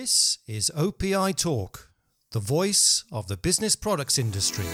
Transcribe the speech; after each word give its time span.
This 0.00 0.38
is 0.46 0.70
OPI 0.76 1.34
Talk, 1.34 1.90
the 2.30 2.38
voice 2.38 3.02
of 3.10 3.26
the 3.26 3.36
business 3.36 3.74
products 3.74 4.16
industry. 4.16 4.64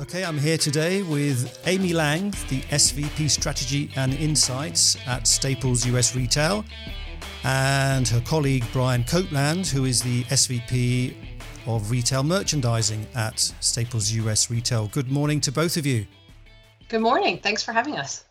Okay, 0.00 0.24
I'm 0.24 0.38
here 0.38 0.56
today 0.56 1.02
with 1.02 1.60
Amy 1.66 1.92
Lang, 1.92 2.30
the 2.48 2.62
SVP 2.70 3.28
Strategy 3.28 3.90
and 3.94 4.14
Insights 4.14 4.96
at 5.06 5.26
Staples 5.26 5.84
US 5.84 6.16
Retail, 6.16 6.64
and 7.42 8.08
her 8.08 8.22
colleague 8.22 8.64
Brian 8.72 9.04
Copeland, 9.04 9.66
who 9.66 9.84
is 9.84 10.00
the 10.00 10.24
SVP 10.24 11.33
of 11.66 11.90
Retail 11.90 12.22
Merchandising 12.22 13.06
at 13.14 13.38
Staples 13.60 14.12
US 14.12 14.50
Retail. 14.50 14.88
Good 14.88 15.10
morning 15.10 15.40
to 15.42 15.52
both 15.52 15.76
of 15.76 15.86
you. 15.86 16.06
Good 16.88 17.00
morning. 17.00 17.38
Thanks 17.38 17.62
for 17.62 17.72
having 17.72 17.96
us. 17.96 18.24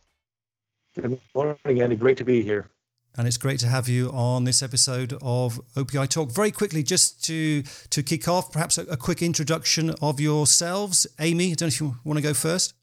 Good 0.96 1.20
morning, 1.34 1.82
Andy. 1.82 1.96
Great 1.96 2.18
to 2.18 2.24
be 2.24 2.42
here. 2.42 2.70
And 3.16 3.28
it's 3.28 3.38
great 3.38 3.60
to 3.60 3.68
have 3.68 3.88
you 3.88 4.10
on 4.10 4.44
this 4.44 4.64
episode 4.64 5.14
of 5.22 5.62
OPI 5.76 6.10
Talk. 6.10 6.32
Very 6.32 6.52
quickly, 6.52 6.82
just 6.82 7.24
to 7.26 7.62
to 7.90 8.02
kick 8.02 8.28
off, 8.28 8.52
perhaps 8.52 8.78
a, 8.78 8.84
a 8.84 8.98
quick 8.98 9.22
introduction 9.22 9.92
of 10.02 10.20
yourselves. 10.20 11.06
Amy, 11.20 11.52
I 11.52 11.54
don't 11.54 11.62
know 11.62 11.68
if 11.68 11.80
you 11.80 11.96
want 12.04 12.18
to 12.18 12.24
go 12.24 12.34
first. 12.34 12.74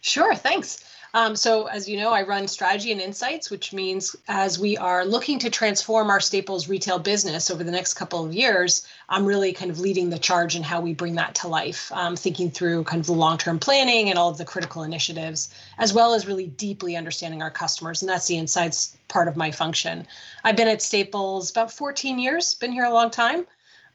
Sure, 0.00 0.34
thanks. 0.34 0.84
Um, 1.12 1.34
so, 1.34 1.66
as 1.66 1.88
you 1.88 1.96
know, 1.96 2.10
I 2.10 2.22
run 2.22 2.46
strategy 2.46 2.92
and 2.92 3.00
insights, 3.00 3.50
which 3.50 3.72
means 3.72 4.14
as 4.28 4.58
we 4.58 4.76
are 4.76 5.04
looking 5.04 5.38
to 5.40 5.50
transform 5.50 6.08
our 6.08 6.20
Staples 6.20 6.68
retail 6.68 6.98
business 6.98 7.50
over 7.50 7.64
the 7.64 7.72
next 7.72 7.94
couple 7.94 8.24
of 8.24 8.32
years, 8.32 8.86
I'm 9.08 9.24
really 9.24 9.52
kind 9.52 9.70
of 9.70 9.80
leading 9.80 10.10
the 10.10 10.18
charge 10.18 10.54
in 10.54 10.62
how 10.62 10.80
we 10.80 10.94
bring 10.94 11.16
that 11.16 11.34
to 11.36 11.48
life, 11.48 11.90
um, 11.92 12.14
thinking 12.14 12.50
through 12.50 12.84
kind 12.84 13.00
of 13.00 13.06
the 13.06 13.12
long 13.12 13.38
term 13.38 13.58
planning 13.58 14.08
and 14.08 14.18
all 14.18 14.30
of 14.30 14.38
the 14.38 14.44
critical 14.44 14.82
initiatives, 14.82 15.52
as 15.78 15.92
well 15.92 16.14
as 16.14 16.26
really 16.26 16.46
deeply 16.46 16.96
understanding 16.96 17.42
our 17.42 17.50
customers. 17.50 18.02
And 18.02 18.08
that's 18.08 18.26
the 18.26 18.38
insights 18.38 18.96
part 19.08 19.26
of 19.26 19.36
my 19.36 19.50
function. 19.50 20.06
I've 20.44 20.56
been 20.56 20.68
at 20.68 20.82
Staples 20.82 21.50
about 21.50 21.72
14 21.72 22.18
years, 22.18 22.54
been 22.54 22.72
here 22.72 22.84
a 22.84 22.94
long 22.94 23.10
time, 23.10 23.46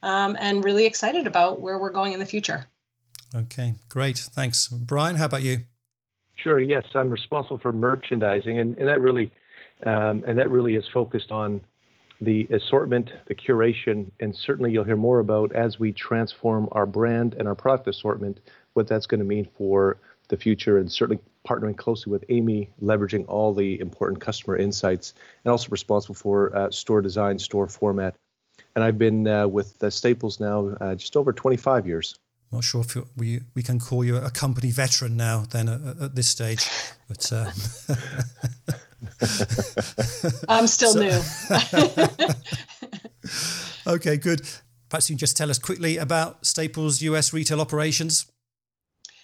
um, 0.04 0.36
and 0.40 0.64
really 0.64 0.86
excited 0.86 1.28
about 1.28 1.62
where 1.62 1.80
we're 1.80 1.92
going 1.92 2.14
in 2.14 2.20
the 2.20 2.26
future. 2.26 2.66
Okay, 3.34 3.76
great. 3.90 4.18
Thanks. 4.18 4.68
Brian, 4.68 5.16
how 5.16 5.26
about 5.26 5.44
you? 5.44 5.60
Sure. 6.46 6.60
Yes, 6.60 6.86
I'm 6.94 7.10
responsible 7.10 7.58
for 7.58 7.72
merchandising, 7.72 8.60
and, 8.60 8.78
and 8.78 8.88
that 8.88 9.02
really 9.02 9.32
um, 9.84 10.24
and 10.28 10.38
that 10.38 10.52
really 10.52 10.76
is 10.76 10.86
focused 10.94 11.32
on 11.32 11.60
the 12.22 12.48
assortment, 12.52 13.10
the 13.26 13.34
curation, 13.34 14.12
and 14.20 14.36
certainly 14.36 14.72
you'll 14.72 14.84
hear 14.84 14.96
more 14.96 15.18
about 15.18 15.56
as 15.56 15.80
we 15.80 15.92
transform 15.92 16.70
our 16.74 16.86
brand 16.86 17.34
and 17.34 17.48
our 17.48 17.56
product 17.56 17.88
assortment, 17.88 18.42
what 18.74 18.88
that's 18.88 19.08
going 19.08 19.22
to 19.22 19.26
mean 19.26 19.48
for 19.58 19.98
the 20.28 20.38
future, 20.38 20.78
and 20.78 20.92
certainly 20.92 21.20
partnering 21.48 21.76
closely 21.76 22.12
with 22.12 22.24
Amy, 22.30 22.70
leveraging 22.80 23.28
all 23.28 23.52
the 23.52 23.80
important 23.80 24.22
customer 24.22 24.56
insights, 24.56 25.16
and 25.44 25.52
also 25.52 25.70
responsible 25.70 26.14
for 26.14 26.56
uh, 26.56 26.70
store 26.70 27.02
design, 27.02 27.40
store 27.40 27.68
format. 27.68 28.14
And 28.76 28.84
I've 28.84 29.00
been 29.00 29.28
uh, 29.28 29.48
with 29.48 29.84
uh, 29.84 29.90
Staples 29.90 30.40
now 30.40 30.78
uh, 30.80 30.94
just 30.94 31.18
over 31.18 31.34
25 31.34 31.88
years. 31.88 32.20
Not 32.52 32.64
sure 32.64 32.82
if 32.82 32.96
we 33.18 33.42
we 33.54 33.64
can 33.64 33.80
call 33.80 34.04
you 34.04 34.18
a 34.18 34.32
company 34.32 34.72
veteran 34.72 35.18
now. 35.18 35.46
Then 35.50 35.68
at, 35.68 36.02
at 36.02 36.16
this 36.16 36.28
stage, 36.28 36.70
but 37.08 37.32
uh, 37.32 37.52
I'm 40.50 40.68
still 40.68 40.96
new. 40.96 41.20
okay, 43.88 44.18
good. 44.18 44.42
Perhaps 44.90 45.10
you 45.10 45.16
can 45.16 45.20
just 45.20 45.36
tell 45.36 45.50
us 45.50 45.60
quickly 45.60 45.98
about 45.98 46.46
Staples 46.46 47.02
U.S. 47.02 47.34
retail 47.34 47.60
operations. 47.60 48.32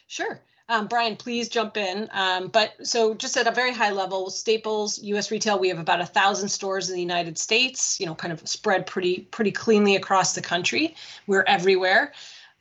Sure. 0.08 0.42
Um, 0.68 0.88
Brian, 0.88 1.18
please 1.18 1.50
jump 1.50 1.76
in. 1.76 2.08
Um, 2.14 2.48
but 2.48 2.74
so, 2.82 3.14
just 3.14 3.36
at 3.36 3.46
a 3.46 3.52
very 3.52 3.74
high 3.74 3.92
level, 3.92 4.30
Staples 4.30 5.04
U.S. 5.04 5.30
retail, 5.30 5.60
we 5.60 5.68
have 5.68 5.80
about 5.80 6.00
a 6.00 6.06
thousand 6.06 6.50
stores 6.50 6.90
in 6.90 6.96
the 6.96 7.02
United 7.02 7.38
States. 7.38 8.00
You 8.00 8.06
know, 8.06 8.16
kind 8.16 8.32
of 8.32 8.48
spread 8.48 8.88
pretty 8.88 9.28
pretty 9.32 9.52
cleanly 9.52 9.96
across 9.96 10.34
the 10.34 10.42
country. 10.42 10.96
We're 11.28 11.44
everywhere. 11.46 12.14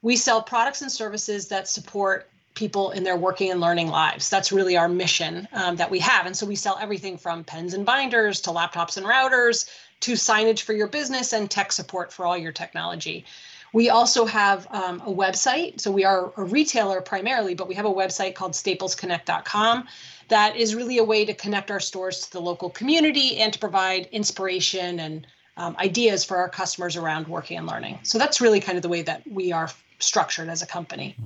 We 0.02 0.16
sell 0.16 0.42
products 0.42 0.82
and 0.82 0.90
services 0.90 1.48
that 1.48 1.68
support 1.68 2.28
people 2.54 2.90
in 2.90 3.04
their 3.04 3.16
working 3.16 3.50
and 3.50 3.60
learning 3.60 3.88
lives. 3.88 4.28
That's 4.28 4.50
really 4.50 4.76
our 4.76 4.88
mission 4.88 5.46
um, 5.52 5.76
that 5.76 5.90
we 5.90 5.98
have. 6.00 6.26
And 6.26 6.36
so 6.36 6.46
we 6.46 6.56
sell 6.56 6.78
everything 6.80 7.16
from 7.16 7.44
pens 7.44 7.74
and 7.74 7.86
binders 7.86 8.40
to 8.42 8.50
laptops 8.50 8.96
and 8.96 9.06
routers 9.06 9.68
to 10.00 10.12
signage 10.12 10.62
for 10.62 10.72
your 10.72 10.88
business 10.88 11.32
and 11.32 11.50
tech 11.50 11.72
support 11.72 12.12
for 12.12 12.26
all 12.26 12.36
your 12.36 12.52
technology. 12.52 13.24
We 13.72 13.88
also 13.88 14.24
have 14.24 14.66
um, 14.70 15.00
a 15.02 15.12
website. 15.12 15.80
So 15.80 15.90
we 15.92 16.04
are 16.04 16.32
a 16.36 16.42
retailer 16.42 17.00
primarily, 17.00 17.54
but 17.54 17.68
we 17.68 17.74
have 17.74 17.86
a 17.86 17.92
website 17.92 18.34
called 18.34 18.52
staplesconnect.com 18.52 19.86
that 20.28 20.56
is 20.56 20.74
really 20.74 20.98
a 20.98 21.04
way 21.04 21.24
to 21.24 21.34
connect 21.34 21.70
our 21.70 21.80
stores 21.80 22.22
to 22.22 22.32
the 22.32 22.40
local 22.40 22.70
community 22.70 23.38
and 23.38 23.52
to 23.52 23.58
provide 23.58 24.08
inspiration 24.12 25.00
and 25.00 25.26
um, 25.56 25.76
ideas 25.78 26.24
for 26.24 26.36
our 26.36 26.48
customers 26.48 26.96
around 26.96 27.28
working 27.28 27.58
and 27.58 27.66
learning. 27.66 27.98
So 28.02 28.16
that's 28.16 28.40
really 28.40 28.60
kind 28.60 28.78
of 28.78 28.82
the 28.82 28.88
way 28.88 29.02
that 29.02 29.22
we 29.30 29.52
are 29.52 29.68
structured 30.02 30.48
as 30.48 30.62
a 30.62 30.66
company. 30.66 31.16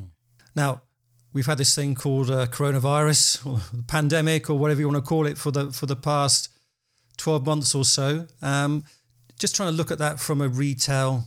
Now, 0.55 0.83
we've 1.33 1.47
had 1.47 1.59
this 1.59 1.75
thing 1.75 1.95
called 1.95 2.31
uh, 2.31 2.47
coronavirus 2.47 3.47
or 3.47 3.83
pandemic 3.87 4.49
or 4.49 4.59
whatever 4.59 4.81
you 4.81 4.89
want 4.89 5.05
to 5.05 5.09
call 5.09 5.27
it 5.27 5.39
for 5.39 5.51
the 5.51 5.73
for 5.73 5.87
the 5.87 5.97
past 5.97 6.49
12 7.19 7.47
months 7.47 7.75
or 7.75 7.85
so. 7.85 8.27
Um, 8.43 8.85
just 9.39 9.57
trying 9.57 9.71
to 9.71 9.77
look 9.77 9.91
at 9.91 9.99
that 9.99 10.21
from 10.21 10.41
a 10.41 10.49
retail 10.49 11.25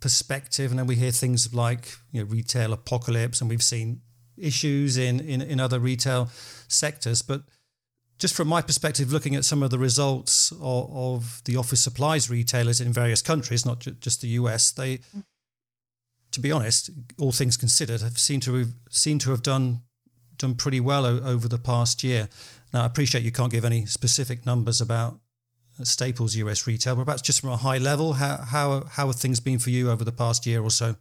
perspective, 0.00 0.70
and 0.70 0.78
then 0.78 0.86
we 0.86 0.94
hear 0.94 1.10
things 1.10 1.52
like 1.54 1.94
you 2.12 2.20
know 2.20 2.28
retail 2.28 2.72
apocalypse, 2.72 3.40
and 3.40 3.50
we've 3.50 3.62
seen 3.62 4.02
issues 4.36 4.96
in 4.96 5.20
in, 5.20 5.42
in 5.42 5.60
other 5.60 5.80
retail 5.80 6.30
sectors, 6.68 7.22
but 7.22 7.42
just 8.18 8.34
from 8.34 8.48
my 8.48 8.60
perspective, 8.60 9.12
looking 9.12 9.36
at 9.36 9.44
some 9.44 9.62
of 9.62 9.70
the 9.70 9.78
results 9.78 10.52
of, 10.60 10.90
of 10.92 11.42
the 11.44 11.56
office 11.56 11.80
supplies 11.80 12.28
retailers 12.28 12.80
in 12.80 12.92
various 12.92 13.22
countries, 13.22 13.64
not 13.64 13.78
ju- 13.78 13.92
just 13.92 14.20
the 14.20 14.28
US, 14.28 14.72
they 14.72 14.98
to 16.32 16.40
be 16.40 16.52
honest, 16.52 16.90
all 17.18 17.32
things 17.32 17.56
considered, 17.56 18.00
have 18.00 18.18
seemed 18.18 18.42
to 18.42 18.54
have 18.54 18.72
seemed 18.90 19.20
to 19.22 19.30
have 19.30 19.42
done 19.42 19.82
done 20.36 20.54
pretty 20.54 20.80
well 20.80 21.04
o- 21.04 21.20
over 21.20 21.48
the 21.48 21.58
past 21.58 22.04
year. 22.04 22.28
Now, 22.72 22.82
I 22.82 22.86
appreciate 22.86 23.24
you 23.24 23.32
can't 23.32 23.50
give 23.50 23.64
any 23.64 23.86
specific 23.86 24.46
numbers 24.46 24.80
about 24.80 25.18
Staples 25.82 26.34
US 26.36 26.66
retail, 26.66 26.96
but 26.96 27.04
perhaps 27.04 27.22
just 27.22 27.40
from 27.40 27.50
a 27.50 27.56
high 27.56 27.78
level, 27.78 28.14
how 28.14 28.36
how 28.38 28.84
how 28.84 29.06
have 29.06 29.16
things 29.16 29.40
been 29.40 29.58
for 29.58 29.70
you 29.70 29.90
over 29.90 30.04
the 30.04 30.12
past 30.12 30.46
year 30.46 30.62
or 30.62 30.70
so? 30.70 30.96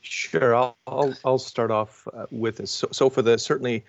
Sure, 0.00 0.54
I'll 0.54 0.76
I'll, 0.86 1.14
I'll 1.24 1.38
start 1.38 1.70
off 1.70 2.06
uh, 2.12 2.26
with 2.30 2.56
this. 2.58 2.70
So, 2.70 2.88
so 2.90 3.08
for 3.08 3.22
the 3.22 3.38
certainly, 3.38 3.84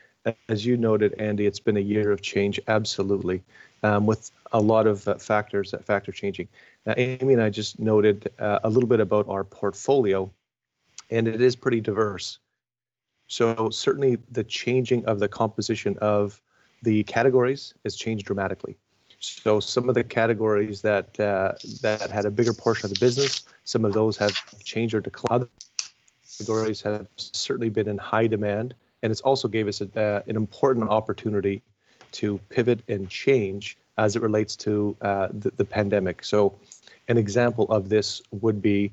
as 0.49 0.65
you 0.65 0.77
noted, 0.77 1.15
Andy, 1.19 1.45
it's 1.47 1.59
been 1.59 1.77
a 1.77 1.81
year 1.81 2.11
of 2.11 2.21
change, 2.21 2.59
absolutely, 2.67 3.41
um, 3.81 4.05
with 4.05 4.31
a 4.51 4.59
lot 4.59 4.85
of 4.85 5.07
uh, 5.07 5.15
factors 5.15 5.71
that 5.71 5.83
factor 5.83 6.11
changing. 6.11 6.47
Now, 6.85 6.93
Amy 6.97 7.33
and 7.33 7.41
I 7.41 7.49
just 7.49 7.79
noted 7.79 8.31
uh, 8.39 8.59
a 8.63 8.69
little 8.69 8.87
bit 8.87 8.99
about 8.99 9.27
our 9.27 9.43
portfolio 9.43 10.31
and 11.13 11.27
it 11.27 11.41
is 11.41 11.55
pretty 11.55 11.79
diverse. 11.79 12.39
So 13.27 13.69
certainly 13.69 14.17
the 14.31 14.43
changing 14.43 15.05
of 15.05 15.19
the 15.19 15.27
composition 15.27 15.97
of 16.01 16.41
the 16.81 17.03
categories 17.03 17.73
has 17.83 17.95
changed 17.95 18.25
dramatically. 18.25 18.75
So 19.19 19.61
some 19.61 19.87
of 19.87 19.95
the 19.95 20.03
categories 20.03 20.81
that 20.81 21.17
uh, 21.19 21.53
that 21.81 22.11
had 22.11 22.25
a 22.25 22.31
bigger 22.31 22.51
portion 22.53 22.87
of 22.87 22.93
the 22.93 22.99
business, 22.99 23.43
some 23.63 23.85
of 23.85 23.93
those 23.93 24.17
have 24.17 24.33
changed 24.63 24.93
or 24.93 24.99
declined. 24.99 25.47
Categories 26.37 26.81
have 26.81 27.07
certainly 27.15 27.69
been 27.69 27.87
in 27.87 27.97
high 27.97 28.27
demand, 28.27 28.73
and 29.01 29.11
it's 29.11 29.21
also 29.21 29.47
gave 29.47 29.67
us 29.67 29.79
a, 29.79 29.87
uh, 29.99 30.21
an 30.27 30.35
important 30.35 30.89
opportunity 30.89 31.61
to 32.11 32.37
pivot 32.49 32.81
and 32.89 33.09
change 33.09 33.77
as 33.97 34.15
it 34.17 34.21
relates 34.21 34.55
to 34.57 34.97
uh, 35.01 35.27
the, 35.31 35.51
the 35.55 35.65
pandemic. 35.65 36.23
So, 36.25 36.59
an 37.07 37.17
example 37.17 37.65
of 37.71 37.87
this 37.87 38.21
would 38.31 38.61
be 38.61 38.91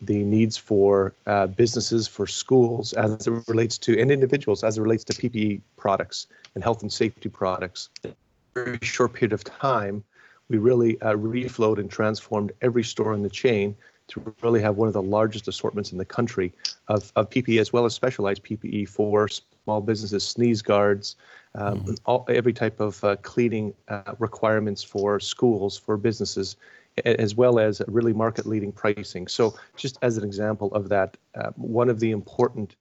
the 0.00 0.22
needs 0.22 0.56
for 0.56 1.12
uh, 1.26 1.46
businesses, 1.46 2.06
for 2.06 2.26
schools, 2.26 2.92
as 2.92 3.26
it 3.26 3.32
relates 3.48 3.78
to, 3.78 4.00
and 4.00 4.10
individuals, 4.10 4.62
as 4.62 4.78
it 4.78 4.82
relates 4.82 5.04
to 5.04 5.12
PPE 5.12 5.60
products 5.76 6.26
and 6.54 6.62
health 6.62 6.82
and 6.82 6.92
safety 6.92 7.28
products. 7.28 7.88
In 8.04 8.10
a 8.10 8.14
very 8.54 8.78
short 8.82 9.12
period 9.12 9.32
of 9.32 9.44
time, 9.44 10.04
we 10.48 10.58
really 10.58 11.00
uh, 11.02 11.14
reflowed 11.14 11.78
and 11.78 11.90
transformed 11.90 12.52
every 12.62 12.84
store 12.84 13.12
in 13.12 13.22
the 13.22 13.28
chain 13.28 13.74
to 14.08 14.34
really 14.42 14.60
have 14.60 14.76
one 14.76 14.88
of 14.88 14.94
the 14.94 15.02
largest 15.02 15.48
assortments 15.48 15.92
in 15.92 15.98
the 15.98 16.04
country 16.04 16.52
of, 16.88 17.12
of 17.14 17.28
PPE 17.28 17.60
as 17.60 17.72
well 17.72 17.84
as 17.84 17.94
specialized 17.94 18.42
PPE 18.42 18.88
for 18.88 19.28
small 19.28 19.80
businesses, 19.82 20.26
sneeze 20.26 20.62
guards, 20.62 21.16
um, 21.54 21.80
mm-hmm. 21.80 21.94
all, 22.06 22.24
every 22.28 22.54
type 22.54 22.80
of 22.80 23.02
uh, 23.04 23.16
cleaning 23.16 23.74
uh, 23.88 24.14
requirements 24.18 24.82
for 24.82 25.20
schools, 25.20 25.76
for 25.76 25.96
businesses, 25.98 26.56
as 27.04 27.34
well 27.34 27.58
as 27.58 27.82
really 27.88 28.12
market 28.12 28.46
leading 28.46 28.72
pricing. 28.72 29.28
So, 29.28 29.56
just 29.76 29.98
as 30.02 30.16
an 30.16 30.24
example 30.24 30.72
of 30.74 30.88
that, 30.88 31.16
uh, 31.34 31.50
one 31.56 31.88
of 31.88 32.00
the 32.00 32.10
important 32.10 32.76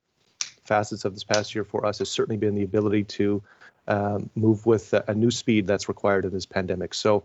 facets 0.63 1.05
of 1.05 1.13
this 1.13 1.23
past 1.23 1.55
year 1.55 1.63
for 1.63 1.85
us 1.85 1.99
has 1.99 2.09
certainly 2.09 2.37
been 2.37 2.55
the 2.55 2.63
ability 2.63 3.03
to 3.03 3.43
um, 3.87 4.29
move 4.35 4.65
with 4.65 4.93
a, 4.93 5.13
new 5.13 5.31
speed 5.31 5.65
that's 5.65 5.87
required 5.87 6.25
in 6.25 6.31
this 6.31 6.45
pandemic. 6.45 6.93
So, 6.93 7.23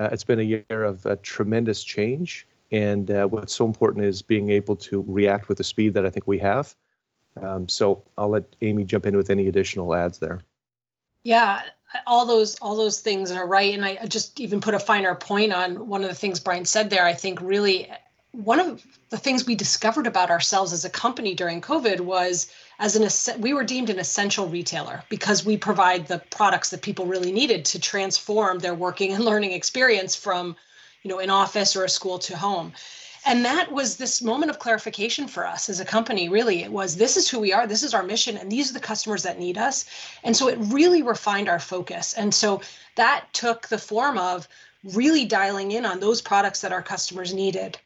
uh, 0.00 0.08
it's 0.12 0.24
been 0.24 0.40
a 0.40 0.42
year 0.42 0.84
of 0.84 1.06
uh, 1.06 1.16
tremendous 1.22 1.84
change. 1.84 2.46
And 2.72 3.10
uh, 3.10 3.26
what's 3.26 3.54
so 3.54 3.66
important 3.66 4.04
is 4.04 4.22
being 4.22 4.50
able 4.50 4.74
to 4.76 5.04
react 5.06 5.48
with 5.48 5.58
the 5.58 5.64
speed 5.64 5.94
that 5.94 6.04
I 6.06 6.10
think 6.10 6.26
we 6.26 6.38
have 6.38 6.74
Um, 7.40 7.68
so 7.68 8.02
I'll 8.16 8.30
let 8.30 8.44
Amy 8.62 8.84
jump 8.84 9.06
in 9.06 9.16
with 9.16 9.30
any 9.30 9.48
additional 9.48 9.94
ads 9.94 10.18
there. 10.18 10.40
Yeah, 11.24 11.62
all 12.06 12.26
those 12.26 12.56
all 12.56 12.76
those 12.76 13.00
things 13.00 13.30
are 13.30 13.46
right, 13.46 13.74
and 13.74 13.84
I 13.84 14.06
just 14.06 14.40
even 14.40 14.60
put 14.60 14.74
a 14.74 14.78
finer 14.78 15.14
point 15.14 15.52
on 15.52 15.88
one 15.88 16.02
of 16.02 16.08
the 16.08 16.14
things 16.14 16.40
Brian 16.40 16.64
said 16.64 16.90
there. 16.90 17.06
I 17.06 17.14
think 17.14 17.40
really 17.40 17.90
one 18.34 18.58
of 18.58 18.84
the 19.10 19.16
things 19.16 19.46
we 19.46 19.54
discovered 19.54 20.08
about 20.08 20.30
ourselves 20.30 20.72
as 20.72 20.84
a 20.84 20.90
company 20.90 21.34
during 21.34 21.60
COVID 21.60 22.00
was 22.00 22.50
as 22.80 22.96
an 22.96 23.40
we 23.40 23.54
were 23.54 23.62
deemed 23.62 23.90
an 23.90 24.00
essential 24.00 24.48
retailer 24.48 25.04
because 25.08 25.44
we 25.44 25.56
provide 25.56 26.08
the 26.08 26.18
products 26.30 26.70
that 26.70 26.82
people 26.82 27.06
really 27.06 27.32
needed 27.32 27.64
to 27.66 27.78
transform 27.78 28.58
their 28.58 28.74
working 28.74 29.12
and 29.12 29.24
learning 29.24 29.52
experience 29.52 30.16
from, 30.16 30.56
you 31.02 31.10
know, 31.10 31.20
an 31.20 31.30
office 31.30 31.76
or 31.76 31.84
a 31.84 31.88
school 31.88 32.18
to 32.18 32.36
home. 32.36 32.72
And 33.26 33.44
that 33.44 33.72
was 33.72 33.96
this 33.96 34.20
moment 34.20 34.50
of 34.50 34.58
clarification 34.58 35.26
for 35.26 35.46
us 35.46 35.68
as 35.68 35.80
a 35.80 35.84
company. 35.84 36.28
Really, 36.28 36.62
it 36.62 36.70
was 36.70 36.96
this 36.96 37.16
is 37.16 37.28
who 37.28 37.40
we 37.40 37.52
are, 37.52 37.66
this 37.66 37.82
is 37.82 37.94
our 37.94 38.02
mission, 38.02 38.36
and 38.36 38.50
these 38.52 38.70
are 38.70 38.74
the 38.74 38.80
customers 38.80 39.22
that 39.22 39.38
need 39.38 39.56
us. 39.56 39.86
And 40.22 40.36
so 40.36 40.48
it 40.48 40.58
really 40.60 41.02
refined 41.02 41.48
our 41.48 41.58
focus. 41.58 42.12
And 42.14 42.34
so 42.34 42.60
that 42.96 43.26
took 43.32 43.68
the 43.68 43.78
form 43.78 44.18
of 44.18 44.46
really 44.92 45.24
dialing 45.24 45.72
in 45.72 45.86
on 45.86 46.00
those 46.00 46.20
products 46.20 46.60
that 46.60 46.72
our 46.72 46.82
customers 46.82 47.32
needed 47.32 47.78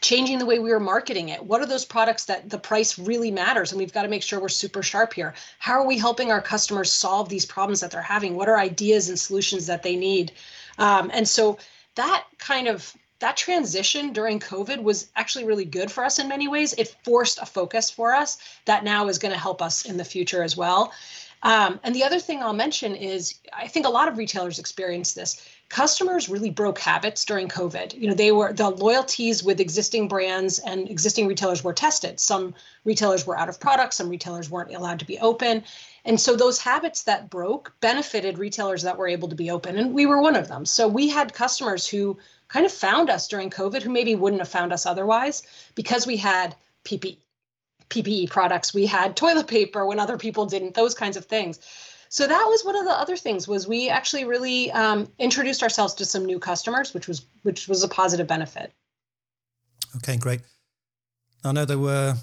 changing 0.00 0.38
the 0.38 0.46
way 0.46 0.58
we 0.58 0.70
were 0.70 0.80
marketing 0.80 1.28
it. 1.28 1.44
What 1.44 1.60
are 1.60 1.66
those 1.66 1.84
products 1.84 2.24
that 2.24 2.48
the 2.48 2.58
price 2.58 2.98
really 2.98 3.30
matters? 3.30 3.72
And 3.72 3.78
we've 3.78 3.92
got 3.92 4.02
to 4.02 4.08
make 4.08 4.22
sure 4.22 4.40
we're 4.40 4.48
super 4.48 4.82
sharp 4.82 5.12
here. 5.12 5.34
How 5.58 5.74
are 5.74 5.86
we 5.86 5.98
helping 5.98 6.32
our 6.32 6.40
customers 6.40 6.90
solve 6.90 7.28
these 7.28 7.44
problems 7.44 7.80
that 7.80 7.90
they're 7.90 8.02
having? 8.02 8.34
What 8.34 8.48
are 8.48 8.58
ideas 8.58 9.08
and 9.08 9.18
solutions 9.18 9.66
that 9.66 9.82
they 9.82 9.96
need? 9.96 10.32
Um, 10.78 11.10
and 11.12 11.28
so 11.28 11.58
that 11.96 12.24
kind 12.38 12.66
of 12.66 12.94
that 13.20 13.36
transition 13.36 14.12
during 14.12 14.40
COVID 14.40 14.82
was 14.82 15.08
actually 15.14 15.44
really 15.44 15.64
good 15.64 15.90
for 15.90 16.04
us 16.04 16.18
in 16.18 16.28
many 16.28 16.48
ways. 16.48 16.74
It 16.76 16.96
forced 17.04 17.38
a 17.40 17.46
focus 17.46 17.90
for 17.90 18.14
us 18.14 18.38
that 18.64 18.84
now 18.84 19.08
is 19.08 19.18
going 19.18 19.32
to 19.32 19.40
help 19.40 19.62
us 19.62 19.84
in 19.84 19.96
the 19.96 20.04
future 20.04 20.42
as 20.42 20.56
well. 20.56 20.92
Um, 21.42 21.80
and 21.82 21.94
the 21.94 22.04
other 22.04 22.18
thing 22.18 22.42
I'll 22.42 22.52
mention 22.52 22.94
is 22.94 23.34
I 23.52 23.66
think 23.66 23.86
a 23.86 23.90
lot 23.90 24.08
of 24.08 24.18
retailers 24.18 24.58
experience 24.58 25.14
this 25.14 25.42
customers 25.70 26.28
really 26.28 26.50
broke 26.50 26.80
habits 26.80 27.24
during 27.24 27.48
COVID. 27.48 27.94
You 27.98 28.08
know, 28.08 28.14
they 28.14 28.32
were 28.32 28.52
the 28.52 28.68
loyalties 28.68 29.42
with 29.42 29.60
existing 29.60 30.08
brands 30.08 30.58
and 30.58 30.90
existing 30.90 31.28
retailers 31.28 31.62
were 31.62 31.72
tested. 31.72 32.20
Some 32.20 32.54
retailers 32.84 33.26
were 33.26 33.38
out 33.38 33.48
of 33.48 33.60
product, 33.60 33.94
some 33.94 34.10
retailers 34.10 34.50
weren't 34.50 34.74
allowed 34.74 34.98
to 34.98 35.06
be 35.06 35.18
open. 35.20 35.62
And 36.04 36.20
so 36.20 36.34
those 36.34 36.58
habits 36.58 37.04
that 37.04 37.30
broke 37.30 37.72
benefited 37.80 38.38
retailers 38.38 38.82
that 38.82 38.98
were 38.98 39.08
able 39.08 39.28
to 39.28 39.36
be 39.36 39.50
open. 39.50 39.78
And 39.78 39.94
we 39.94 40.06
were 40.06 40.20
one 40.20 40.36
of 40.36 40.48
them. 40.48 40.66
So 40.66 40.88
we 40.88 41.08
had 41.08 41.32
customers 41.32 41.86
who 41.86 42.18
kind 42.52 42.66
of 42.66 42.72
found 42.72 43.08
us 43.08 43.28
during 43.28 43.48
COVID 43.48 43.82
who 43.82 43.90
maybe 43.90 44.14
wouldn't 44.14 44.40
have 44.40 44.48
found 44.48 44.72
us 44.72 44.86
otherwise 44.86 45.42
because 45.74 46.06
we 46.06 46.16
had 46.16 46.54
PPE. 46.84 47.18
PPE 47.90 48.30
products, 48.30 48.72
we 48.72 48.86
had 48.86 49.16
toilet 49.16 49.48
paper 49.48 49.84
when 49.84 49.98
other 49.98 50.16
people 50.16 50.46
didn't, 50.46 50.74
those 50.74 50.94
kinds 50.94 51.16
of 51.16 51.24
things. 51.24 51.58
So 52.08 52.26
that 52.26 52.44
was 52.48 52.64
one 52.64 52.76
of 52.76 52.84
the 52.84 52.92
other 52.92 53.16
things 53.16 53.46
was 53.46 53.68
we 53.68 53.88
actually 53.88 54.24
really 54.24 54.70
um, 54.72 55.08
introduced 55.18 55.62
ourselves 55.62 55.94
to 55.94 56.04
some 56.04 56.24
new 56.24 56.38
customers 56.38 56.94
which 56.94 57.06
was 57.08 57.24
which 57.42 57.68
was 57.68 57.82
a 57.82 57.88
positive 57.88 58.26
benefit. 58.26 58.72
Okay 59.96 60.16
great. 60.16 60.40
I 61.44 61.52
know 61.52 61.64
there 61.64 61.78
were 61.78 62.14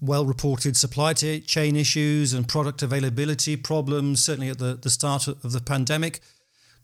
well 0.00 0.26
reported 0.26 0.76
supply 0.76 1.12
chain 1.12 1.76
issues 1.76 2.32
and 2.32 2.48
product 2.48 2.82
availability 2.82 3.56
problems 3.56 4.24
certainly 4.24 4.50
at 4.50 4.58
the, 4.58 4.74
the 4.74 4.90
start 4.90 5.26
of 5.26 5.52
the 5.52 5.60
pandemic 5.60 6.20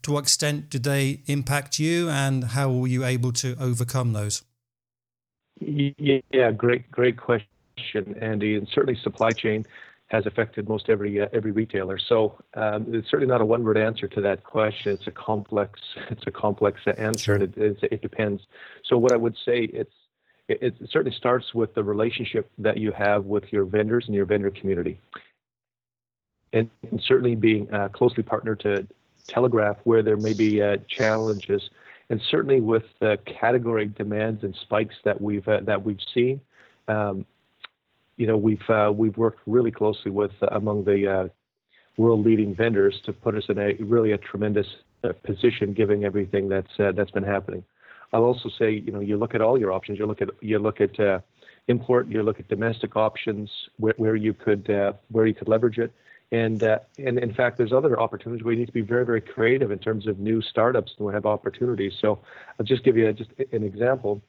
to 0.03 0.11
what 0.11 0.23
extent 0.23 0.69
did 0.69 0.83
they 0.83 1.21
impact 1.25 1.79
you 1.79 2.09
and 2.09 2.43
how 2.43 2.71
were 2.71 2.87
you 2.87 3.03
able 3.03 3.31
to 3.31 3.55
overcome 3.59 4.13
those 4.13 4.43
yeah 5.59 6.51
great 6.51 6.89
great 6.91 7.17
question 7.17 8.15
andy 8.21 8.55
and 8.55 8.67
certainly 8.67 8.99
supply 9.01 9.29
chain 9.31 9.65
has 10.13 10.27
affected 10.27 10.69
most 10.69 10.89
every 10.89 11.19
uh, 11.19 11.27
every 11.33 11.51
retailer. 11.51 11.97
So 11.97 12.37
um, 12.53 12.85
it's 12.93 13.09
certainly 13.09 13.31
not 13.31 13.41
a 13.41 13.45
one 13.45 13.63
word 13.63 13.77
answer 13.77 14.07
to 14.07 14.21
that 14.21 14.43
question. 14.43 14.93
It's 14.93 15.07
a 15.07 15.11
complex 15.11 15.79
it's 16.11 16.25
a 16.27 16.31
complex 16.31 16.79
answer, 16.97 17.33
and 17.33 17.43
it, 17.43 17.57
it, 17.57 17.77
it 17.91 18.01
depends. 18.01 18.43
So 18.85 18.97
what 18.97 19.11
I 19.11 19.17
would 19.17 19.35
say 19.43 19.63
it's 19.63 19.93
it, 20.47 20.59
it, 20.61 20.89
certainly 20.89 21.15
starts 21.17 21.53
with 21.55 21.73
the 21.73 21.83
relationship 21.83 22.51
that 22.59 22.77
you 22.77 22.91
have 22.91 23.25
with 23.25 23.51
your 23.51 23.65
vendors 23.65 24.05
and 24.05 24.13
your 24.13 24.25
vendor 24.25 24.51
community, 24.51 24.99
and, 26.53 26.69
and 26.91 27.01
certainly 27.01 27.35
being 27.35 27.73
uh, 27.73 27.89
closely 27.89 28.23
partnered 28.23 28.59
to 28.59 28.85
telegraph 29.27 29.77
where 29.83 30.03
there 30.03 30.17
may 30.17 30.33
be 30.33 30.61
uh, 30.61 30.77
challenges, 30.87 31.69
and 32.09 32.21
certainly 32.29 32.61
with 32.61 32.83
the 32.99 33.17
category 33.25 33.87
demands 33.87 34.43
and 34.43 34.55
spikes 34.61 34.95
that 35.03 35.19
we've 35.21 35.47
uh, 35.47 35.61
that 35.61 35.83
we've 35.83 35.99
seen. 36.13 36.41
Um, 36.87 37.25
you 38.17 38.27
know, 38.27 38.37
we've 38.37 38.69
uh, 38.69 38.91
we've 38.93 39.17
worked 39.17 39.39
really 39.45 39.71
closely 39.71 40.11
with 40.11 40.31
uh, 40.41 40.47
among 40.51 40.83
the 40.83 41.07
uh, 41.07 41.27
world 41.97 42.25
leading 42.25 42.55
vendors 42.55 42.99
to 43.05 43.13
put 43.13 43.35
us 43.35 43.43
in 43.49 43.57
a 43.57 43.73
really 43.79 44.11
a 44.11 44.17
tremendous 44.17 44.67
position, 45.23 45.73
given 45.73 46.03
everything 46.03 46.49
that's 46.49 46.71
that's 46.77 47.11
been 47.11 47.23
happening. 47.23 47.63
I'll 48.13 48.23
also 48.23 48.49
say, 48.59 48.71
you 48.71 48.91
know, 48.91 48.99
you 48.99 49.17
look 49.17 49.33
at 49.33 49.41
all 49.41 49.59
your 49.59 49.71
options. 49.71 49.97
You 49.97 50.05
look 50.05 50.21
at 50.21 50.29
you 50.41 50.59
look 50.59 50.81
at 50.81 51.23
import. 51.67 52.07
You 52.07 52.21
look 52.23 52.39
at 52.39 52.47
domestic 52.47 52.95
options 52.95 53.49
where, 53.77 53.95
where 53.97 54.15
you 54.15 54.33
could 54.33 54.67
where 55.09 55.25
you 55.25 55.33
could 55.33 55.47
leverage 55.47 55.79
it. 55.79 55.91
And 56.33 56.63
and 56.63 57.19
in 57.19 57.31
fact, 57.31 57.57
there's 57.57 57.71
other 57.71 57.99
opportunities 57.99 58.43
where 58.43 58.53
you 58.53 58.59
need 58.59 58.65
to 58.65 58.73
be 58.73 58.81
very 58.81 59.05
very 59.05 59.21
creative 59.21 59.69
in 59.69 59.77
terms 59.77 60.07
of 60.07 60.17
new 60.17 60.41
startups 60.41 60.95
and 60.97 61.05
we 61.07 61.13
have 61.13 61.27
opportunities. 61.27 61.93
So 62.01 62.19
I'll 62.59 62.65
just 62.65 62.83
give 62.83 62.97
you 62.97 63.13
just 63.13 63.29
an 63.51 63.63
example. 63.63 64.21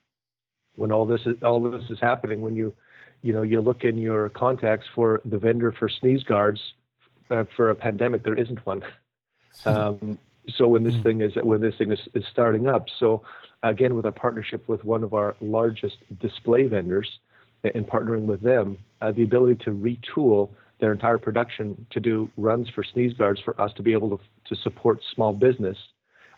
When 0.76 0.92
all 0.92 1.06
this 1.06 1.22
is 1.24 1.42
all 1.42 1.60
this 1.62 1.88
is 1.88 1.98
happening, 2.00 2.42
when 2.42 2.56
you 2.56 2.74
you 3.22 3.32
know, 3.32 3.40
you 3.40 3.62
look 3.62 3.84
in 3.84 3.96
your 3.96 4.28
contacts 4.28 4.86
for 4.94 5.22
the 5.24 5.38
vendor 5.38 5.72
for 5.72 5.88
sneeze 5.88 6.22
guards 6.24 6.60
uh, 7.30 7.44
for 7.56 7.70
a 7.70 7.74
pandemic, 7.74 8.22
there 8.22 8.38
isn't 8.38 8.64
one. 8.64 8.82
Um, 9.66 10.18
so 10.48 10.66
when 10.66 10.82
this 10.82 10.96
hmm. 10.96 11.02
thing 11.02 11.20
is 11.20 11.36
when 11.36 11.60
this 11.60 11.76
thing 11.76 11.92
is, 11.92 12.00
is 12.12 12.24
starting 12.26 12.66
up, 12.66 12.88
so 12.98 13.22
again 13.62 13.94
with 13.94 14.04
a 14.04 14.10
partnership 14.10 14.68
with 14.68 14.84
one 14.84 15.04
of 15.04 15.14
our 15.14 15.36
largest 15.40 15.98
display 16.18 16.66
vendors 16.66 17.20
and 17.62 17.86
partnering 17.86 18.22
with 18.22 18.40
them, 18.40 18.78
uh, 19.00 19.12
the 19.12 19.22
ability 19.22 19.64
to 19.64 19.70
retool 19.70 20.50
their 20.80 20.92
entire 20.92 21.18
production 21.18 21.86
to 21.90 22.00
do 22.00 22.30
runs 22.36 22.68
for 22.68 22.82
sneeze 22.84 23.14
guards 23.14 23.40
for 23.40 23.58
us 23.60 23.72
to 23.74 23.82
be 23.82 23.92
able 23.92 24.18
to, 24.18 24.24
to 24.48 24.60
support 24.62 25.00
small 25.14 25.32
business 25.32 25.76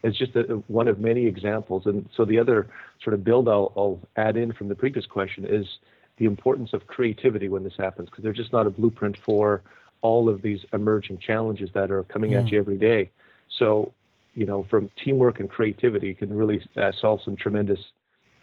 is 0.02 0.16
just 0.16 0.36
a, 0.36 0.42
one 0.68 0.88
of 0.88 0.98
many 0.98 1.26
examples. 1.26 1.86
And 1.86 2.08
so 2.16 2.24
the 2.24 2.38
other 2.38 2.68
sort 3.02 3.14
of 3.14 3.24
build 3.24 3.48
I'll, 3.48 3.72
I'll 3.76 4.00
add 4.16 4.36
in 4.36 4.52
from 4.52 4.68
the 4.68 4.74
previous 4.74 5.06
question 5.06 5.46
is 5.46 5.66
the 6.18 6.26
importance 6.26 6.72
of 6.72 6.86
creativity 6.86 7.48
when 7.48 7.64
this 7.64 7.76
happens 7.78 8.08
because 8.08 8.24
there's 8.24 8.36
just 8.36 8.52
not 8.52 8.66
a 8.66 8.70
blueprint 8.70 9.16
for 9.24 9.62
all 10.02 10.28
of 10.28 10.42
these 10.42 10.60
emerging 10.72 11.18
challenges 11.18 11.70
that 11.74 11.90
are 11.90 12.04
coming 12.04 12.34
at 12.34 12.48
you 12.48 12.58
every 12.58 12.76
day. 12.76 13.10
So, 13.58 13.92
you 14.34 14.46
know, 14.46 14.66
from 14.68 14.90
teamwork 15.02 15.40
and 15.40 15.50
creativity, 15.50 16.08
you 16.08 16.14
can 16.14 16.32
really 16.32 16.62
uh, 16.76 16.92
solve 17.00 17.20
some 17.24 17.36
tremendous 17.36 17.80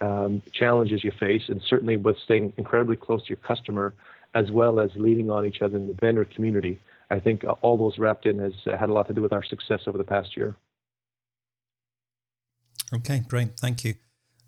um, 0.01 0.41
challenges 0.51 1.03
you 1.03 1.11
face, 1.11 1.43
and 1.47 1.61
certainly 1.61 1.97
with 1.97 2.17
staying 2.25 2.53
incredibly 2.57 2.95
close 2.95 3.23
to 3.23 3.29
your 3.29 3.37
customer, 3.37 3.93
as 4.35 4.51
well 4.51 4.79
as 4.79 4.89
leaning 4.95 5.29
on 5.29 5.45
each 5.45 5.61
other 5.61 5.77
in 5.77 5.87
the 5.87 5.93
vendor 5.93 6.25
community. 6.25 6.79
I 7.09 7.19
think 7.19 7.43
all 7.61 7.77
those 7.77 7.97
wrapped 7.99 8.25
in 8.25 8.39
has 8.39 8.53
uh, 8.65 8.77
had 8.77 8.89
a 8.89 8.93
lot 8.93 9.07
to 9.07 9.13
do 9.13 9.21
with 9.21 9.33
our 9.33 9.43
success 9.43 9.81
over 9.87 9.97
the 9.97 10.03
past 10.03 10.35
year. 10.35 10.55
Okay, 12.93 13.23
great, 13.27 13.57
thank 13.57 13.83
you. 13.83 13.95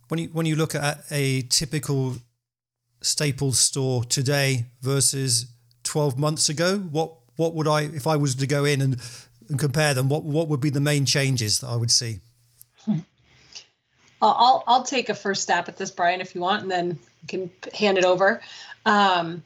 When 0.07 0.19
you 0.19 0.27
when 0.29 0.45
you 0.45 0.55
look 0.55 0.75
at 0.75 1.03
a 1.09 1.41
typical 1.43 2.17
Staples 3.01 3.59
store 3.59 4.03
today 4.03 4.65
versus 4.81 5.47
12 5.83 6.17
months 6.17 6.49
ago? 6.49 6.77
What 6.77 7.13
what 7.35 7.53
would 7.53 7.67
I 7.67 7.81
if 7.81 8.07
I 8.07 8.15
was 8.15 8.35
to 8.35 8.47
go 8.47 8.65
in 8.65 8.81
and, 8.81 9.01
and 9.49 9.59
compare 9.59 9.93
them? 9.93 10.09
What 10.09 10.23
what 10.23 10.47
would 10.49 10.59
be 10.59 10.69
the 10.69 10.81
main 10.81 11.05
changes 11.05 11.59
that 11.59 11.67
I 11.67 11.75
would 11.75 11.91
see? 11.91 12.19
I'll 14.21 14.63
I'll 14.65 14.83
take 14.83 15.09
a 15.09 15.13
first 15.13 15.43
stab 15.43 15.69
at 15.69 15.77
this, 15.77 15.91
Brian, 15.91 16.19
if 16.19 16.33
you 16.33 16.41
want, 16.41 16.63
and 16.63 16.71
then 16.71 16.87
you 17.21 17.27
can 17.27 17.51
hand 17.73 17.97
it 17.97 18.05
over. 18.05 18.41
Um, 18.85 19.43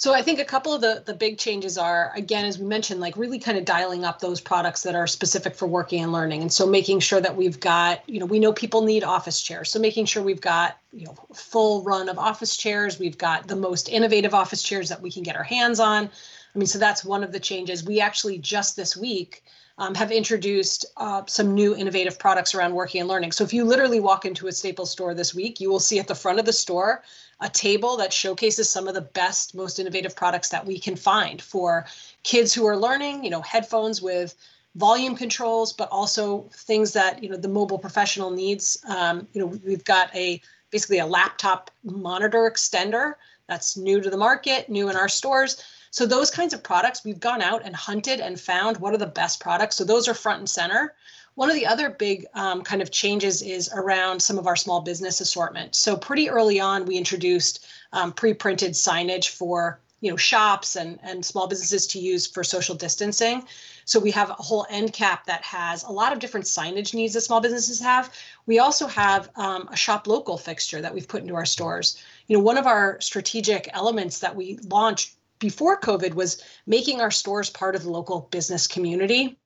so 0.00 0.14
I 0.14 0.22
think 0.22 0.40
a 0.40 0.46
couple 0.46 0.72
of 0.72 0.80
the 0.80 1.02
the 1.04 1.12
big 1.12 1.36
changes 1.36 1.76
are 1.76 2.10
again, 2.16 2.46
as 2.46 2.58
we 2.58 2.64
mentioned, 2.64 3.00
like 3.00 3.18
really 3.18 3.38
kind 3.38 3.58
of 3.58 3.66
dialing 3.66 4.02
up 4.02 4.18
those 4.18 4.40
products 4.40 4.82
that 4.84 4.94
are 4.94 5.06
specific 5.06 5.54
for 5.54 5.66
working 5.66 6.02
and 6.02 6.10
learning, 6.10 6.40
and 6.40 6.50
so 6.50 6.66
making 6.66 7.00
sure 7.00 7.20
that 7.20 7.36
we've 7.36 7.60
got, 7.60 8.08
you 8.08 8.18
know, 8.18 8.24
we 8.24 8.38
know 8.38 8.50
people 8.50 8.80
need 8.80 9.04
office 9.04 9.42
chairs, 9.42 9.70
so 9.70 9.78
making 9.78 10.06
sure 10.06 10.22
we've 10.22 10.40
got, 10.40 10.78
you 10.94 11.04
know, 11.04 11.14
full 11.34 11.82
run 11.82 12.08
of 12.08 12.18
office 12.18 12.56
chairs, 12.56 12.98
we've 12.98 13.18
got 13.18 13.46
the 13.46 13.56
most 13.56 13.90
innovative 13.90 14.32
office 14.32 14.62
chairs 14.62 14.88
that 14.88 15.02
we 15.02 15.10
can 15.10 15.22
get 15.22 15.36
our 15.36 15.42
hands 15.42 15.78
on. 15.78 16.06
I 16.06 16.58
mean, 16.58 16.66
so 16.66 16.78
that's 16.78 17.04
one 17.04 17.22
of 17.22 17.30
the 17.30 17.40
changes. 17.40 17.84
We 17.84 18.00
actually 18.00 18.38
just 18.38 18.76
this 18.76 18.96
week 18.96 19.44
um, 19.76 19.94
have 19.94 20.10
introduced 20.10 20.86
uh, 20.96 21.24
some 21.26 21.52
new 21.52 21.76
innovative 21.76 22.18
products 22.18 22.54
around 22.54 22.72
working 22.72 23.02
and 23.02 23.08
learning. 23.08 23.32
So 23.32 23.44
if 23.44 23.52
you 23.52 23.64
literally 23.64 24.00
walk 24.00 24.24
into 24.24 24.46
a 24.46 24.52
Staples 24.52 24.90
store 24.90 25.12
this 25.12 25.34
week, 25.34 25.60
you 25.60 25.68
will 25.70 25.78
see 25.78 25.98
at 25.98 26.08
the 26.08 26.14
front 26.14 26.38
of 26.38 26.46
the 26.46 26.54
store 26.54 27.02
a 27.40 27.48
table 27.48 27.96
that 27.96 28.12
showcases 28.12 28.68
some 28.68 28.88
of 28.88 28.94
the 28.94 29.00
best, 29.00 29.54
most 29.54 29.78
innovative 29.78 30.14
products 30.14 30.50
that 30.50 30.66
we 30.66 30.78
can 30.78 30.96
find 30.96 31.40
for 31.40 31.86
kids 32.22 32.52
who 32.52 32.66
are 32.66 32.76
learning, 32.76 33.24
you 33.24 33.30
know, 33.30 33.40
headphones 33.40 34.02
with 34.02 34.34
volume 34.76 35.16
controls, 35.16 35.72
but 35.72 35.88
also 35.90 36.48
things 36.52 36.92
that, 36.92 37.22
you 37.22 37.28
know, 37.28 37.36
the 37.36 37.48
mobile 37.48 37.78
professional 37.78 38.30
needs. 38.30 38.84
Um, 38.88 39.26
you 39.32 39.40
know, 39.40 39.46
we've 39.64 39.84
got 39.84 40.14
a 40.14 40.40
basically 40.70 40.98
a 40.98 41.06
laptop 41.06 41.70
monitor 41.82 42.50
extender 42.50 43.14
That's 43.48 43.76
new 43.76 44.00
to 44.00 44.10
the 44.10 44.16
market, 44.16 44.68
new 44.68 44.88
in 44.88 44.96
our 44.96 45.08
stores. 45.08 45.62
So 45.90 46.06
those 46.06 46.30
kinds 46.30 46.54
of 46.54 46.62
products, 46.62 47.04
we've 47.04 47.18
gone 47.18 47.42
out 47.42 47.62
and 47.64 47.74
hunted 47.74 48.20
and 48.20 48.38
found 48.38 48.76
what 48.76 48.94
are 48.94 48.98
the 48.98 49.06
best 49.06 49.40
products. 49.40 49.74
So 49.74 49.82
those 49.82 50.06
are 50.06 50.14
front 50.14 50.38
and 50.38 50.48
center. 50.48 50.94
One 51.40 51.48
of 51.48 51.56
the 51.56 51.66
other 51.66 51.88
big 51.88 52.26
um, 52.34 52.60
kind 52.60 52.82
of 52.82 52.90
changes 52.90 53.40
is 53.40 53.70
around 53.72 54.20
some 54.20 54.36
of 54.36 54.46
our 54.46 54.56
small 54.56 54.82
business 54.82 55.22
assortment. 55.22 55.74
So 55.74 55.96
pretty 55.96 56.28
early 56.28 56.60
on, 56.60 56.84
we 56.84 56.98
introduced 56.98 57.64
um, 57.94 58.12
pre-printed 58.12 58.72
signage 58.72 59.30
for 59.30 59.80
you 60.02 60.10
know 60.10 60.18
shops 60.18 60.76
and 60.76 60.98
and 61.02 61.24
small 61.24 61.46
businesses 61.46 61.86
to 61.86 61.98
use 61.98 62.26
for 62.26 62.44
social 62.44 62.74
distancing. 62.74 63.46
So 63.86 63.98
we 63.98 64.10
have 64.10 64.28
a 64.28 64.34
whole 64.34 64.66
end 64.68 64.92
cap 64.92 65.24
that 65.28 65.42
has 65.42 65.82
a 65.82 65.90
lot 65.90 66.12
of 66.12 66.18
different 66.18 66.44
signage 66.44 66.92
needs 66.92 67.14
that 67.14 67.22
small 67.22 67.40
businesses 67.40 67.80
have. 67.80 68.12
We 68.44 68.58
also 68.58 68.86
have 68.86 69.30
um, 69.36 69.66
a 69.72 69.76
shop 69.76 70.06
local 70.06 70.36
fixture 70.36 70.82
that 70.82 70.92
we've 70.92 71.08
put 71.08 71.22
into 71.22 71.36
our 71.36 71.46
stores. 71.46 71.96
You 72.26 72.36
know, 72.36 72.44
one 72.44 72.58
of 72.58 72.66
our 72.66 73.00
strategic 73.00 73.70
elements 73.72 74.18
that 74.18 74.36
we 74.36 74.58
launched 74.68 75.14
before 75.38 75.80
COVID 75.80 76.12
was 76.12 76.44
making 76.66 77.00
our 77.00 77.10
stores 77.10 77.48
part 77.48 77.76
of 77.76 77.82
the 77.82 77.90
local 77.90 78.28
business 78.30 78.66
community. 78.66 79.38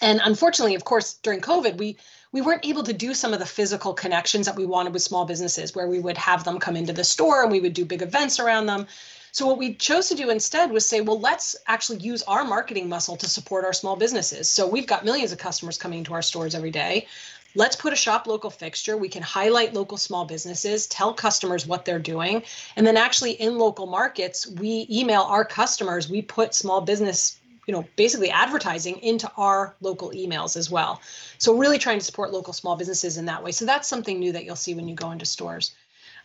And 0.00 0.20
unfortunately, 0.22 0.74
of 0.74 0.84
course, 0.84 1.14
during 1.14 1.40
COVID, 1.40 1.76
we 1.76 1.96
we 2.32 2.40
weren't 2.40 2.64
able 2.64 2.82
to 2.84 2.94
do 2.94 3.12
some 3.12 3.34
of 3.34 3.40
the 3.40 3.46
physical 3.46 3.92
connections 3.92 4.46
that 4.46 4.56
we 4.56 4.64
wanted 4.64 4.94
with 4.94 5.02
small 5.02 5.26
businesses, 5.26 5.74
where 5.74 5.86
we 5.86 5.98
would 5.98 6.16
have 6.16 6.44
them 6.44 6.58
come 6.58 6.76
into 6.76 6.94
the 6.94 7.04
store 7.04 7.42
and 7.42 7.52
we 7.52 7.60
would 7.60 7.74
do 7.74 7.84
big 7.84 8.00
events 8.00 8.40
around 8.40 8.66
them. 8.66 8.86
So 9.32 9.46
what 9.46 9.58
we 9.58 9.74
chose 9.74 10.08
to 10.08 10.14
do 10.14 10.30
instead 10.30 10.70
was 10.70 10.84
say, 10.84 11.00
well, 11.00 11.20
let's 11.20 11.56
actually 11.66 11.98
use 11.98 12.22
our 12.22 12.44
marketing 12.44 12.88
muscle 12.88 13.16
to 13.16 13.28
support 13.28 13.64
our 13.64 13.72
small 13.72 13.96
businesses. 13.96 14.48
So 14.48 14.66
we've 14.66 14.86
got 14.86 15.04
millions 15.04 15.32
of 15.32 15.38
customers 15.38 15.78
coming 15.78 15.98
into 16.00 16.14
our 16.14 16.22
stores 16.22 16.54
every 16.54 16.70
day. 16.70 17.06
Let's 17.54 17.76
put 17.76 17.92
a 17.92 17.96
shop 17.96 18.26
local 18.26 18.50
fixture. 18.50 18.96
We 18.96 19.10
can 19.10 19.22
highlight 19.22 19.74
local 19.74 19.98
small 19.98 20.24
businesses, 20.24 20.86
tell 20.86 21.12
customers 21.12 21.66
what 21.66 21.84
they're 21.84 21.98
doing. 21.98 22.42
And 22.76 22.86
then 22.86 22.96
actually 22.96 23.32
in 23.32 23.58
local 23.58 23.86
markets, 23.86 24.46
we 24.46 24.86
email 24.90 25.22
our 25.22 25.44
customers, 25.44 26.08
we 26.08 26.22
put 26.22 26.54
small 26.54 26.80
business 26.80 27.38
you 27.66 27.72
know 27.72 27.86
basically 27.96 28.30
advertising 28.30 28.96
into 28.98 29.30
our 29.36 29.74
local 29.80 30.10
emails 30.10 30.56
as 30.56 30.70
well. 30.70 31.00
So 31.38 31.56
really 31.56 31.78
trying 31.78 31.98
to 31.98 32.04
support 32.04 32.32
local 32.32 32.52
small 32.52 32.76
businesses 32.76 33.16
in 33.16 33.26
that 33.26 33.42
way. 33.42 33.52
So 33.52 33.64
that's 33.64 33.88
something 33.88 34.18
new 34.18 34.32
that 34.32 34.44
you'll 34.44 34.56
see 34.56 34.74
when 34.74 34.88
you 34.88 34.94
go 34.94 35.10
into 35.10 35.26
stores. 35.26 35.72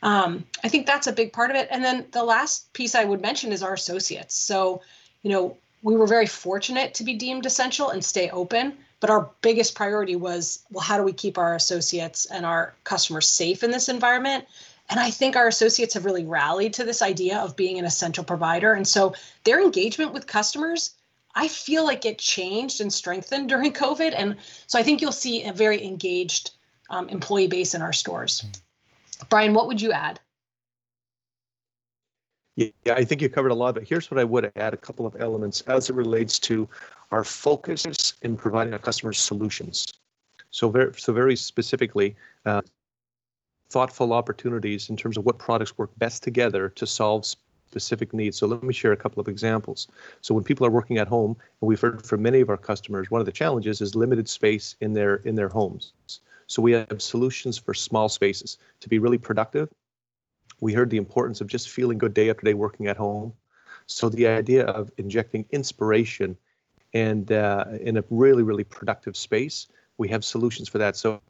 Um, 0.04 0.46
i 0.64 0.68
think 0.68 0.86
that's 0.86 1.08
a 1.08 1.12
big 1.12 1.34
part 1.34 1.50
of 1.50 1.56
it. 1.56 1.68
And 1.72 1.84
then 1.84 2.06
the 2.12 2.24
last 2.24 2.72
piece 2.74 2.96
i 2.96 3.04
would 3.04 3.22
mention 3.22 3.52
is 3.52 3.64
our 3.64 3.74
associates. 3.74 4.36
So 4.36 4.82
you 5.24 5.32
know 5.32 5.58
we 5.84 5.96
were 5.96 6.08
very 6.08 6.28
fortunate 6.28 6.96
to 6.96 7.04
be 7.04 7.14
deemed 7.14 7.46
essential 7.46 7.90
and 7.90 8.04
stay 8.04 8.30
open 8.30 8.78
but 9.00 9.10
our 9.10 9.30
biggest 9.42 9.76
priority 9.76 10.16
was 10.16 10.64
well, 10.72 10.84
how 10.84 10.98
do 10.98 11.04
we 11.04 11.14
keep 11.14 11.38
our 11.38 11.56
associates 11.56 12.26
and 12.26 12.46
our 12.46 12.74
customers 12.84 13.28
safe 13.28 13.64
in 13.64 13.72
this 13.72 13.90
environment? 13.90 14.46
And 14.90 15.00
I 15.00 15.12
think 15.12 15.36
our 15.36 15.48
associates 15.48 15.94
have 15.94 16.06
really 16.06 16.26
rallied 16.26 16.74
to 16.76 16.84
this 16.84 17.02
idea 17.02 17.38
of 17.40 17.56
being 17.56 17.78
an 17.78 17.86
essential 17.86 18.24
provider. 18.24 18.74
And 18.74 18.88
so 18.88 19.14
their 19.44 19.62
engagement 19.62 20.14
with 20.14 20.28
customers, 20.28 20.96
I 21.38 21.48
feel 21.48 21.86
like 21.86 22.04
it 22.04 22.18
changed 22.18 22.82
and 22.82 22.92
strengthened 22.92 23.48
during 23.48 23.72
COVID. 23.72 24.14
And 24.18 24.38
so 24.66 24.80
I 24.80 24.84
think 24.84 25.02
you'll 25.02 25.12
see 25.12 25.44
a 25.44 25.54
very 25.54 25.84
engaged 25.86 26.52
um, 26.90 27.08
employee 27.10 27.48
base 27.48 27.76
in 27.76 27.84
our 27.84 27.94
stores. 27.94 28.44
Brian, 29.30 29.54
what 29.54 29.68
would 29.68 29.80
you 29.80 29.92
add? 29.92 30.20
Yeah, 32.56 32.72
I 32.88 33.04
think 33.04 33.22
you 33.22 33.30
covered 33.30 33.52
a 33.52 33.56
lot, 33.56 33.76
but 33.76 33.88
here's 33.88 34.10
what 34.10 34.20
I 34.20 34.24
would 34.24 34.52
add 34.56 34.74
a 34.74 34.78
couple 34.78 35.06
of 35.06 35.16
elements 35.20 35.62
as 35.68 35.92
it 35.92 35.96
relates 35.96 36.40
to 36.40 36.68
our 37.12 37.24
focus 37.24 38.16
in 38.24 38.36
providing 38.36 38.74
our 38.74 38.80
customers 38.80 39.20
solutions. 39.20 39.86
So 40.50 40.70
very, 40.72 40.92
so 40.98 41.14
very 41.14 41.36
specifically, 41.36 42.16
uh, 42.48 42.62
thoughtful 43.70 44.12
opportunities 44.12 44.90
in 44.90 44.98
terms 44.98 45.18
of 45.18 45.26
what 45.26 45.38
products 45.38 45.78
work 45.78 45.92
best 45.98 46.24
together 46.24 46.70
to 46.70 46.88
solve 46.88 47.26
specific 47.70 48.14
needs. 48.14 48.38
So 48.38 48.48
let 48.48 48.64
me 48.64 48.74
share 48.74 48.94
a 48.94 48.98
couple 48.98 49.20
of 49.22 49.28
examples. 49.28 49.88
So 50.22 50.34
when 50.34 50.44
people 50.44 50.66
are 50.66 50.72
working 50.72 50.98
at 50.98 51.08
home, 51.08 51.36
and 51.62 51.68
we've 51.68 51.80
heard 51.80 52.06
from 52.06 52.22
many 52.22 52.42
of 52.42 52.50
our 52.50 52.58
customers, 52.58 53.12
one 53.12 53.22
of 53.22 53.26
the 53.26 53.32
challenges 53.32 53.82
is 53.82 53.96
limited 53.96 54.28
space 54.30 54.76
in 54.80 54.94
their 54.94 55.16
in 55.28 55.36
their 55.36 55.50
homes. 55.50 55.94
So 56.48 56.62
we 56.62 56.72
have 56.72 57.02
solutions 57.02 57.58
for 57.58 57.74
small 57.74 58.08
spaces 58.10 58.58
to 58.80 58.90
be 58.90 59.00
really 59.00 59.18
productive. 59.18 59.70
We 60.62 60.74
heard 60.74 60.90
the 60.90 60.98
importance 60.98 61.42
of 61.42 61.48
just 61.48 61.70
feeling 61.70 61.98
good 61.98 62.14
day 62.14 62.30
after 62.30 62.46
day 62.46 62.54
working 62.54 62.88
at 62.88 62.98
home. 62.98 63.34
So 63.86 64.10
the 64.10 64.28
idea 64.28 64.66
of 64.66 64.92
injecting 64.98 65.46
inspiration 65.52 66.38
and 66.94 67.32
uh, 67.32 67.66
in 67.82 67.98
a 67.98 68.04
really, 68.10 68.44
really 68.44 68.64
productive 68.64 69.16
space. 69.16 69.68
We 69.98 70.10
have 70.10 70.24
solutions 70.24 70.70
for 70.70 70.78
that. 70.78 70.96
So, 70.96 71.22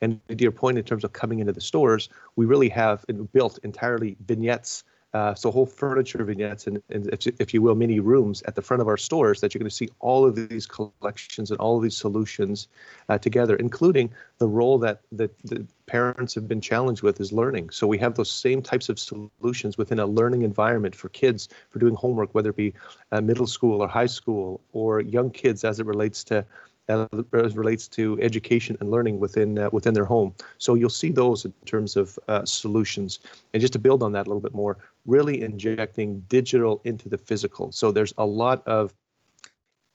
and 0.00 0.20
to 0.28 0.36
your 0.36 0.52
point 0.52 0.78
in 0.78 0.84
terms 0.84 1.04
of 1.04 1.12
coming 1.12 1.40
into 1.40 1.52
the 1.52 1.60
stores, 1.60 2.08
we 2.36 2.46
really 2.46 2.70
have 2.70 3.04
built 3.32 3.58
entirely 3.62 4.16
vignettes 4.26 4.84
uh, 5.14 5.32
so 5.32 5.48
whole 5.48 5.64
furniture 5.64 6.24
vignettes 6.24 6.66
and, 6.66 6.82
and 6.90 7.08
if, 7.12 7.26
if, 7.38 7.54
you 7.54 7.62
will, 7.62 7.76
mini 7.76 8.00
rooms 8.00 8.42
at 8.42 8.56
the 8.56 8.62
front 8.62 8.80
of 8.80 8.88
our 8.88 8.96
stores 8.96 9.40
that 9.40 9.54
you're 9.54 9.60
going 9.60 9.70
to 9.70 9.74
see 9.74 9.88
all 10.00 10.26
of 10.26 10.34
these 10.34 10.66
collections 10.66 11.52
and 11.52 11.60
all 11.60 11.76
of 11.76 11.84
these 11.84 11.96
solutions 11.96 12.66
uh, 13.08 13.16
together, 13.16 13.54
including 13.56 14.10
the 14.38 14.48
role 14.48 14.76
that, 14.76 15.02
that 15.12 15.30
the 15.44 15.64
parents 15.86 16.34
have 16.34 16.48
been 16.48 16.60
challenged 16.60 17.02
with 17.02 17.20
is 17.20 17.32
learning. 17.32 17.70
So 17.70 17.86
we 17.86 17.96
have 17.98 18.16
those 18.16 18.30
same 18.30 18.60
types 18.60 18.88
of 18.88 18.98
solutions 18.98 19.78
within 19.78 20.00
a 20.00 20.06
learning 20.06 20.42
environment 20.42 20.96
for 20.96 21.08
kids 21.10 21.48
for 21.70 21.78
doing 21.78 21.94
homework, 21.94 22.34
whether 22.34 22.50
it 22.50 22.56
be 22.56 22.74
uh, 23.12 23.20
middle 23.20 23.46
school 23.46 23.82
or 23.82 23.88
high 23.88 24.06
school 24.06 24.60
or 24.72 25.00
young 25.00 25.30
kids 25.30 25.62
as 25.62 25.78
it 25.78 25.86
relates 25.86 26.24
to 26.24 26.44
as 26.88 27.56
relates 27.56 27.88
to 27.88 28.18
education 28.20 28.76
and 28.80 28.90
learning 28.90 29.18
within 29.18 29.58
uh, 29.58 29.70
within 29.72 29.94
their 29.94 30.04
home. 30.04 30.34
So 30.58 30.74
you'll 30.74 30.90
see 30.90 31.10
those 31.10 31.44
in 31.44 31.52
terms 31.64 31.96
of 31.96 32.18
uh, 32.28 32.44
solutions. 32.44 33.20
And 33.52 33.60
just 33.60 33.72
to 33.72 33.78
build 33.78 34.02
on 34.02 34.12
that 34.12 34.26
a 34.26 34.28
little 34.28 34.40
bit 34.40 34.54
more, 34.54 34.76
really 35.06 35.42
injecting 35.42 36.20
digital 36.28 36.80
into 36.84 37.08
the 37.08 37.18
physical. 37.18 37.72
So 37.72 37.92
there's 37.92 38.14
a 38.18 38.24
lot 38.24 38.66
of 38.66 38.94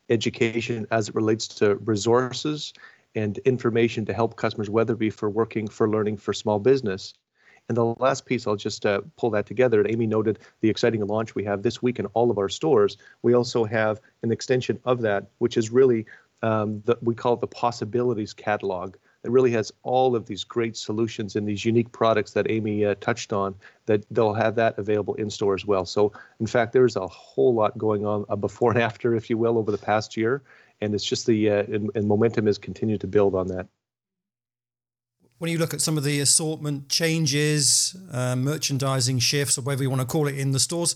education 0.10 0.86
as 0.92 1.10
it 1.10 1.16
relates 1.16 1.48
to 1.48 1.76
resources 1.76 2.74
and 3.16 3.38
information 3.40 4.06
to 4.06 4.14
help 4.14 4.36
customers, 4.36 4.70
whether 4.70 4.94
it 4.94 5.00
be 5.00 5.10
for 5.10 5.30
working, 5.30 5.68
for 5.68 5.90
learning, 5.90 6.18
for 6.18 6.34
small 6.34 6.60
business. 6.60 7.14
And 7.68 7.78
the 7.78 7.86
last 7.86 8.26
piece, 8.26 8.48
I'll 8.48 8.56
just 8.56 8.86
uh, 8.86 9.02
pull 9.16 9.30
that 9.32 9.46
together. 9.46 9.82
And 9.82 9.92
Amy 9.92 10.08
noted 10.08 10.40
the 10.62 10.70
exciting 10.70 11.06
launch 11.06 11.36
we 11.36 11.44
have 11.44 11.62
this 11.62 11.82
week 11.82 12.00
in 12.00 12.08
all 12.08 12.32
of 12.32 12.40
our 12.40 12.50
stores. 12.50 12.98
We 13.22 13.34
also 13.34 13.64
have 13.66 14.02
an 14.24 14.32
extension 14.32 14.80
of 14.86 15.02
that, 15.02 15.30
which 15.38 15.56
is 15.56 15.70
really 15.70 16.06
um, 16.42 16.82
that 16.86 17.02
we 17.04 17.14
call 17.14 17.34
it 17.34 17.42
the 17.42 17.48
possibilities 17.48 18.34
catalog. 18.34 18.96
It 19.24 19.32
really 19.32 19.52
has 19.52 19.72
all 19.84 20.16
of 20.16 20.26
these 20.26 20.44
great 20.44 20.78
solutions 20.78 21.36
and 21.36 21.48
these 21.48 21.66
unique 21.66 21.92
products 21.92 22.32
that 22.34 22.50
Amy 22.50 22.86
uh, 22.86 22.96
touched 23.02 23.34
on. 23.34 23.56
That 23.86 24.06
they'll 24.12 24.34
have 24.34 24.56
that 24.56 24.78
available 24.78 25.16
in 25.16 25.30
store 25.30 25.56
as 25.56 25.66
well. 25.66 25.86
So, 25.86 26.14
in 26.40 26.48
fact, 26.48 26.74
there's 26.74 26.96
a 26.96 27.08
whole 27.08 27.54
lot 27.54 27.78
going 27.78 28.06
on 28.06 28.26
uh, 28.30 28.36
before 28.36 28.72
and 28.72 28.82
after, 28.82 29.16
if 29.16 29.30
you 29.30 29.38
will, 29.38 29.58
over 29.58 29.72
the 29.72 29.78
past 29.78 30.16
year, 30.16 30.42
and 30.82 30.94
it's 30.96 31.04
just 31.04 31.26
the 31.26 31.50
uh, 31.50 31.64
and, 31.64 31.92
and 31.96 32.08
momentum 32.08 32.46
has 32.46 32.58
continued 32.58 33.02
to 33.02 33.08
build 33.08 33.36
on 33.36 33.48
that 33.48 33.68
when 35.40 35.50
you 35.50 35.58
look 35.58 35.74
at 35.74 35.82
some 35.82 35.98
of 35.98 36.04
the 36.04 36.20
assortment 36.20 36.90
changes, 36.90 37.96
uh, 38.12 38.36
merchandising 38.36 39.20
shifts, 39.20 39.58
or 39.58 39.62
whatever 39.62 39.84
you 39.84 39.90
want 39.90 40.02
to 40.02 40.08
call 40.08 40.28
it 40.28 40.38
in 40.38 40.52
the 40.52 40.60
stores, 40.60 40.96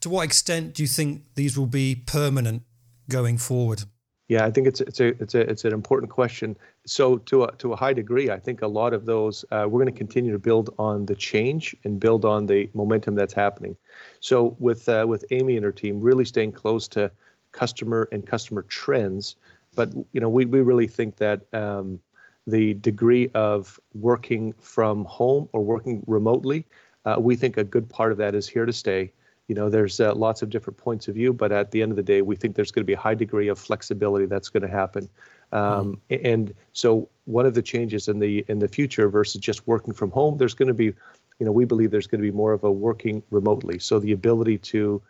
to 0.00 0.08
what 0.08 0.24
extent 0.24 0.74
do 0.74 0.82
you 0.82 0.86
think 0.86 1.22
these 1.34 1.56
will 1.56 1.66
be 1.66 1.94
permanent 1.94 2.62
going 3.08 3.38
forward? 3.38 3.84
Yeah, 4.28 4.46
I 4.46 4.50
think 4.50 4.66
it's 4.66 4.80
it's 4.80 5.00
a 5.00 5.08
it's 5.22 5.34
a 5.34 5.40
it's 5.50 5.64
an 5.66 5.72
important 5.74 6.10
question. 6.10 6.56
So 6.86 7.18
to 7.18 7.44
a, 7.44 7.52
to 7.56 7.72
a 7.74 7.76
high 7.76 7.92
degree, 7.92 8.30
I 8.30 8.38
think 8.38 8.62
a 8.62 8.66
lot 8.66 8.94
of 8.94 9.04
those 9.04 9.44
uh, 9.50 9.66
we're 9.68 9.82
going 9.82 9.92
to 9.92 9.98
continue 9.98 10.32
to 10.32 10.38
build 10.38 10.74
on 10.78 11.04
the 11.04 11.14
change 11.14 11.76
and 11.84 12.00
build 12.00 12.24
on 12.24 12.46
the 12.46 12.70
momentum 12.72 13.14
that's 13.16 13.34
happening. 13.34 13.76
So 14.20 14.56
with 14.58 14.88
uh, 14.88 15.04
with 15.06 15.26
Amy 15.30 15.56
and 15.56 15.64
her 15.64 15.72
team, 15.72 16.00
really 16.00 16.24
staying 16.24 16.52
close 16.52 16.88
to 16.88 17.10
customer 17.52 18.08
and 18.12 18.26
customer 18.26 18.62
trends, 18.62 19.36
but 19.76 19.92
you 20.12 20.20
know 20.20 20.30
we 20.30 20.46
we 20.46 20.60
really 20.62 20.88
think 20.88 21.16
that 21.16 21.42
um, 21.52 22.00
the 22.46 22.74
degree 22.74 23.28
of 23.34 23.78
working 23.92 24.54
from 24.54 25.04
home 25.04 25.50
or 25.52 25.62
working 25.62 26.02
remotely, 26.06 26.64
uh, 27.04 27.16
we 27.18 27.36
think 27.36 27.58
a 27.58 27.64
good 27.64 27.90
part 27.90 28.10
of 28.10 28.16
that 28.18 28.34
is 28.34 28.48
here 28.48 28.64
to 28.64 28.72
stay 28.72 29.12
you 29.48 29.54
know 29.54 29.68
there's 29.68 30.00
uh, 30.00 30.14
lots 30.14 30.42
of 30.42 30.50
different 30.50 30.76
points 30.76 31.08
of 31.08 31.14
view 31.14 31.32
but 31.32 31.52
at 31.52 31.70
the 31.70 31.82
end 31.82 31.92
of 31.92 31.96
the 31.96 32.02
day 32.02 32.22
we 32.22 32.36
think 32.36 32.54
there's 32.54 32.70
going 32.70 32.82
to 32.82 32.86
be 32.86 32.94
a 32.94 32.98
high 32.98 33.14
degree 33.14 33.48
of 33.48 33.58
flexibility 33.58 34.26
that's 34.26 34.48
going 34.48 34.62
to 34.62 34.68
happen. 34.68 35.08
Um, 35.52 36.00
mm. 36.10 36.20
and 36.32 36.54
so 36.72 37.08
one 37.26 37.46
of 37.46 37.54
the 37.54 37.62
changes 37.62 38.08
in 38.08 38.18
the 38.18 38.44
in 38.48 38.58
the 38.58 38.68
future 38.68 39.08
versus 39.08 39.40
just 39.40 39.66
working 39.66 39.94
from 39.94 40.10
home 40.10 40.38
there's 40.38 40.54
going 40.54 40.68
to 40.68 40.74
be 40.74 40.86
you 40.86 41.46
know 41.46 41.52
we 41.52 41.64
believe 41.64 41.90
there's 41.90 42.06
going 42.06 42.20
to 42.20 42.30
be 42.30 42.36
more 42.36 42.52
of 42.52 42.64
a 42.64 42.72
working 42.72 43.22
remotely. 43.30 43.78
So 43.78 43.98
the 43.98 44.12
ability 44.12 44.58
to 44.58 45.02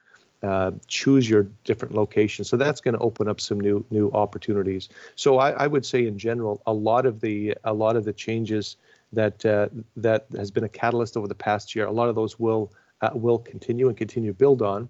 uh, 0.42 0.72
choose 0.88 1.30
your 1.30 1.44
different 1.64 1.94
locations 1.94 2.50
so 2.50 2.58
that's 2.58 2.80
going 2.80 2.92
to 2.92 3.00
open 3.00 3.28
up 3.28 3.40
some 3.40 3.60
new 3.60 3.84
new 3.90 4.10
opportunities. 4.12 4.88
So 5.14 5.38
I, 5.38 5.50
I 5.52 5.66
would 5.68 5.86
say 5.86 6.06
in 6.06 6.18
general 6.18 6.60
a 6.66 6.72
lot 6.72 7.06
of 7.06 7.20
the 7.20 7.56
a 7.62 7.72
lot 7.72 7.96
of 7.96 8.04
the 8.04 8.12
changes 8.12 8.76
that 9.12 9.46
uh, 9.46 9.68
that 9.96 10.26
has 10.36 10.50
been 10.50 10.64
a 10.64 10.68
catalyst 10.68 11.16
over 11.16 11.28
the 11.28 11.36
past 11.36 11.76
year 11.76 11.86
a 11.86 11.92
lot 11.92 12.08
of 12.08 12.16
those 12.16 12.38
will 12.38 12.72
uh, 13.00 13.10
will 13.14 13.38
continue 13.38 13.88
and 13.88 13.96
continue 13.96 14.32
to 14.32 14.38
build 14.38 14.62
on. 14.62 14.88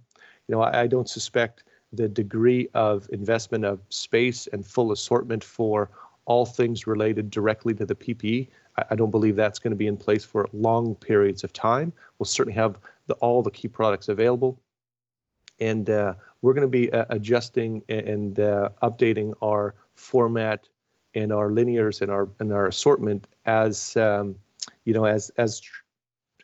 You 0.49 0.55
know, 0.55 0.63
I, 0.63 0.83
I 0.83 0.87
don't 0.87 1.09
suspect 1.09 1.65
the 1.93 2.09
degree 2.09 2.69
of 2.75 3.09
investment 3.13 3.65
of 3.65 3.81
space 3.89 4.47
and 4.53 4.67
full 4.67 4.93
assortment 4.93 5.45
for 5.45 5.91
all 6.27 6.47
things 6.47 6.87
related 6.87 7.31
directly 7.31 7.75
to 7.75 7.87
the 7.87 7.95
PPE. 7.95 8.49
I, 8.79 8.85
I 8.91 8.95
don't 8.95 9.11
believe 9.11 9.37
that's 9.37 9.59
going 9.59 9.73
to 9.73 9.77
be 9.77 9.87
in 9.87 9.97
place 9.97 10.25
for 10.25 10.49
long 10.53 10.95
periods 10.97 11.45
of 11.45 11.53
time. 11.53 11.93
We'll 12.19 12.27
certainly 12.27 12.57
have 12.57 12.79
the, 13.07 13.15
all 13.15 13.43
the 13.43 13.51
key 13.51 13.69
products 13.69 14.09
available. 14.09 14.61
And 15.61 15.89
uh, 15.89 16.15
we're 16.43 16.55
going 16.55 16.63
to 16.63 16.69
be 16.69 16.93
uh, 16.93 17.05
adjusting 17.11 17.83
and 17.89 18.41
uh, 18.41 18.71
updating 18.83 19.35
our 19.43 19.75
format 19.95 20.69
and 21.15 21.33
our 21.33 21.49
linears 21.49 22.03
and 22.03 22.11
our 22.11 22.29
and 22.41 22.53
our 22.53 22.67
assortment 22.67 23.29
as 23.47 23.97
um, 23.97 24.35
you 24.85 24.93
know 24.93 25.05
as 25.05 25.31
as 25.39 25.63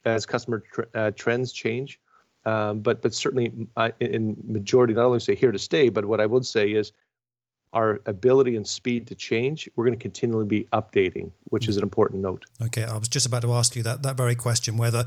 as 0.05 0.27
customer 0.27 0.63
tr- 0.73 0.83
uh, 0.95 1.11
trends 1.13 1.53
change. 1.53 2.01
Um, 2.47 2.81
but 2.81 3.03
but 3.03 3.13
certainly 3.13 3.53
in 4.01 4.37
majority, 4.45 4.95
not 4.95 5.05
only 5.05 5.21
say 5.21 5.35
here 5.35 5.53
to 5.53 5.59
stay, 5.59 5.91
but 5.91 6.05
what 6.07 6.21
I 6.21 6.27
would 6.27 6.47
say 6.47 6.73
is 6.73 6.93
our 7.73 8.01
ability 8.07 8.57
and 8.57 8.67
speed 8.67 9.07
to 9.07 9.15
change, 9.15 9.69
we're 9.77 9.85
going 9.85 9.97
to 9.97 10.03
continually 10.03 10.47
be 10.47 10.65
updating, 10.73 11.31
which 11.45 11.69
is 11.69 11.77
an 11.77 11.83
important 11.83 12.23
note. 12.23 12.45
Okay, 12.61 12.83
I 12.83 12.97
was 12.97 13.09
just 13.09 13.27
about 13.27 13.43
to 13.43 13.53
ask 13.53 13.77
you 13.77 13.83
that 13.85 14.03
that 14.03 14.17
very 14.17 14.35
question 14.35 14.77
whether 14.77 15.05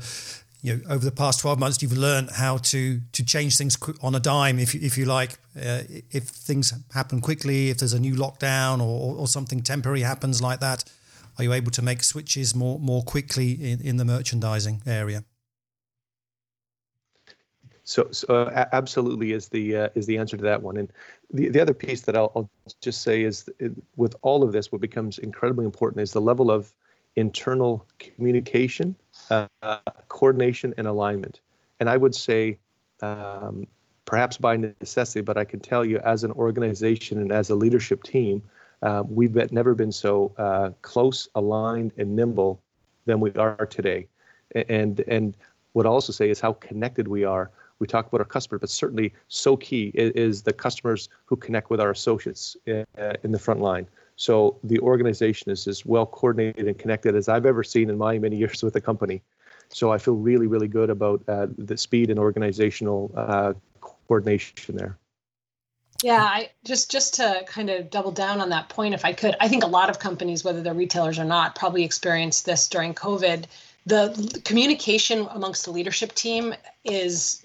you 0.62 0.76
know 0.76 0.82
over 0.88 1.04
the 1.04 1.12
past 1.12 1.40
12 1.40 1.58
months 1.58 1.82
you've 1.82 1.96
learned 1.96 2.30
how 2.30 2.56
to 2.56 3.00
to 3.12 3.24
change 3.24 3.58
things 3.58 3.76
on 4.00 4.14
a 4.14 4.20
dime 4.20 4.58
if 4.58 4.74
if 4.74 4.96
you 4.96 5.04
like 5.04 5.32
uh, 5.56 5.82
if 6.10 6.24
things 6.24 6.72
happen 6.94 7.20
quickly 7.20 7.68
if 7.70 7.78
there's 7.78 7.92
a 7.92 8.00
new 8.00 8.14
lockdown 8.14 8.80
or 8.80 9.16
or 9.16 9.28
something 9.28 9.60
temporary 9.60 10.00
happens 10.00 10.40
like 10.40 10.60
that 10.60 10.84
are 11.38 11.44
you 11.44 11.52
able 11.52 11.70
to 11.70 11.82
make 11.82 12.02
switches 12.02 12.54
more 12.54 12.78
more 12.78 13.02
quickly 13.02 13.52
in, 13.52 13.80
in 13.80 13.96
the 13.96 14.04
merchandising 14.04 14.82
area 14.86 15.24
so, 17.84 18.08
so 18.10 18.34
uh, 18.34 18.64
absolutely 18.72 19.32
is 19.32 19.48
the 19.48 19.76
uh, 19.76 19.88
is 19.94 20.06
the 20.06 20.16
answer 20.16 20.38
to 20.38 20.42
that 20.42 20.62
one. 20.62 20.78
And 20.78 20.90
the, 21.30 21.50
the 21.50 21.60
other 21.60 21.74
piece 21.74 22.00
that 22.02 22.16
I'll, 22.16 22.32
I'll 22.34 22.50
just 22.80 23.02
say 23.02 23.22
is 23.22 23.48
it, 23.58 23.72
with 23.96 24.16
all 24.22 24.42
of 24.42 24.52
this, 24.52 24.72
what 24.72 24.80
becomes 24.80 25.18
incredibly 25.18 25.66
important 25.66 26.02
is 26.02 26.12
the 26.12 26.20
level 26.20 26.50
of 26.50 26.72
internal 27.16 27.86
communication, 27.98 28.96
uh, 29.30 29.46
coordination, 30.08 30.74
and 30.78 30.86
alignment. 30.86 31.40
And 31.78 31.90
I 31.90 31.96
would 31.96 32.14
say, 32.14 32.58
um, 33.02 33.66
perhaps 34.06 34.38
by 34.38 34.56
necessity, 34.56 35.20
but 35.20 35.36
I 35.36 35.44
can 35.44 35.60
tell 35.60 35.84
you, 35.84 35.98
as 35.98 36.24
an 36.24 36.32
organization 36.32 37.18
and 37.18 37.30
as 37.30 37.50
a 37.50 37.54
leadership 37.54 38.02
team, 38.02 38.42
uh, 38.84 39.02
we've 39.08 39.32
been, 39.32 39.48
never 39.50 39.74
been 39.74 39.92
so 39.92 40.32
uh, 40.38 40.70
close, 40.82 41.28
aligned, 41.34 41.92
and 41.98 42.14
nimble 42.14 42.60
than 43.06 43.18
we 43.18 43.32
are 43.32 43.66
today. 43.66 44.06
And 44.68 45.00
and 45.08 45.36
what 45.72 45.86
I 45.86 45.88
also 45.88 46.12
say 46.12 46.30
is 46.30 46.38
how 46.38 46.52
connected 46.52 47.08
we 47.08 47.24
are 47.24 47.50
we 47.78 47.86
talk 47.86 48.06
about 48.06 48.20
our 48.20 48.26
customer, 48.26 48.58
but 48.58 48.70
certainly 48.70 49.12
so 49.28 49.56
key 49.56 49.90
is, 49.94 50.12
is 50.12 50.42
the 50.42 50.52
customers 50.52 51.08
who 51.26 51.36
connect 51.36 51.70
with 51.70 51.80
our 51.80 51.90
associates 51.90 52.56
in, 52.66 52.84
uh, 52.98 53.14
in 53.22 53.32
the 53.32 53.38
front 53.38 53.60
line. 53.60 53.86
So 54.16 54.58
the 54.62 54.78
organization 54.78 55.50
is 55.50 55.66
as 55.66 55.84
well 55.84 56.06
coordinated 56.06 56.68
and 56.68 56.78
connected 56.78 57.16
as 57.16 57.28
I've 57.28 57.46
ever 57.46 57.64
seen 57.64 57.90
in 57.90 57.98
my 57.98 58.18
many 58.18 58.36
years 58.42 58.62
with 58.62 58.74
the 58.74 58.80
company. 58.80 59.22
So 59.70 59.90
I 59.90 59.98
feel 59.98 60.14
really, 60.14 60.46
really 60.46 60.68
good 60.68 60.90
about 60.90 61.22
uh, 61.26 61.48
the 61.58 61.76
speed 61.76 62.10
and 62.10 62.18
organizational 62.18 63.10
uh, 63.16 63.54
coordination 63.80 64.76
there. 64.76 64.96
Yeah, 66.04 66.22
I 66.22 66.50
just 66.64 66.90
just 66.90 67.14
to 67.14 67.44
kind 67.46 67.70
of 67.70 67.90
double 67.90 68.12
down 68.12 68.40
on 68.40 68.50
that 68.50 68.68
point, 68.68 68.94
if 68.94 69.04
I 69.04 69.12
could, 69.12 69.36
I 69.40 69.48
think 69.48 69.64
a 69.64 69.68
lot 69.68 69.88
of 69.88 69.98
companies, 69.98 70.44
whether 70.44 70.60
they're 70.60 70.74
retailers 70.74 71.18
or 71.18 71.24
not, 71.24 71.54
probably 71.54 71.82
experienced 71.82 72.44
this 72.44 72.68
during 72.68 72.94
COVID 72.94 73.46
the 73.86 74.40
communication 74.44 75.28
amongst 75.30 75.64
the 75.64 75.70
leadership 75.70 76.14
team 76.14 76.54
is 76.84 77.44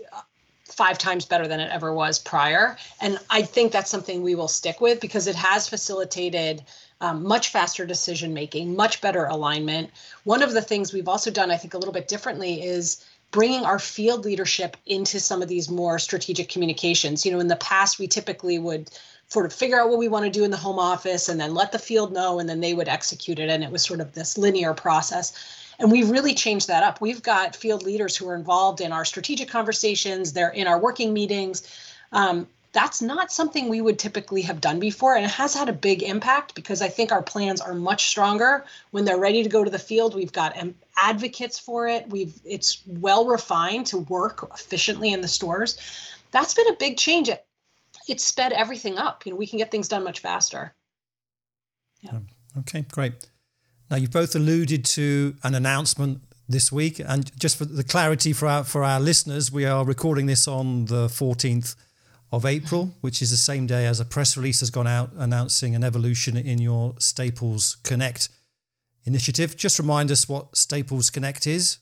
five 0.66 0.98
times 0.98 1.26
better 1.26 1.48
than 1.48 1.60
it 1.60 1.70
ever 1.72 1.94
was 1.94 2.20
prior. 2.20 2.78
And 3.02 3.20
I 3.30 3.42
think 3.42 3.72
that's 3.72 3.92
something 3.92 4.22
we 4.22 4.36
will 4.36 4.48
stick 4.48 4.80
with 4.80 5.02
because 5.02 5.28
it 5.28 5.36
has 5.36 5.68
facilitated 5.68 6.64
um, 7.02 7.24
much 7.24 7.50
faster 7.50 7.86
decision 7.86 8.34
making, 8.34 8.76
much 8.76 9.02
better 9.02 9.26
alignment. 9.26 9.90
One 10.24 10.42
of 10.42 10.54
the 10.54 10.62
things 10.62 10.94
we've 10.94 11.08
also 11.08 11.32
done, 11.32 11.52
I 11.52 11.58
think, 11.58 11.74
a 11.74 11.78
little 11.78 11.94
bit 11.94 12.08
differently 12.08 12.62
is 12.64 13.04
bringing 13.32 13.64
our 13.64 13.80
field 13.80 14.26
leadership 14.26 14.76
into 14.86 15.20
some 15.20 15.42
of 15.42 15.48
these 15.48 15.70
more 15.70 16.00
strategic 16.00 16.50
communications. 16.50 17.26
You 17.26 17.32
know, 17.32 17.40
in 17.40 17.48
the 17.48 17.56
past, 17.58 18.00
we 18.00 18.08
typically 18.08 18.58
would 18.58 18.90
sort 19.28 19.46
of 19.46 19.54
figure 19.54 19.80
out 19.80 19.90
what 19.90 20.00
we 20.00 20.08
want 20.08 20.26
to 20.26 20.32
do 20.32 20.44
in 20.44 20.52
the 20.52 20.58
home 20.58 20.80
office 20.80 21.30
and 21.30 21.40
then 21.40 21.54
let 21.54 21.72
the 21.72 21.80
field 21.80 22.12
know, 22.12 22.40
and 22.40 22.50
then 22.50 22.60
they 22.60 22.74
would 22.74 22.88
execute 22.88 23.38
it. 23.38 23.50
And 23.50 23.64
it 23.64 23.72
was 23.72 23.84
sort 23.84 24.02
of 24.02 24.14
this 24.14 24.38
linear 24.38 24.74
process. 24.74 25.34
And 25.78 25.92
we 25.92 26.04
really 26.04 26.34
changed 26.34 26.68
that 26.68 26.84
up. 26.84 27.00
We've 27.00 27.22
got 27.22 27.56
field 27.56 27.84
leaders 27.84 28.18
who 28.18 28.28
are 28.28 28.36
involved 28.36 28.82
in 28.82 28.92
our 28.92 29.06
strategic 29.06 29.48
conversations, 29.48 30.34
they're 30.34 30.50
in 30.50 30.68
our 30.68 30.80
working 30.80 31.14
meetings. 31.14 31.68
Um, 32.12 32.48
that's 32.72 33.02
not 33.02 33.32
something 33.32 33.68
we 33.68 33.82
would 33.82 33.98
typically 33.98 34.42
have 34.44 34.62
done 34.62 34.80
before 34.80 35.16
and 35.16 35.26
it 35.26 35.32
has 35.32 35.54
had 35.54 35.70
a 35.70 35.74
big 35.74 36.04
impact 36.04 36.54
because 36.56 36.82
i 36.82 36.88
think 36.88 37.12
our 37.12 37.22
plans 37.22 37.62
are 37.62 37.74
much 37.74 38.08
stronger. 38.08 38.66
When 38.92 39.06
they're 39.06 39.20
ready 39.20 39.44
to 39.44 39.50
go 39.50 39.64
to 39.64 39.70
the 39.70 39.80
field 39.80 40.16
we've 40.16 40.32
got 40.32 40.58
um, 40.60 40.76
advocates 40.98 41.58
for 41.58 41.88
it. 41.88 42.10
We've 42.10 42.34
it's 42.46 42.82
well 42.88 43.26
refined 43.26 43.88
to 43.88 44.00
work 44.00 44.50
efficiently 44.54 45.12
in 45.14 45.22
the 45.22 45.28
stores. 45.28 45.78
That's 46.32 46.54
been 46.54 46.68
a 46.68 46.76
big 46.76 46.98
change. 46.98 47.30
It, 47.30 47.46
it 48.08 48.22
sped 48.22 48.54
everything 48.54 48.98
up. 48.98 49.26
You 49.26 49.32
know 49.32 49.38
we 49.38 49.48
can 49.48 49.58
get 49.58 49.72
things 49.72 49.88
done 49.88 50.04
much 50.04 50.20
faster. 50.20 50.74
Yeah. 52.02 52.20
okay 52.60 52.86
great. 52.92 53.14
Now, 53.90 53.98
you've 53.98 54.12
both 54.12 54.36
alluded 54.36 54.86
to 54.86 55.36
an 55.44 55.56
announcement 55.56 56.22
this 56.48 56.72
week, 56.72 57.00
and 57.00 57.32
just 57.40 57.58
for 57.58 57.66
the 57.66 57.84
clarity 57.84 58.34
for 58.34 58.48
our 58.48 58.64
for 58.64 58.84
our 58.84 59.00
listeners, 59.00 59.52
we 59.52 59.66
are 59.66 59.84
recording 59.84 60.28
this 60.28 60.48
on 60.48 60.86
the 60.86 61.08
14th 61.08 61.76
of 62.32 62.46
April, 62.46 62.94
which 63.02 63.22
is 63.22 63.32
the 63.32 63.38
same 63.38 63.66
day 63.66 63.86
as 63.86 64.00
a 64.00 64.06
press 64.06 64.38
release 64.38 64.60
has 64.60 64.70
gone 64.70 64.88
out 64.88 65.12
announcing 65.18 65.76
an 65.76 65.84
evolution 65.84 66.38
in 66.38 66.60
your 66.60 66.94
Staples 67.00 67.78
Connect 67.84 68.30
initiative. 69.06 69.58
Just 69.58 69.80
remind 69.80 70.12
us 70.12 70.30
what 70.30 70.56
Staples 70.56 71.10
Connect 71.10 71.48
is. 71.48 71.80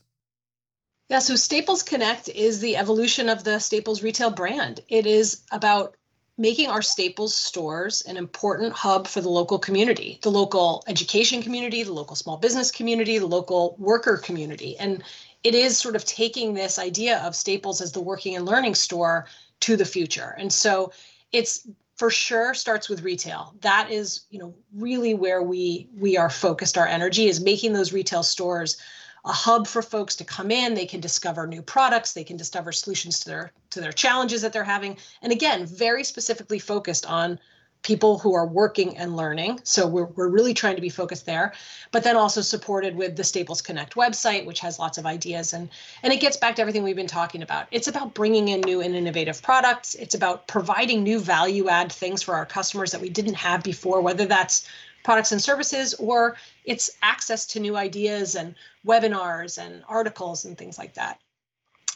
Yeah, 1.10 1.20
so 1.20 1.36
Staples 1.36 1.84
Connect 1.84 2.30
is 2.30 2.60
the 2.60 2.76
evolution 2.76 3.30
of 3.30 3.44
the 3.44 3.60
Staples 3.60 4.04
retail 4.04 4.30
brand. 4.30 4.82
It 4.90 5.06
is 5.06 5.42
about 5.52 5.96
making 6.38 6.70
our 6.70 6.82
Staples 6.82 7.34
stores 7.34 8.02
an 8.04 8.16
important 8.16 8.74
hub 8.74 9.08
for 9.08 9.22
the 9.22 9.30
local 9.30 9.58
community, 9.58 10.20
the 10.22 10.30
local 10.30 10.84
education 10.88 11.42
community, 11.42 11.84
the 11.84 11.94
local 11.94 12.16
small 12.16 12.38
business 12.38 12.72
community, 12.72 13.18
the 13.18 13.26
local 13.26 13.76
worker 13.80 14.18
community. 14.18 14.78
And 14.78 15.04
it 15.44 15.56
is 15.56 15.78
sort 15.78 15.96
of 15.96 16.06
taking 16.06 16.54
this 16.54 16.78
idea 16.78 17.20
of 17.20 17.36
Staples 17.36 17.82
as 17.82 17.92
the 17.92 18.02
working 18.02 18.36
and 18.36 18.46
learning 18.46 18.76
store 18.76 19.26
to 19.62 19.76
the 19.76 19.86
future. 19.86 20.36
And 20.38 20.52
so 20.52 20.91
it's 21.32 21.67
for 21.96 22.10
sure 22.10 22.54
starts 22.54 22.89
with 22.89 23.02
retail. 23.02 23.56
That 23.62 23.91
is, 23.91 24.26
you 24.30 24.39
know, 24.39 24.54
really 24.74 25.13
where 25.13 25.41
we 25.41 25.89
we 25.98 26.17
are 26.17 26.30
focused 26.30 26.78
our 26.78 26.88
energy 26.88 27.28
is 27.28 27.41
making 27.41 27.74
those 27.74 27.93
retail 27.93 28.24
stores 28.24 28.78
a 29.26 29.32
hub 29.32 29.67
for 29.67 29.82
folks 29.82 30.15
to 30.15 30.24
come 30.24 30.52
in 30.52 30.74
they 30.74 30.86
can 30.86 31.02
discover 31.02 31.46
new 31.46 31.62
products 31.62 32.13
they 32.13 32.24
can 32.24 32.38
discover 32.38 32.72
solutions 32.72 33.20
to 33.20 33.30
their 33.30 33.52
to 33.70 33.82
their 33.82 33.91
challenges 33.91 34.41
that 34.41 34.54
they're 34.54 34.63
having 34.63 34.98
and 35.22 35.34
again 35.34 35.65
very 35.65 36.04
specifically 36.04 36.60
focused 36.60 37.06
on 37.06 37.39
people 37.84 38.20
who 38.20 38.34
are 38.36 38.46
working 38.46 38.98
and 38.98 39.16
learning 39.16 39.60
so 39.63 39.88
we're, 39.88 40.06
we're 40.06 40.28
really 40.28 40.54
trying 40.54 40.76
to 40.76 40.82
be 40.82 40.90
focused 40.90 41.26
there 41.26 41.54
but 41.92 42.04
then 42.04 42.16
also 42.16 42.42
supported 42.42 42.96
with 42.96 43.16
the 43.16 43.24
staples 43.24 43.62
connect 43.62 43.96
website 43.96 44.46
which 44.46 44.60
has 44.60 44.80
lots 44.80 44.98
of 44.98 45.06
ideas 45.06 45.54
and 45.54 45.70
and 46.04 46.12
it 46.12 46.20
gets 46.20 46.38
back 46.38 46.56
to 46.56 46.62
everything 46.62 46.84
we've 46.84 46.96
been 46.96 47.08
talking 47.08 47.42
about 47.42 47.68
it's 47.72 47.88
about 47.88 48.13
bringing 48.13 48.50
in 48.50 48.62
new 48.62 48.82
and 48.82 48.96
innovative 48.96 49.42
products 49.42 49.96
it's 49.96 50.16
about 50.16 50.48
providing 50.48 51.04
new 51.04 51.20
value 51.20 51.70
add 51.70 51.92
things 51.92 52.22
for 52.22 52.36
our 52.36 52.46
customers 52.46 52.92
that 52.92 53.02
we 53.02 53.10
didn't 53.10 53.36
have 53.36 53.63
before 53.63 54.02
whether 54.02 54.26
that's 54.26 54.68
products 55.08 55.32
and 55.32 55.42
services, 55.42 55.94
or 55.94 56.36
it's 56.66 56.92
access 57.02 57.46
to 57.46 57.62
new 57.62 57.78
ideas 57.78 58.36
and 58.36 58.54
webinars 58.86 59.58
and 59.58 59.82
articles 59.88 60.44
and 60.44 60.58
things 60.58 60.78
like 60.78 60.96
that. 60.96 61.18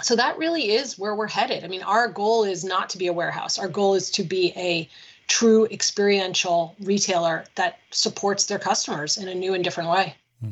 So 0.02 0.15
that 0.15 0.38
really 0.38 0.72
is 0.72 0.98
where 0.98 1.13
we're 1.13 1.28
headed. 1.28 1.65
I 1.65 1.67
mean, 1.67 1.84
our 1.84 2.08
goal 2.08 2.46
is 2.46 2.63
not 2.63 2.89
to 2.91 2.98
be 2.98 3.08
a 3.08 3.13
warehouse. 3.13 3.60
Our 3.60 3.67
goal 3.67 3.96
is 3.96 4.10
to 4.12 4.24
be 4.24 4.54
a 4.56 4.88
true 5.32 5.65
experiential 5.67 6.76
retailer 6.82 7.46
that 7.56 7.80
supports 7.91 8.48
their 8.48 8.60
customers 8.60 9.17
in 9.17 9.30
a 9.30 9.34
new 9.34 9.54
and 9.54 9.63
different 9.63 9.89
way. 9.89 10.15
Hmm. 10.41 10.52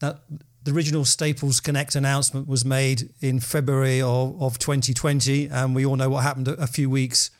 Now, 0.00 0.20
the 0.62 0.72
original 0.72 1.04
Staples 1.04 1.60
Connect 1.60 1.94
announcement 1.94 2.48
was 2.48 2.64
made 2.64 3.10
in 3.20 3.40
February 3.40 4.00
of, 4.00 4.40
of 4.40 4.58
2020, 4.58 5.48
and 5.48 5.74
we 5.74 5.84
all 5.84 5.96
know 5.96 6.08
what 6.08 6.22
happened 6.22 6.48
a 6.48 6.66
few 6.66 6.88
weeks 6.88 7.30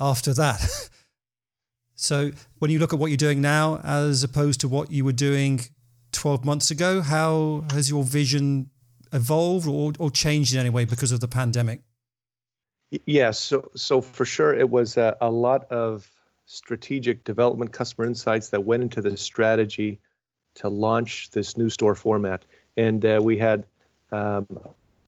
after 0.00 0.32
that. 0.34 0.90
So 1.96 2.30
when 2.58 2.70
you 2.70 2.78
look 2.78 2.92
at 2.92 2.98
what 2.98 3.06
you're 3.06 3.16
doing 3.16 3.40
now 3.40 3.80
as 3.82 4.22
opposed 4.22 4.60
to 4.60 4.68
what 4.68 4.92
you 4.92 5.04
were 5.04 5.12
doing 5.12 5.60
12 6.12 6.44
months 6.44 6.70
ago, 6.70 7.00
how 7.00 7.64
has 7.70 7.88
your 7.88 8.04
vision 8.04 8.70
evolved 9.12 9.66
or, 9.66 9.92
or 9.98 10.10
changed 10.10 10.52
in 10.52 10.60
any 10.60 10.68
way 10.68 10.84
because 10.84 11.10
of 11.10 11.20
the 11.20 11.28
pandemic? 11.28 11.80
Yes, 12.90 13.38
so 13.40 13.70
so 13.74 14.00
for 14.00 14.24
sure 14.24 14.54
it 14.54 14.70
was 14.70 14.96
a, 14.96 15.16
a 15.20 15.30
lot 15.30 15.70
of 15.72 16.10
strategic 16.46 17.24
development, 17.24 17.72
customer 17.72 18.06
insights 18.06 18.50
that 18.50 18.64
went 18.64 18.82
into 18.82 19.02
the 19.02 19.16
strategy 19.16 19.98
to 20.54 20.68
launch 20.68 21.30
this 21.30 21.56
new 21.56 21.68
store 21.68 21.94
format, 21.94 22.44
and 22.76 23.04
uh, 23.04 23.20
we 23.22 23.36
had 23.36 23.66
um, 24.12 24.46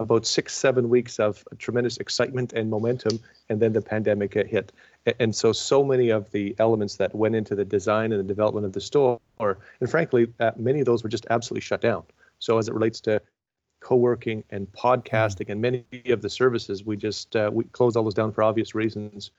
about 0.00 0.26
six, 0.26 0.56
seven 0.56 0.88
weeks 0.88 1.18
of 1.18 1.44
tremendous 1.58 1.96
excitement 1.98 2.52
and 2.52 2.70
momentum, 2.70 3.18
and 3.48 3.60
then 3.60 3.72
the 3.72 3.82
pandemic 3.82 4.34
hit. 4.34 4.72
And 5.18 5.34
so 5.34 5.52
so 5.52 5.82
many 5.82 6.10
of 6.10 6.30
the 6.32 6.54
elements 6.58 6.96
that 6.96 7.14
went 7.14 7.34
into 7.34 7.54
the 7.54 7.64
design 7.64 8.12
and 8.12 8.20
the 8.20 8.26
development 8.26 8.66
of 8.66 8.72
the 8.72 8.80
store 8.80 9.20
and 9.38 9.90
frankly 9.90 10.32
uh, 10.40 10.50
many 10.56 10.80
of 10.80 10.86
those 10.86 11.02
were 11.02 11.08
just 11.08 11.26
absolutely 11.30 11.62
shut 11.62 11.80
down. 11.80 12.02
So 12.40 12.58
as 12.58 12.68
it 12.68 12.74
relates 12.74 13.00
to 13.02 13.22
co-working 13.80 14.42
and 14.50 14.70
podcasting 14.72 15.48
and 15.50 15.60
many 15.60 15.84
of 16.10 16.20
the 16.22 16.30
services 16.30 16.84
we 16.84 16.96
just 16.96 17.36
uh, 17.36 17.50
we 17.52 17.64
close 17.64 17.96
all 17.96 18.04
those 18.04 18.14
down 18.14 18.32
for 18.32 18.42
obvious 18.42 18.74
reasons. 18.74 19.30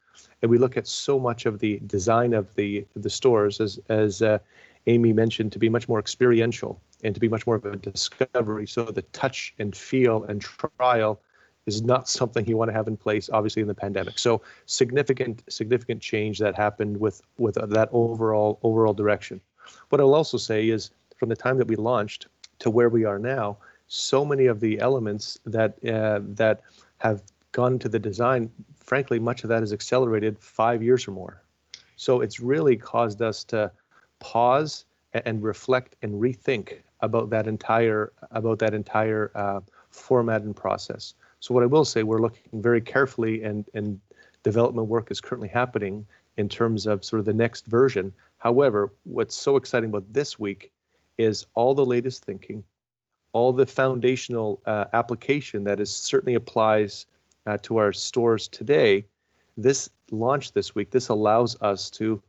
And 0.42 0.50
we 0.50 0.58
look 0.58 0.78
at 0.78 0.88
so 0.88 1.20
much 1.20 1.46
of 1.46 1.60
the 1.60 1.80
design 1.86 2.34
of 2.34 2.54
the 2.56 2.86
the 2.96 3.10
stores 3.10 3.60
as 3.60 3.80
as 3.90 4.22
uh, 4.22 4.40
amy 4.88 5.14
mentioned 5.14 5.52
to 5.52 5.60
be 5.60 5.70
much 5.70 5.90
more 5.90 6.00
experiential 6.00 6.82
and 7.04 7.14
to 7.14 7.20
be 7.20 7.28
much 7.28 7.46
more 7.46 7.58
of 7.58 7.66
a 7.66 7.76
discovery. 7.76 8.68
So 8.68 8.86
the 8.86 9.02
touch 9.14 9.54
and 9.60 9.76
feel 9.76 10.24
and 10.24 10.42
trial 10.42 11.22
is 11.66 11.82
not 11.82 12.08
something 12.08 12.46
you 12.48 12.58
want 12.58 12.70
to 12.70 12.74
have 12.74 12.88
in 12.88 12.98
place 12.98 13.30
obviously 13.32 13.62
in 13.62 13.68
the 13.68 13.76
pandemic. 13.76 14.18
So 14.18 14.42
significant 14.66 15.44
significant 15.50 16.02
change 16.02 16.40
that 16.40 16.56
happened 16.56 16.98
with 16.98 17.22
with 17.38 17.56
that 17.56 17.90
overall 17.92 18.60
overall 18.64 18.94
direction. 18.94 19.42
What 19.90 20.00
i'll 20.02 20.16
also 20.16 20.38
say 20.38 20.70
is 20.70 20.92
from 21.18 21.30
the 21.30 21.36
time 21.36 21.58
that 21.58 21.68
we 21.68 21.76
launched 21.76 22.28
to 22.60 22.70
where 22.70 22.90
we 22.90 23.06
are 23.06 23.20
now 23.20 23.58
so 23.90 24.24
many 24.24 24.46
of 24.46 24.60
the 24.60 24.80
elements 24.80 25.40
that 25.46 25.72
uh, 25.86 26.20
that 26.36 26.62
have 27.00 27.24
gone 27.52 27.80
to 27.80 27.90
the 27.90 28.00
design, 28.00 28.50
frankly, 28.80 29.20
much 29.20 29.44
of 29.44 29.50
that 29.50 29.64
is 29.64 29.74
accelerated 29.74 30.40
five 30.40 30.82
years 30.82 31.08
or 31.08 31.12
more. 31.12 31.42
So 31.96 32.22
it's 32.22 32.40
really 32.40 32.78
caused 32.78 33.22
us 33.22 33.44
to 33.46 33.72
pause 34.20 34.86
and 35.14 35.44
reflect 35.44 35.96
and 36.04 36.14
rethink 36.14 36.82
about 37.02 37.32
that 37.32 37.48
entire 37.48 38.14
about 38.32 38.60
that 38.60 38.74
entire 38.74 39.32
uh, 39.36 39.62
format 39.90 40.44
and 40.44 40.56
process. 40.56 41.16
So 41.40 41.54
what 41.54 41.64
I 41.64 41.68
will 41.68 41.86
say, 41.86 42.04
we're 42.04 42.22
looking 42.22 42.62
very 42.62 42.82
carefully, 42.82 43.44
and 43.44 43.66
and 43.74 44.00
development 44.44 44.88
work 44.88 45.10
is 45.10 45.20
currently 45.20 45.50
happening 45.50 46.06
in 46.38 46.48
terms 46.48 46.86
of 46.86 47.04
sort 47.04 47.20
of 47.20 47.26
the 47.26 47.34
next 47.34 47.66
version. 47.66 48.14
However, 48.38 48.94
what's 49.04 49.36
so 49.36 49.56
exciting 49.56 49.90
about 49.90 50.14
this 50.14 50.38
week 50.38 50.72
is 51.18 51.48
all 51.56 51.74
the 51.74 51.86
latest 51.86 52.24
thinking, 52.24 52.64
all 53.34 53.54
the 53.54 53.66
foundational 53.66 54.62
uh, 54.66 54.86
application 54.94 55.64
that 55.66 55.80
is 55.80 55.96
certainly 55.96 56.36
applies 56.36 57.06
uh, 57.46 57.58
to 57.62 57.78
our 57.78 57.94
stores 57.94 58.48
today, 58.48 59.06
this 59.58 59.90
launch 60.12 60.54
this 60.54 60.74
week, 60.76 60.92
this 60.92 61.10
allows 61.10 61.60
us 61.62 61.90
to 61.92 62.22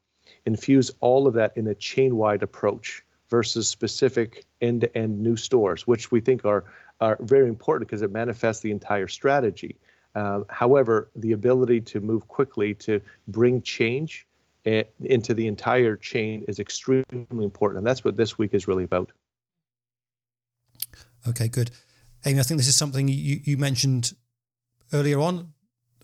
infuse 0.47 0.91
all 1.01 1.27
of 1.27 1.35
that 1.35 1.57
in 1.57 1.67
a 1.69 1.75
chain-wide 1.75 2.43
approach 2.43 3.03
versus 3.29 3.69
specific 3.69 4.45
end-to-end 4.61 5.21
new 5.21 5.37
stores, 5.37 5.87
which 5.87 6.11
we 6.11 6.21
think 6.21 6.45
are 6.45 6.65
are 7.01 7.17
very 7.21 7.49
important 7.49 7.89
because 7.89 8.03
it 8.03 8.13
manifests 8.13 8.61
the 8.61 8.71
entire 8.71 9.09
strategy. 9.09 9.75
Uh, 10.15 10.41
however, 10.51 11.09
the 11.17 11.33
ability 11.33 11.81
to 11.81 12.01
move 12.01 12.29
quickly 12.29 12.75
to 12.75 13.01
bring 13.29 13.63
change 13.63 14.27
uh, 14.67 14.83
into 15.05 15.33
the 15.33 15.47
entire 15.47 15.97
chain 15.97 16.45
is 16.47 16.59
extremely 16.59 17.05
important, 17.31 17.79
and 17.79 17.87
that's 17.87 18.05
what 18.05 18.19
this 18.19 18.37
week 18.37 18.53
is 18.53 18.69
really 18.69 18.85
about. 18.85 19.11
Okay, 21.29 21.49
good. 21.49 21.71
Amy, 22.25 22.41
I 22.41 22.43
think 22.43 22.59
this 22.59 22.69
is 22.69 22.77
something 22.77 23.09
you, 23.09 23.41
you 23.45 23.57
mentioned 23.57 24.13
earlier 24.93 25.19
on 25.19 25.53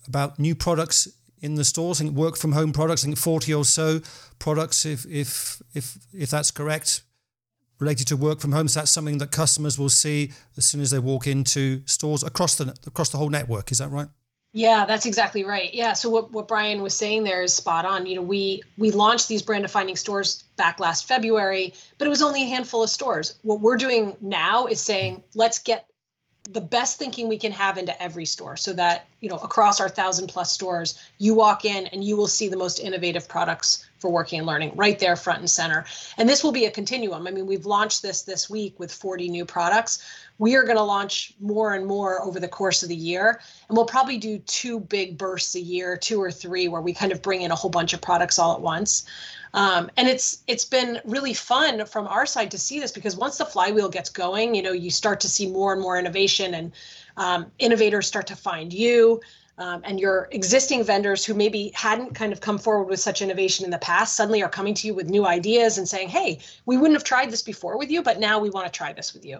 about 0.07 0.39
new 0.39 0.55
products 0.55 1.07
in 1.41 1.55
the 1.55 1.65
stores. 1.65 2.01
I 2.01 2.05
think 2.05 2.15
work 2.15 2.37
from 2.37 2.53
home 2.53 2.73
products. 2.73 3.03
I 3.03 3.07
think 3.07 3.17
forty 3.17 3.53
or 3.53 3.65
so 3.65 4.01
products, 4.39 4.85
if 4.85 5.05
if 5.05 5.61
if 5.73 5.97
if 6.13 6.29
that's 6.29 6.51
correct, 6.51 7.01
related 7.79 8.07
to 8.07 8.17
work 8.17 8.39
from 8.39 8.51
home. 8.51 8.67
So 8.67 8.79
that's 8.79 8.91
something 8.91 9.17
that 9.19 9.31
customers 9.31 9.77
will 9.77 9.89
see 9.89 10.31
as 10.57 10.65
soon 10.65 10.81
as 10.81 10.91
they 10.91 10.99
walk 10.99 11.27
into 11.27 11.81
stores 11.85 12.23
across 12.23 12.55
the 12.55 12.75
across 12.85 13.09
the 13.09 13.17
whole 13.17 13.29
network. 13.29 13.71
Is 13.71 13.77
that 13.77 13.89
right? 13.89 14.07
Yeah, 14.57 14.85
that's 14.85 15.05
exactly 15.05 15.43
right. 15.43 15.71
Yeah. 15.71 15.93
So 15.93 16.09
what, 16.09 16.31
what 16.31 16.47
Brian 16.47 16.81
was 16.81 16.95
saying 16.95 17.23
there 17.23 17.43
is 17.43 17.53
spot 17.53 17.85
on. 17.85 18.07
You 18.07 18.15
know, 18.15 18.23
we 18.23 18.63
we 18.75 18.89
launched 18.89 19.27
these 19.27 19.43
brand 19.43 19.61
defining 19.61 19.95
stores 19.95 20.45
back 20.55 20.79
last 20.79 21.07
February, 21.07 21.75
but 21.99 22.07
it 22.07 22.09
was 22.09 22.23
only 22.23 22.41
a 22.41 22.47
handful 22.47 22.81
of 22.81 22.89
stores. 22.89 23.37
What 23.43 23.61
we're 23.61 23.77
doing 23.77 24.17
now 24.19 24.65
is 24.65 24.81
saying, 24.81 25.21
let's 25.35 25.59
get 25.59 25.85
the 26.51 26.61
best 26.61 26.97
thinking 26.97 27.27
we 27.27 27.37
can 27.37 27.51
have 27.51 27.77
into 27.77 28.01
every 28.01 28.25
store 28.25 28.55
so 28.55 28.73
that 28.73 29.07
you 29.21 29.29
know 29.29 29.37
across 29.37 29.79
our 29.79 29.89
thousand 29.89 30.27
plus 30.27 30.51
stores 30.51 30.99
you 31.17 31.33
walk 31.33 31.65
in 31.65 31.87
and 31.87 32.03
you 32.03 32.15
will 32.15 32.27
see 32.27 32.47
the 32.47 32.57
most 32.57 32.79
innovative 32.79 33.27
products 33.27 33.85
for 33.99 34.11
working 34.11 34.39
and 34.39 34.47
learning 34.47 34.71
right 34.75 34.99
there 34.99 35.15
front 35.15 35.39
and 35.39 35.49
center. 35.49 35.83
And 36.17 36.29
this 36.29 36.43
will 36.43 36.51
be 36.51 36.65
a 36.65 36.71
continuum. 36.71 37.27
I 37.27 37.31
mean 37.31 37.47
we've 37.47 37.65
launched 37.65 38.01
this 38.01 38.21
this 38.21 38.49
week 38.49 38.79
with 38.79 38.93
40 38.93 39.29
new 39.29 39.45
products. 39.45 40.03
We 40.37 40.55
are 40.55 40.63
going 40.63 40.77
to 40.77 40.83
launch 40.83 41.33
more 41.39 41.73
and 41.73 41.85
more 41.85 42.21
over 42.21 42.39
the 42.39 42.47
course 42.47 42.83
of 42.83 42.89
the 42.89 42.95
year 42.95 43.41
and 43.67 43.75
we'll 43.75 43.85
probably 43.85 44.17
do 44.17 44.37
two 44.39 44.79
big 44.79 45.17
bursts 45.17 45.55
a 45.55 45.59
year 45.59 45.97
two 45.97 46.21
or 46.21 46.31
three 46.31 46.67
where 46.67 46.81
we 46.81 46.93
kind 46.93 47.11
of 47.11 47.21
bring 47.21 47.41
in 47.41 47.51
a 47.51 47.55
whole 47.55 47.71
bunch 47.71 47.93
of 47.93 48.01
products 48.01 48.37
all 48.39 48.53
at 48.53 48.61
once 48.61 49.05
um, 49.53 49.89
and 49.97 50.07
it's 50.07 50.43
it's 50.47 50.65
been 50.65 50.99
really 51.05 51.33
fun 51.33 51.85
from 51.85 52.07
our 52.07 52.25
side 52.25 52.51
to 52.51 52.57
see 52.57 52.79
this 52.79 52.91
because 52.91 53.15
once 53.15 53.37
the 53.37 53.45
flywheel 53.45 53.89
gets 53.89 54.09
going 54.09 54.55
you 54.55 54.61
know 54.61 54.71
you 54.71 54.89
start 54.89 55.19
to 55.19 55.29
see 55.29 55.49
more 55.49 55.73
and 55.73 55.81
more 55.81 55.97
innovation 55.97 56.53
and 56.53 56.71
um, 57.17 57.45
innovators 57.59 58.07
start 58.07 58.27
to 58.27 58.35
find 58.35 58.73
you 58.73 59.19
um, 59.59 59.81
and 59.85 59.99
your 59.99 60.27
existing 60.31 60.83
vendors 60.83 61.25
who 61.25 61.33
maybe 61.33 61.71
hadn't 61.73 62.13
kind 62.13 62.31
of 62.31 62.41
come 62.41 62.59
forward 62.59 62.89
with 62.89 62.99
such 62.99 63.21
innovation 63.21 63.65
in 63.65 63.71
the 63.71 63.79
past 63.79 64.15
suddenly 64.15 64.43
are 64.43 64.49
coming 64.49 64.73
to 64.75 64.87
you 64.87 64.93
with 64.93 65.09
new 65.09 65.25
ideas 65.25 65.77
and 65.77 65.87
saying 65.87 66.09
hey 66.09 66.39
we 66.65 66.77
wouldn't 66.77 66.95
have 66.95 67.03
tried 67.03 67.31
this 67.31 67.41
before 67.41 67.77
with 67.77 67.89
you 67.89 68.01
but 68.03 68.19
now 68.19 68.39
we 68.39 68.49
want 68.49 68.65
to 68.65 68.71
try 68.71 68.93
this 68.93 69.13
with 69.13 69.25
you. 69.25 69.39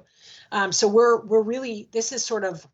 Um, 0.52 0.72
so 0.72 0.88
we're 0.88 1.22
we're 1.22 1.42
really 1.42 1.88
this 1.92 2.12
is 2.12 2.24
sort 2.24 2.44
of 2.44 2.66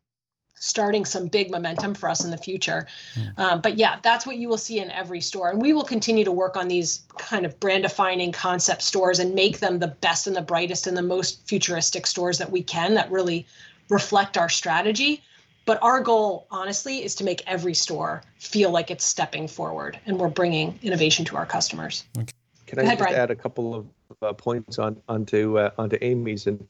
starting 0.54 1.04
some 1.04 1.26
big 1.26 1.50
momentum 1.50 1.94
for 1.94 2.08
us 2.08 2.24
in 2.24 2.30
the 2.30 2.38
future. 2.38 2.86
Mm. 3.14 3.38
Um, 3.38 3.60
but 3.60 3.76
yeah, 3.76 3.98
that's 4.02 4.26
what 4.26 4.36
you 4.36 4.48
will 4.48 4.58
see 4.58 4.78
in 4.78 4.90
every 4.90 5.20
store. 5.20 5.50
And 5.50 5.60
we 5.60 5.72
will 5.72 5.84
continue 5.84 6.24
to 6.24 6.32
work 6.32 6.56
on 6.56 6.68
these 6.68 7.02
kind 7.18 7.44
of 7.44 7.58
brand 7.60 7.82
defining 7.82 8.32
concept 8.32 8.82
stores 8.82 9.18
and 9.18 9.34
make 9.34 9.58
them 9.58 9.78
the 9.78 9.88
best 9.88 10.26
and 10.26 10.34
the 10.34 10.42
brightest 10.42 10.86
and 10.86 10.96
the 10.96 11.02
most 11.02 11.46
futuristic 11.46 12.06
stores 12.06 12.38
that 12.38 12.50
we 12.50 12.62
can 12.62 12.94
that 12.94 13.10
really 13.10 13.46
reflect 13.90 14.38
our 14.38 14.48
strategy. 14.48 15.22
But 15.66 15.82
our 15.82 16.00
goal, 16.00 16.46
honestly, 16.50 17.02
is 17.02 17.14
to 17.16 17.24
make 17.24 17.42
every 17.46 17.74
store 17.74 18.22
feel 18.38 18.70
like 18.70 18.90
it's 18.90 19.04
stepping 19.04 19.48
forward 19.48 19.98
and 20.06 20.18
we're 20.18 20.28
bringing 20.28 20.78
innovation 20.82 21.24
to 21.26 21.36
our 21.36 21.46
customers. 21.46 22.04
Okay. 22.16 22.32
Can 22.66 22.78
I 22.78 22.82
ahead, 22.82 22.98
just 22.98 23.08
Brian. 23.08 23.20
add 23.20 23.30
a 23.30 23.36
couple 23.36 23.74
of 23.74 23.86
uh, 24.22 24.32
points 24.32 24.78
on 24.78 25.00
onto 25.08 25.58
uh, 25.58 25.70
onto 25.78 25.98
Amy's 26.00 26.46
and 26.46 26.66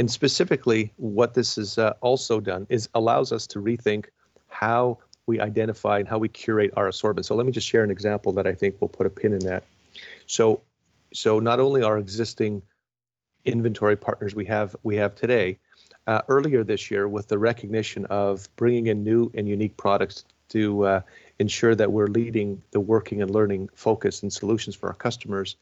and 0.00 0.10
specifically, 0.10 0.94
what 0.96 1.34
this 1.34 1.56
has 1.56 1.76
uh, 1.76 1.92
also 2.00 2.40
done 2.40 2.66
is 2.70 2.88
allows 2.94 3.32
us 3.32 3.46
to 3.48 3.58
rethink 3.58 4.06
how 4.48 4.96
we 5.26 5.38
identify 5.38 5.98
and 5.98 6.08
how 6.08 6.16
we 6.16 6.28
curate 6.30 6.72
our 6.74 6.88
assortment. 6.88 7.26
So 7.26 7.34
let 7.34 7.44
me 7.44 7.52
just 7.52 7.68
share 7.68 7.84
an 7.84 7.90
example 7.90 8.32
that 8.32 8.46
I 8.46 8.54
think 8.54 8.80
will 8.80 8.88
put 8.88 9.06
a 9.06 9.10
pin 9.10 9.34
in 9.34 9.40
that. 9.40 9.64
So, 10.26 10.62
so 11.12 11.38
not 11.38 11.60
only 11.60 11.82
our 11.82 11.98
existing 11.98 12.62
inventory 13.44 13.94
partners 13.94 14.34
we 14.34 14.46
have 14.46 14.74
we 14.84 14.96
have 14.96 15.14
today, 15.16 15.58
uh, 16.06 16.22
earlier 16.28 16.64
this 16.64 16.90
year 16.90 17.06
with 17.06 17.28
the 17.28 17.36
recognition 17.38 18.06
of 18.06 18.48
bringing 18.56 18.86
in 18.86 19.04
new 19.04 19.30
and 19.34 19.46
unique 19.46 19.76
products 19.76 20.24
to 20.48 20.84
uh, 20.84 21.00
ensure 21.40 21.74
that 21.74 21.92
we're 21.92 22.06
leading 22.06 22.62
the 22.70 22.80
working 22.80 23.20
and 23.20 23.30
learning 23.32 23.68
focus 23.74 24.22
and 24.22 24.32
solutions 24.32 24.74
for 24.74 24.88
our 24.88 24.94
customers, 24.94 25.56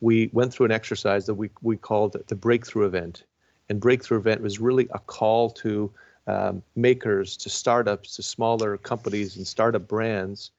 we 0.00 0.30
went 0.32 0.50
through 0.54 0.64
an 0.64 0.72
exercise 0.72 1.26
that 1.26 1.34
we, 1.34 1.50
we 1.60 1.76
called 1.76 2.16
the 2.26 2.34
breakthrough 2.34 2.86
event 2.86 3.24
and 3.68 3.80
breakthrough 3.80 4.18
event 4.18 4.40
was 4.42 4.60
really 4.60 4.88
a 4.92 4.98
call 4.98 5.50
to 5.50 5.90
um, 6.26 6.62
makers, 6.74 7.36
to 7.38 7.50
startups, 7.50 8.16
to 8.16 8.22
smaller 8.22 8.76
companies 8.78 9.36
and 9.36 9.46
startup 9.46 9.86
brands 9.86 10.50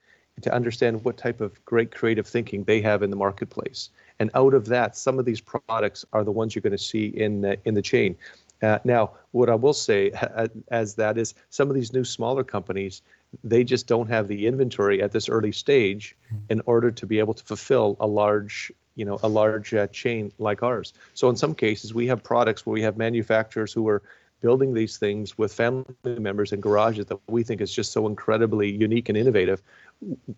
to 0.42 0.54
understand 0.54 1.04
what 1.04 1.18
type 1.18 1.42
of 1.42 1.64
great 1.66 1.94
creative 1.94 2.28
thinking 2.28 2.64
they 2.64 2.82
have 2.82 3.02
in 3.02 3.10
the 3.10 3.16
marketplace. 3.16 3.90
And 4.20 4.30
out 4.34 4.54
of 4.54 4.66
that, 4.66 4.96
some 4.96 5.20
of 5.20 5.26
these 5.26 5.42
products 5.42 6.06
are 6.14 6.24
the 6.24 6.32
ones 6.32 6.56
you're 6.56 6.62
going 6.62 6.72
to 6.72 6.78
see 6.78 7.08
in 7.08 7.42
the, 7.42 7.58
in 7.66 7.74
the 7.74 7.82
chain. 7.82 8.16
Uh, 8.62 8.80
now, 8.84 9.12
what 9.32 9.50
I 9.50 9.56
will 9.56 9.74
say 9.74 10.12
as 10.70 10.96
that 10.96 11.18
is 11.18 11.34
some 11.50 11.70
of 11.70 11.76
these 11.76 11.94
new 11.94 12.04
smaller 12.04 12.44
companies, 12.44 13.02
they 13.44 13.64
just 13.64 13.88
don't 13.88 14.08
have 14.08 14.28
the 14.28 14.48
inventory 14.48 15.02
at 15.02 15.12
this 15.12 15.30
early 15.30 15.52
stage 15.52 16.16
hmm. 16.30 16.38
in 16.50 16.62
order 16.66 16.92
to 16.92 17.06
be 17.06 17.20
able 17.20 17.34
to 17.34 17.44
fulfill 17.44 17.98
a 18.00 18.08
large 18.08 18.72
you 18.98 19.06
know 19.06 19.20
a 19.24 19.30
large 19.30 19.74
uh, 19.74 19.88
chain 19.88 20.32
like 20.40 20.64
ours. 20.64 20.94
So 21.14 21.30
in 21.30 21.38
some 21.38 21.56
cases, 21.56 21.94
we 21.94 22.08
have 22.08 22.22
products 22.22 22.66
where 22.66 22.74
we 22.74 22.82
have 22.82 22.98
manufacturers 22.98 23.72
who 23.72 23.88
are 23.88 24.02
building 24.42 24.74
these 24.74 24.98
things 24.98 25.38
with 25.38 25.52
family 25.52 25.86
members 26.04 26.52
in 26.52 26.60
garages 26.60 27.06
that 27.08 27.20
we 27.28 27.44
think 27.44 27.60
is 27.60 27.74
just 27.74 27.92
so 27.92 28.06
incredibly 28.06 28.70
unique 28.70 29.10
and 29.10 29.18
innovative. 29.18 29.62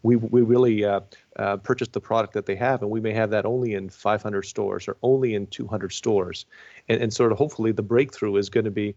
We 0.04 0.18
we 0.18 0.42
really 0.42 0.86
uh, 0.86 1.02
uh, 1.38 1.58
purchased 1.58 1.94
the 1.94 2.02
product 2.02 2.34
that 2.34 2.46
they 2.46 2.56
have, 2.56 2.82
and 2.82 2.92
we 2.92 3.02
may 3.02 3.14
have 3.14 3.32
that 3.32 3.46
only 3.46 3.74
in 3.74 3.90
500 3.90 4.44
stores 4.44 4.88
or 4.88 4.98
only 5.02 5.34
in 5.34 5.48
200 5.48 5.92
stores, 5.92 6.46
and 6.88 7.02
and 7.02 7.14
sort 7.14 7.32
of 7.32 7.38
hopefully 7.38 7.72
the 7.72 7.84
breakthrough 7.84 8.36
is 8.36 8.50
going 8.50 8.66
to 8.66 8.72
be 8.72 8.96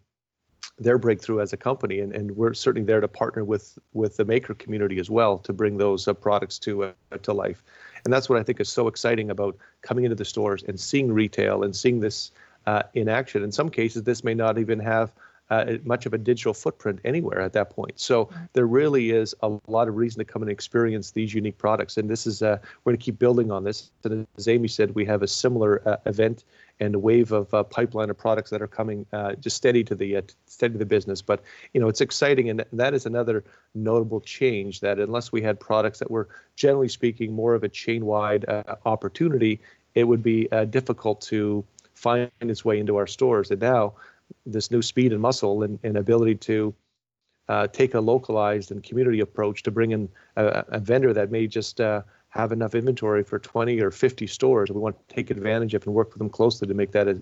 their 0.78 0.98
breakthrough 0.98 1.40
as 1.40 1.52
a 1.52 1.56
company 1.56 2.00
and, 2.00 2.14
and 2.14 2.30
we're 2.30 2.54
certainly 2.54 2.86
there 2.86 3.00
to 3.00 3.08
partner 3.08 3.44
with 3.44 3.78
with 3.92 4.16
the 4.16 4.24
maker 4.24 4.54
community 4.54 4.98
as 4.98 5.10
well 5.10 5.38
to 5.38 5.52
bring 5.52 5.76
those 5.76 6.08
uh, 6.08 6.14
products 6.14 6.58
to 6.58 6.84
uh, 6.84 6.92
to 7.22 7.32
life 7.32 7.62
and 8.04 8.12
that's 8.12 8.28
what 8.28 8.38
I 8.38 8.42
think 8.42 8.60
is 8.60 8.68
so 8.68 8.88
exciting 8.88 9.30
about 9.30 9.56
coming 9.82 10.04
into 10.04 10.14
the 10.14 10.24
stores 10.24 10.62
and 10.64 10.78
seeing 10.78 11.12
retail 11.12 11.62
and 11.62 11.74
seeing 11.74 12.00
this 12.00 12.30
uh, 12.66 12.82
in 12.94 13.08
action. 13.08 13.42
In 13.42 13.52
some 13.52 13.70
cases, 13.70 14.02
this 14.02 14.24
may 14.24 14.34
not 14.34 14.58
even 14.58 14.78
have 14.80 15.12
uh, 15.50 15.74
much 15.84 16.06
of 16.06 16.14
a 16.14 16.18
digital 16.18 16.54
footprint 16.54 16.98
anywhere 17.04 17.40
at 17.40 17.52
that 17.52 17.68
point. 17.68 18.00
So 18.00 18.30
there 18.54 18.66
really 18.66 19.10
is 19.10 19.34
a 19.42 19.58
lot 19.66 19.86
of 19.88 19.96
reason 19.96 20.18
to 20.18 20.24
come 20.24 20.40
and 20.42 20.50
experience 20.50 21.10
these 21.10 21.34
unique 21.34 21.58
products. 21.58 21.98
And 21.98 22.08
this 22.08 22.26
is 22.26 22.42
uh, 22.42 22.58
we're 22.84 22.92
going 22.92 22.98
to 22.98 23.04
keep 23.04 23.18
building 23.18 23.50
on 23.50 23.64
this. 23.64 23.90
And 24.04 24.26
as 24.38 24.48
Amy 24.48 24.68
said, 24.68 24.94
we 24.94 25.04
have 25.04 25.22
a 25.22 25.28
similar 25.28 25.86
uh, 25.86 25.96
event 26.06 26.44
and 26.80 26.94
a 26.94 26.98
wave 26.98 27.32
of 27.32 27.52
uh, 27.52 27.64
pipeline 27.64 28.08
of 28.08 28.16
products 28.16 28.50
that 28.50 28.62
are 28.62 28.66
coming 28.66 29.04
uh, 29.12 29.34
just 29.34 29.56
steady 29.56 29.84
to 29.84 29.94
the 29.94 30.16
uh, 30.16 30.22
steady 30.46 30.72
to 30.72 30.78
the 30.78 30.86
business. 30.86 31.20
But 31.20 31.42
you 31.74 31.80
know 31.80 31.88
it's 31.88 32.00
exciting, 32.00 32.48
and 32.48 32.64
that 32.72 32.94
is 32.94 33.04
another 33.04 33.44
notable 33.74 34.20
change. 34.20 34.80
That 34.80 34.98
unless 34.98 35.32
we 35.32 35.42
had 35.42 35.60
products 35.60 35.98
that 35.98 36.10
were 36.10 36.28
generally 36.56 36.88
speaking 36.88 37.32
more 37.32 37.54
of 37.54 37.62
a 37.62 37.68
chain-wide 37.68 38.46
opportunity, 38.86 39.60
it 39.94 40.04
would 40.04 40.22
be 40.22 40.48
difficult 40.70 41.20
to 41.22 41.64
find 41.94 42.30
its 42.40 42.64
way 42.64 42.80
into 42.80 42.96
our 42.96 43.06
stores. 43.06 43.50
And 43.50 43.60
now 43.60 43.94
this 44.46 44.70
new 44.70 44.82
speed 44.82 45.12
and 45.12 45.20
muscle 45.20 45.62
and, 45.62 45.78
and 45.82 45.96
ability 45.96 46.34
to 46.34 46.74
uh, 47.48 47.66
take 47.68 47.94
a 47.94 48.00
localized 48.00 48.70
and 48.70 48.82
community 48.82 49.20
approach 49.20 49.62
to 49.62 49.70
bring 49.70 49.92
in 49.92 50.08
a, 50.36 50.64
a 50.68 50.80
vendor 50.80 51.12
that 51.12 51.30
may 51.30 51.46
just 51.46 51.80
uh, 51.80 52.02
have 52.28 52.52
enough 52.52 52.74
inventory 52.74 53.22
for 53.22 53.38
20 53.38 53.80
or 53.80 53.90
50 53.90 54.26
stores. 54.26 54.70
We 54.70 54.80
want 54.80 54.96
to 55.08 55.14
take 55.14 55.30
advantage 55.30 55.74
of 55.74 55.86
and 55.86 55.94
work 55.94 56.10
with 56.10 56.18
them 56.18 56.30
closely 56.30 56.66
to 56.66 56.74
make 56.74 56.92
that 56.92 57.08
a, 57.08 57.20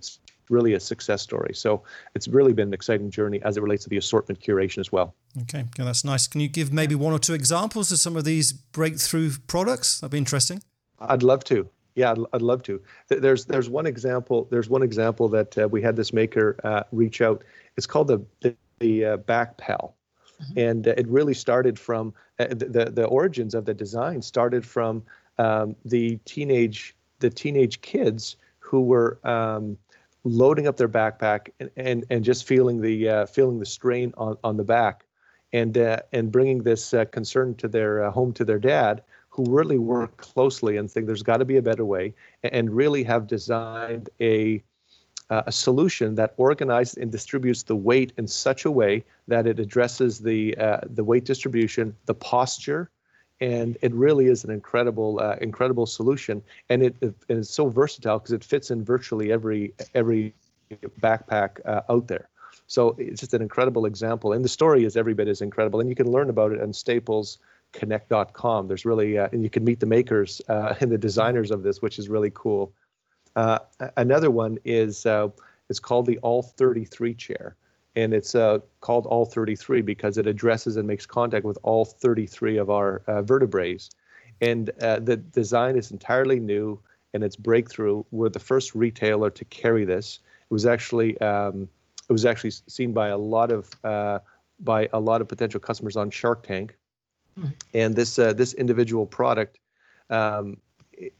really 0.50 0.74
a 0.74 0.80
success 0.80 1.22
story. 1.22 1.54
So 1.54 1.82
it's 2.14 2.28
really 2.28 2.52
been 2.52 2.68
an 2.68 2.74
exciting 2.74 3.10
journey 3.10 3.40
as 3.42 3.56
it 3.56 3.62
relates 3.62 3.84
to 3.84 3.90
the 3.90 3.96
assortment 3.96 4.40
curation 4.40 4.78
as 4.78 4.92
well. 4.92 5.14
Okay, 5.42 5.60
okay, 5.60 5.84
that's 5.84 6.04
nice. 6.04 6.26
Can 6.26 6.40
you 6.40 6.48
give 6.48 6.72
maybe 6.72 6.94
one 6.94 7.12
or 7.12 7.18
two 7.18 7.34
examples 7.34 7.90
of 7.90 7.98
some 7.98 8.16
of 8.16 8.24
these 8.24 8.52
breakthrough 8.52 9.32
products? 9.46 10.00
That'd 10.00 10.12
be 10.12 10.18
interesting. 10.18 10.62
I'd 10.98 11.22
love 11.22 11.44
to. 11.44 11.68
Yeah, 11.94 12.12
I'd, 12.12 12.18
I'd 12.32 12.42
love 12.42 12.62
to. 12.64 12.80
There's 13.08 13.44
there's 13.46 13.68
one 13.68 13.86
example. 13.86 14.46
There's 14.50 14.68
one 14.68 14.82
example 14.82 15.28
that 15.30 15.58
uh, 15.58 15.68
we 15.68 15.82
had 15.82 15.96
this 15.96 16.12
maker 16.12 16.56
uh, 16.64 16.84
reach 16.92 17.20
out. 17.20 17.42
It's 17.76 17.86
called 17.86 18.08
the 18.08 18.24
the, 18.40 18.54
the 18.78 19.04
uh, 19.04 19.16
Backpal, 19.18 19.92
mm-hmm. 20.42 20.58
and 20.58 20.88
uh, 20.88 20.94
it 20.96 21.08
really 21.08 21.34
started 21.34 21.78
from 21.78 22.14
uh, 22.38 22.46
the 22.50 22.90
the 22.94 23.06
origins 23.06 23.54
of 23.54 23.64
the 23.64 23.74
design 23.74 24.22
started 24.22 24.64
from 24.64 25.02
um, 25.38 25.74
the 25.84 26.18
teenage 26.24 26.94
the 27.18 27.30
teenage 27.30 27.80
kids 27.80 28.36
who 28.60 28.82
were 28.82 29.18
um, 29.24 29.76
loading 30.22 30.68
up 30.68 30.76
their 30.76 30.88
backpack 30.88 31.48
and, 31.58 31.70
and, 31.76 32.04
and 32.08 32.24
just 32.24 32.46
feeling 32.46 32.80
the 32.80 33.08
uh, 33.08 33.26
feeling 33.26 33.58
the 33.58 33.66
strain 33.66 34.14
on, 34.16 34.36
on 34.44 34.56
the 34.56 34.64
back, 34.64 35.04
and 35.52 35.76
and 35.76 36.30
bringing 36.30 36.62
this 36.62 36.94
concern 37.10 37.56
to 37.56 37.66
their 37.66 38.08
home 38.10 38.32
to 38.32 38.44
their 38.44 38.60
dad 38.60 39.02
who 39.30 39.44
really 39.48 39.78
work 39.78 40.16
closely 40.18 40.76
and 40.76 40.90
think 40.90 41.06
there's 41.06 41.22
got 41.22 41.38
to 41.38 41.44
be 41.44 41.56
a 41.56 41.62
better 41.62 41.84
way 41.84 42.12
and 42.42 42.70
really 42.70 43.02
have 43.04 43.26
designed 43.26 44.10
a 44.20 44.62
uh, 45.30 45.44
a 45.46 45.52
solution 45.52 46.16
that 46.16 46.34
organizes 46.36 46.96
and 46.96 47.12
distributes 47.12 47.62
the 47.62 47.76
weight 47.76 48.12
in 48.18 48.26
such 48.26 48.64
a 48.64 48.70
way 48.70 49.04
that 49.28 49.46
it 49.46 49.60
addresses 49.60 50.18
the 50.18 50.56
uh, 50.58 50.80
the 50.94 51.04
weight 51.04 51.24
distribution, 51.24 51.94
the 52.06 52.14
posture, 52.14 52.90
and 53.40 53.78
it 53.80 53.92
really 53.94 54.26
is 54.26 54.44
an 54.44 54.50
incredible 54.50 55.20
uh, 55.20 55.36
incredible 55.40 55.86
solution. 55.86 56.42
And 56.68 56.82
it, 56.82 56.96
it 57.00 57.14
it's 57.28 57.50
so 57.50 57.68
versatile 57.68 58.18
because 58.18 58.32
it 58.32 58.44
fits 58.44 58.70
in 58.72 58.84
virtually 58.84 59.32
every 59.32 59.72
every 59.94 60.34
backpack 61.00 61.64
uh, 61.64 61.82
out 61.88 62.08
there. 62.08 62.28
So 62.66 62.96
it's 62.98 63.20
just 63.20 63.34
an 63.34 63.42
incredible 63.42 63.86
example, 63.86 64.32
and 64.32 64.44
the 64.44 64.48
story 64.48 64.84
is 64.84 64.96
every 64.96 65.14
bit 65.14 65.28
as 65.28 65.40
incredible. 65.40 65.80
And 65.80 65.88
you 65.88 65.94
can 65.94 66.10
learn 66.10 66.28
about 66.28 66.50
it 66.52 66.60
on 66.60 66.72
Staples 66.72 67.38
connect.com. 67.72 68.68
There's 68.68 68.84
really, 68.84 69.18
uh, 69.18 69.28
and 69.32 69.42
you 69.42 69.50
can 69.50 69.64
meet 69.64 69.80
the 69.80 69.86
makers 69.86 70.40
uh, 70.48 70.74
and 70.80 70.90
the 70.90 70.98
designers 70.98 71.50
of 71.50 71.62
this, 71.62 71.80
which 71.82 71.98
is 71.98 72.08
really 72.08 72.30
cool. 72.34 72.72
Uh, 73.36 73.58
another 73.96 74.30
one 74.30 74.58
is 74.64 75.06
uh, 75.06 75.28
it's 75.68 75.78
called 75.78 76.06
the 76.06 76.18
All 76.18 76.42
33 76.42 77.14
chair, 77.14 77.56
and 77.94 78.12
it's 78.12 78.34
uh, 78.34 78.58
called 78.80 79.06
All 79.06 79.24
33 79.24 79.82
because 79.82 80.18
it 80.18 80.26
addresses 80.26 80.76
and 80.76 80.86
makes 80.86 81.06
contact 81.06 81.44
with 81.44 81.58
all 81.62 81.84
33 81.84 82.58
of 82.58 82.70
our 82.70 83.02
uh, 83.06 83.22
vertebrae. 83.22 83.78
And 84.40 84.68
the 84.78 85.22
design 85.32 85.76
is 85.76 85.90
entirely 85.90 86.40
new, 86.40 86.80
and 87.12 87.22
it's 87.22 87.36
breakthrough. 87.36 88.02
We're 88.10 88.30
the 88.30 88.40
first 88.40 88.74
retailer 88.74 89.30
to 89.30 89.44
carry 89.44 89.84
this. 89.84 90.18
It 90.50 90.54
was 90.54 90.64
actually 90.64 91.20
um, 91.20 91.68
it 92.08 92.12
was 92.12 92.24
actually 92.24 92.52
seen 92.66 92.92
by 92.92 93.08
a 93.08 93.18
lot 93.18 93.52
of 93.52 93.70
by 94.62 94.88
a 94.92 94.98
lot 94.98 95.20
of 95.20 95.28
potential 95.28 95.60
customers 95.60 95.96
on 95.96 96.10
Shark 96.10 96.42
Tank 96.42 96.76
and 97.74 97.96
this 97.96 98.18
uh, 98.18 98.32
this 98.32 98.54
individual 98.54 99.06
product, 99.06 99.58
um, 100.10 100.56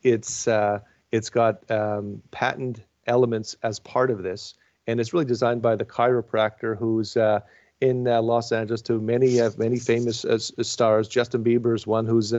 it's 0.03 0.49
uh, 0.49 0.81
it's 1.13 1.31
got 1.31 1.69
um, 1.71 2.23
patent 2.31 2.83
elements 3.07 3.57
as 3.63 3.79
part 3.79 4.11
of 4.11 4.23
this, 4.23 4.55
and 4.87 5.01
it's 5.01 5.13
really 5.13 5.25
designed 5.25 5.63
by 5.63 5.77
the 5.77 5.85
chiropractor 5.85 6.77
who's 6.77 7.17
uh, 7.17 7.41
in 7.81 8.07
uh, 8.07 8.21
Los 8.21 8.53
Angeles 8.53 8.83
to 8.83 9.01
many 9.01 9.41
uh, 9.41 9.51
many 9.57 9.79
famous 9.79 10.25
uh, 10.25 10.39
stars. 10.39 11.09
Justin 11.09 11.43
Bieber's 11.43 11.87
one 11.87 12.07
who's 12.07 12.35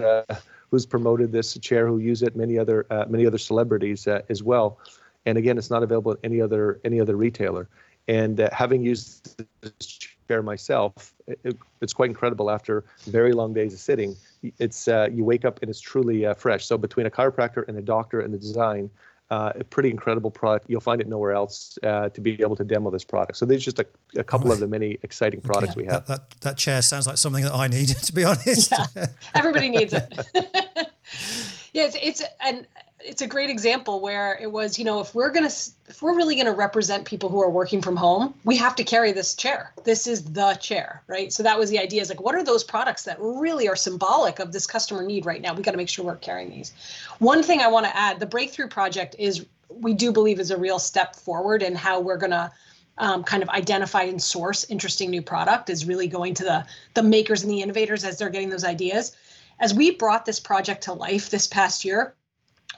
who's 0.70 0.86
promoted 0.86 1.32
this 1.32 1.58
chair, 1.60 1.88
who 1.88 1.98
use 1.98 2.22
it. 2.22 2.36
Many 2.36 2.58
other 2.58 2.86
many 3.10 3.26
other 3.26 3.38
celebrities 3.38 4.08
as 4.08 4.44
well. 4.44 4.80
And 5.26 5.38
again, 5.38 5.58
it's 5.58 5.70
not 5.70 5.84
available 5.84 6.14
at 6.14 6.20
any 6.24 6.42
other 6.42 6.80
any 6.84 7.00
other 7.00 7.16
retailer. 7.16 7.68
And 8.08 8.40
having 8.52 8.82
used 8.82 9.44
this 9.62 10.00
chair 10.28 10.42
myself, 10.42 11.14
it, 11.28 11.58
it's 11.82 11.94
quite 11.94 12.10
incredible. 12.10 12.50
After 12.50 12.84
very 13.06 13.34
long 13.34 13.54
days 13.54 13.74
of 13.74 13.80
sitting, 13.80 14.16
it's 14.60 14.88
uh, 14.88 15.10
you 15.12 15.24
wake 15.24 15.46
up 15.46 15.60
and 15.62 15.70
it's 15.70 15.82
truly 15.82 16.26
uh, 16.26 16.34
fresh. 16.34 16.66
So 16.66 16.78
between 16.78 17.06
a 17.06 17.10
chiropractor 17.12 17.68
and 17.68 17.78
a 17.78 17.82
doctor 17.82 18.22
and 18.22 18.34
the 18.34 18.38
design, 18.38 18.90
uh, 19.32 19.54
a 19.56 19.64
pretty 19.64 19.90
incredible 19.90 20.30
product. 20.30 20.70
You'll 20.70 20.82
find 20.82 21.00
it 21.00 21.08
nowhere 21.08 21.32
else 21.32 21.80
uh, 21.84 22.10
to 22.10 22.22
be 22.22 22.34
able 22.42 22.58
to 22.58 22.66
demo 22.66 22.92
this 22.92 23.06
product. 23.06 23.38
So 23.38 23.46
there's 23.46 23.64
just 23.64 23.80
a, 23.80 23.86
a 24.18 24.26
couple 24.26 24.48
right. 24.48 24.56
of 24.56 24.60
the 24.60 24.68
many 24.68 24.98
exciting 25.04 25.40
products 25.40 25.76
we 25.76 25.86
have. 25.86 26.06
That, 26.06 26.30
that, 26.30 26.42
that 26.42 26.58
chair 26.58 26.82
sounds 26.82 27.08
like 27.08 27.18
something 27.18 27.46
that 27.46 27.54
I 27.54 27.68
need, 27.68 27.88
to 28.04 28.14
be 28.14 28.26
honest. 28.26 28.72
Yeah, 28.72 29.06
everybody 29.34 29.70
needs 29.70 29.94
it. 29.94 30.04
yeah, 31.74 31.86
it's, 31.86 31.98
it's 32.02 32.24
and 32.42 32.68
it's 33.04 33.22
a 33.22 33.28
great 33.28 33.50
example 33.50 34.00
where 34.00 34.38
it 34.42 34.52
was 34.52 34.78
you 34.78 34.86
know 34.86 35.00
if 35.00 35.14
we're 35.14 35.30
going 35.30 35.48
to 35.48 35.56
if 35.88 36.02
we're 36.02 36.16
really 36.16 36.36
going 36.36 36.46
to 36.46 36.54
represent 36.54 37.06
people 37.06 37.30
who 37.30 37.42
are 37.42 37.50
working 37.50 37.82
from 37.82 37.96
home 37.96 38.34
we 38.44 38.56
have 38.58 38.76
to 38.76 38.84
carry 38.84 39.12
this 39.12 39.36
chair. 39.36 39.74
This 39.84 40.08
is 40.08 40.24
the 40.24 40.54
chair 40.56 41.02
right? 41.08 41.32
So 41.32 41.44
that 41.44 41.58
was 41.58 41.70
the 41.70 41.80
idea 41.80 42.02
is 42.02 42.10
like 42.10 42.22
what 42.22 42.36
are 42.36 42.44
those 42.44 42.64
products 42.64 43.04
that 43.04 43.18
really 43.20 43.68
are 43.68 43.76
symbolic 43.76 44.40
of 44.40 44.52
this 44.52 44.68
customer 44.68 45.04
need 45.04 45.26
right 45.26 45.42
now? 45.42 45.54
We 45.54 45.64
got 45.64 45.72
to 45.72 45.78
make 45.78 45.90
sure 45.90 46.06
we're 46.06 46.16
carrying 46.18 46.50
these. 46.50 46.74
One 47.20 47.44
thing 47.44 47.62
i 47.62 47.68
want 47.68 47.86
to 47.86 47.96
add 47.98 48.20
the 48.20 48.26
breakthrough 48.26 48.68
project 48.68 49.16
is 49.20 49.46
we 49.70 49.94
do 49.94 50.12
believe 50.12 50.40
is 50.40 50.52
a 50.52 50.58
real 50.58 50.80
step 50.80 51.16
forward 51.16 51.64
in 51.64 51.76
how 51.76 52.00
we're 52.00 52.18
going 52.18 52.32
to 52.32 52.52
um, 52.98 53.24
kind 53.24 53.42
of 53.42 53.50
identify 53.50 54.04
and 54.04 54.22
source 54.22 54.66
interesting 54.70 55.10
new 55.10 55.22
product 55.22 55.70
is 55.70 55.86
really 55.86 56.08
going 56.08 56.34
to 56.36 56.44
the 56.44 56.66
the 56.94 57.04
makers 57.04 57.44
and 57.44 57.52
the 57.52 57.62
innovators 57.62 58.04
as 58.04 58.18
they're 58.18 58.30
getting 58.30 58.50
those 58.50 58.64
ideas. 58.64 59.16
As 59.60 59.74
we 59.74 59.92
brought 59.92 60.26
this 60.26 60.40
project 60.40 60.84
to 60.84 60.94
life 60.94 61.30
this 61.30 61.48
past 61.48 61.86
year 61.86 62.16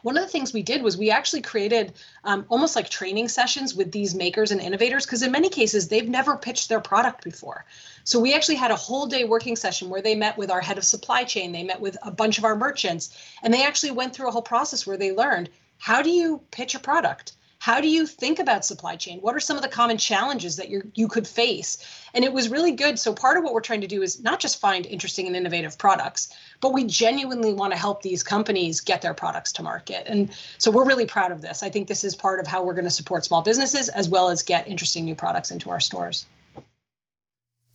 one 0.03 0.17
of 0.17 0.23
the 0.23 0.29
things 0.29 0.53
we 0.53 0.61
did 0.61 0.83
was 0.83 0.97
we 0.97 1.09
actually 1.09 1.41
created 1.41 1.93
um, 2.23 2.45
almost 2.49 2.75
like 2.75 2.89
training 2.89 3.29
sessions 3.29 3.73
with 3.73 3.91
these 3.91 4.13
makers 4.13 4.51
and 4.51 4.61
innovators 4.61 5.05
because 5.05 5.23
in 5.23 5.31
many 5.31 5.49
cases 5.49 5.87
they've 5.87 6.07
never 6.07 6.37
pitched 6.37 6.69
their 6.69 6.81
product 6.81 7.23
before. 7.23 7.65
So 8.03 8.19
we 8.19 8.35
actually 8.35 8.55
had 8.55 8.71
a 8.71 8.75
whole 8.75 9.07
day 9.07 9.23
working 9.23 9.55
session 9.55 9.89
where 9.89 10.01
they 10.01 10.13
met 10.13 10.37
with 10.37 10.51
our 10.51 10.61
head 10.61 10.77
of 10.77 10.83
supply 10.83 11.23
chain 11.23 11.51
they 11.51 11.63
met 11.63 11.81
with 11.81 11.97
a 12.03 12.11
bunch 12.11 12.37
of 12.37 12.43
our 12.43 12.55
merchants 12.55 13.17
and 13.41 13.53
they 13.53 13.63
actually 13.63 13.91
went 13.91 14.13
through 14.13 14.27
a 14.27 14.31
whole 14.31 14.41
process 14.41 14.85
where 14.85 14.97
they 14.97 15.13
learned 15.13 15.49
how 15.77 16.01
do 16.01 16.09
you 16.09 16.41
pitch 16.51 16.75
a 16.75 16.79
product 16.79 17.31
how 17.63 17.79
do 17.79 17.87
you 17.87 18.05
think 18.05 18.39
about 18.39 18.65
supply 18.65 18.97
chain? 18.97 19.19
What 19.21 19.33
are 19.33 19.39
some 19.39 19.55
of 19.55 19.63
the 19.63 19.69
common 19.69 19.97
challenges 19.97 20.57
that 20.57 20.67
you 20.69 20.91
you 20.95 21.07
could 21.07 21.25
face? 21.25 21.77
And 22.13 22.25
it 22.25 22.33
was 22.33 22.49
really 22.49 22.73
good. 22.73 22.99
So 22.99 23.13
part 23.13 23.37
of 23.37 23.45
what 23.45 23.53
we're 23.53 23.61
trying 23.61 23.79
to 23.79 23.87
do 23.87 24.01
is 24.01 24.21
not 24.21 24.41
just 24.41 24.59
find 24.59 24.85
interesting 24.85 25.27
and 25.27 25.35
innovative 25.35 25.77
products 25.77 26.35
but 26.59 26.73
we 26.73 26.83
genuinely 26.83 27.53
want 27.53 27.71
to 27.71 27.79
help 27.79 28.01
these 28.01 28.21
companies 28.21 28.81
get 28.81 29.01
their 29.01 29.13
products 29.13 29.53
to 29.53 29.63
market. 29.63 30.03
And 30.07 30.29
so 30.57 30.71
we're 30.71 30.85
really 30.85 31.05
proud 31.05 31.31
of 31.31 31.41
this. 31.41 31.63
I 31.63 31.69
think 31.69 31.87
this 31.87 32.03
is 32.03 32.15
part 32.15 32.41
of 32.41 32.47
how 32.47 32.63
we're 32.63 32.73
going 32.73 32.83
to 32.83 32.91
support 32.91 33.23
small 33.23 33.41
businesses 33.41 33.87
as 33.87 34.09
well 34.09 34.29
as 34.29 34.43
get 34.43 34.67
interesting 34.67 35.05
new 35.05 35.15
products 35.15 35.49
into 35.49 35.69
our 35.69 35.79
stores. 35.79 36.25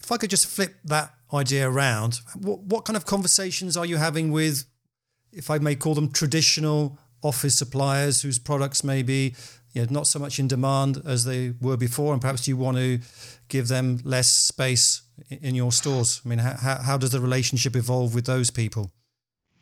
If 0.01 0.13
i 0.13 0.19
could 0.19 0.31
just 0.31 0.47
flip 0.47 0.75
that 0.85 1.15
idea 1.33 1.69
around 1.69 2.21
what, 2.35 2.61
what 2.61 2.85
kind 2.85 2.97
of 2.97 3.07
conversations 3.07 3.75
are 3.75 3.87
you 3.87 3.97
having 3.97 4.33
with 4.33 4.67
if 5.33 5.51
i 5.51 5.59
may 5.59 5.75
call 5.75 5.95
them 5.95 6.11
traditional 6.11 6.99
office 7.23 7.57
suppliers 7.57 8.23
whose 8.23 8.39
products 8.39 8.85
may 8.85 9.03
be 9.03 9.35
you 9.73 9.83
know, 9.83 9.89
not 9.91 10.07
so 10.07 10.19
much 10.19 10.39
in 10.39 10.49
demand 10.49 11.03
as 11.05 11.25
they 11.25 11.55
were 11.61 11.77
before, 11.77 12.13
and 12.13 12.21
perhaps 12.21 12.49
you 12.49 12.57
want 12.57 12.77
to 12.77 13.01
give 13.49 13.69
them 13.69 14.01
less 14.05 14.29
space 14.29 15.03
in 15.31 15.55
your 15.55 15.73
stores. 15.73 16.21
I 16.25 16.29
mean, 16.29 16.39
how, 16.39 16.79
how 16.83 16.99
does 16.99 17.11
the 17.11 17.21
relationship 17.21 17.77
evolve 17.77 18.15
with 18.15 18.27
those 18.27 18.51
people? 18.51 18.91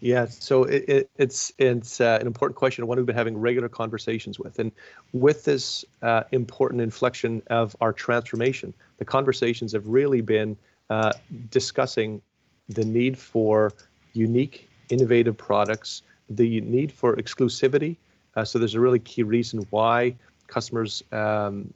Yeah, 0.00 0.26
so 0.26 0.64
it, 0.64 0.84
it, 0.88 1.10
it's 1.16 1.52
it's 1.58 2.00
uh, 2.00 2.18
an 2.20 2.26
important 2.26 2.56
question, 2.56 2.86
one 2.86 2.98
we've 2.98 3.06
been 3.06 3.16
having 3.16 3.38
regular 3.38 3.68
conversations 3.68 4.38
with, 4.38 4.58
and 4.58 4.70
with 5.12 5.44
this 5.44 5.86
uh, 6.02 6.24
important 6.32 6.82
inflection 6.82 7.42
of 7.48 7.74
our 7.80 7.94
transformation, 7.94 8.74
the 8.98 9.06
conversations 9.06 9.72
have 9.72 9.86
really 9.86 10.20
been 10.20 10.56
uh, 10.90 11.12
discussing 11.50 12.20
the 12.68 12.84
need 12.84 13.16
for 13.16 13.72
unique, 14.12 14.68
innovative 14.90 15.36
products, 15.36 16.02
the 16.28 16.60
need 16.60 16.92
for 16.92 17.16
exclusivity, 17.16 17.96
uh, 18.36 18.44
so 18.44 18.58
there's 18.58 18.74
a 18.74 18.80
really 18.80 18.98
key 18.98 19.22
reason 19.22 19.66
why 19.70 20.14
customers 20.46 21.02
um, 21.12 21.72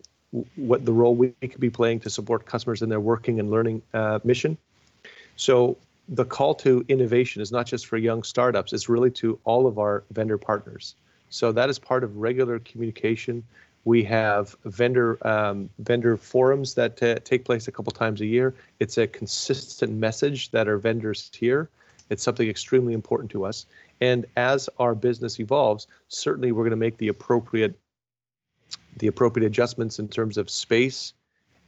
what 0.57 0.85
the 0.85 0.93
role 0.93 1.15
we 1.15 1.31
could 1.41 1.61
be 1.61 1.71
playing 1.71 2.01
to 2.01 2.11
support 2.11 2.47
customers 2.47 2.83
in 2.83 2.89
their 2.89 3.01
working 3.01 3.41
and 3.41 3.51
learning 3.51 3.83
uh, 3.95 4.21
mission. 4.23 4.57
So 5.37 5.77
the 6.09 6.25
call 6.25 6.55
to 6.57 6.85
innovation 6.89 7.43
is 7.43 7.51
not 7.51 7.67
just 7.67 7.87
for 7.87 7.97
young 7.97 8.23
startups; 8.23 8.73
it's 8.73 8.89
really 8.89 9.11
to 9.13 9.39
all 9.45 9.67
of 9.67 9.79
our 9.79 10.05
vendor 10.13 10.39
partners. 10.39 10.95
So 11.31 11.53
that 11.53 11.71
is 11.71 11.79
part 11.79 12.05
of 12.05 12.17
regular 12.17 12.59
communication. 12.61 13.43
We 13.85 14.05
have 14.05 14.55
vendor 14.65 15.19
um, 15.27 15.71
vendor 15.79 16.17
forums 16.17 16.75
that 16.75 17.03
uh, 17.03 17.17
take 17.25 17.45
place 17.45 17.67
a 17.67 17.73
couple 17.73 17.93
times 17.93 18.21
a 18.21 18.27
year. 18.27 18.55
It's 18.79 18.99
a 18.99 19.07
consistent 19.07 19.93
message 19.93 20.51
that 20.51 20.69
our 20.69 20.77
vendors 20.77 21.31
hear. 21.35 21.69
It's 22.11 22.23
something 22.23 22.49
extremely 22.49 22.93
important 22.93 23.31
to 23.31 23.45
us. 23.45 23.67
And 24.01 24.27
as 24.37 24.69
our 24.79 24.95
business 24.95 25.39
evolves, 25.41 25.87
certainly 26.09 26.53
we're 26.53 26.63
going 26.63 26.71
to 26.71 26.77
make 26.77 26.99
the 26.99 27.09
appropriate 27.09 27.79
the 28.99 29.09
appropriate 29.09 29.47
adjustments 29.47 29.99
in 29.99 30.09
terms 30.09 30.37
of 30.37 30.49
space 30.49 31.13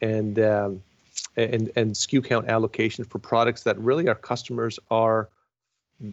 and 0.01 0.39
um, 0.39 0.83
and 1.37 1.71
and 1.77 1.93
SKU 1.93 2.25
count 2.25 2.49
allocation 2.49 3.05
for 3.05 3.19
products 3.19 3.63
that 3.65 3.79
really 3.79 4.09
our 4.09 4.15
customers 4.15 4.79
are 4.91 5.29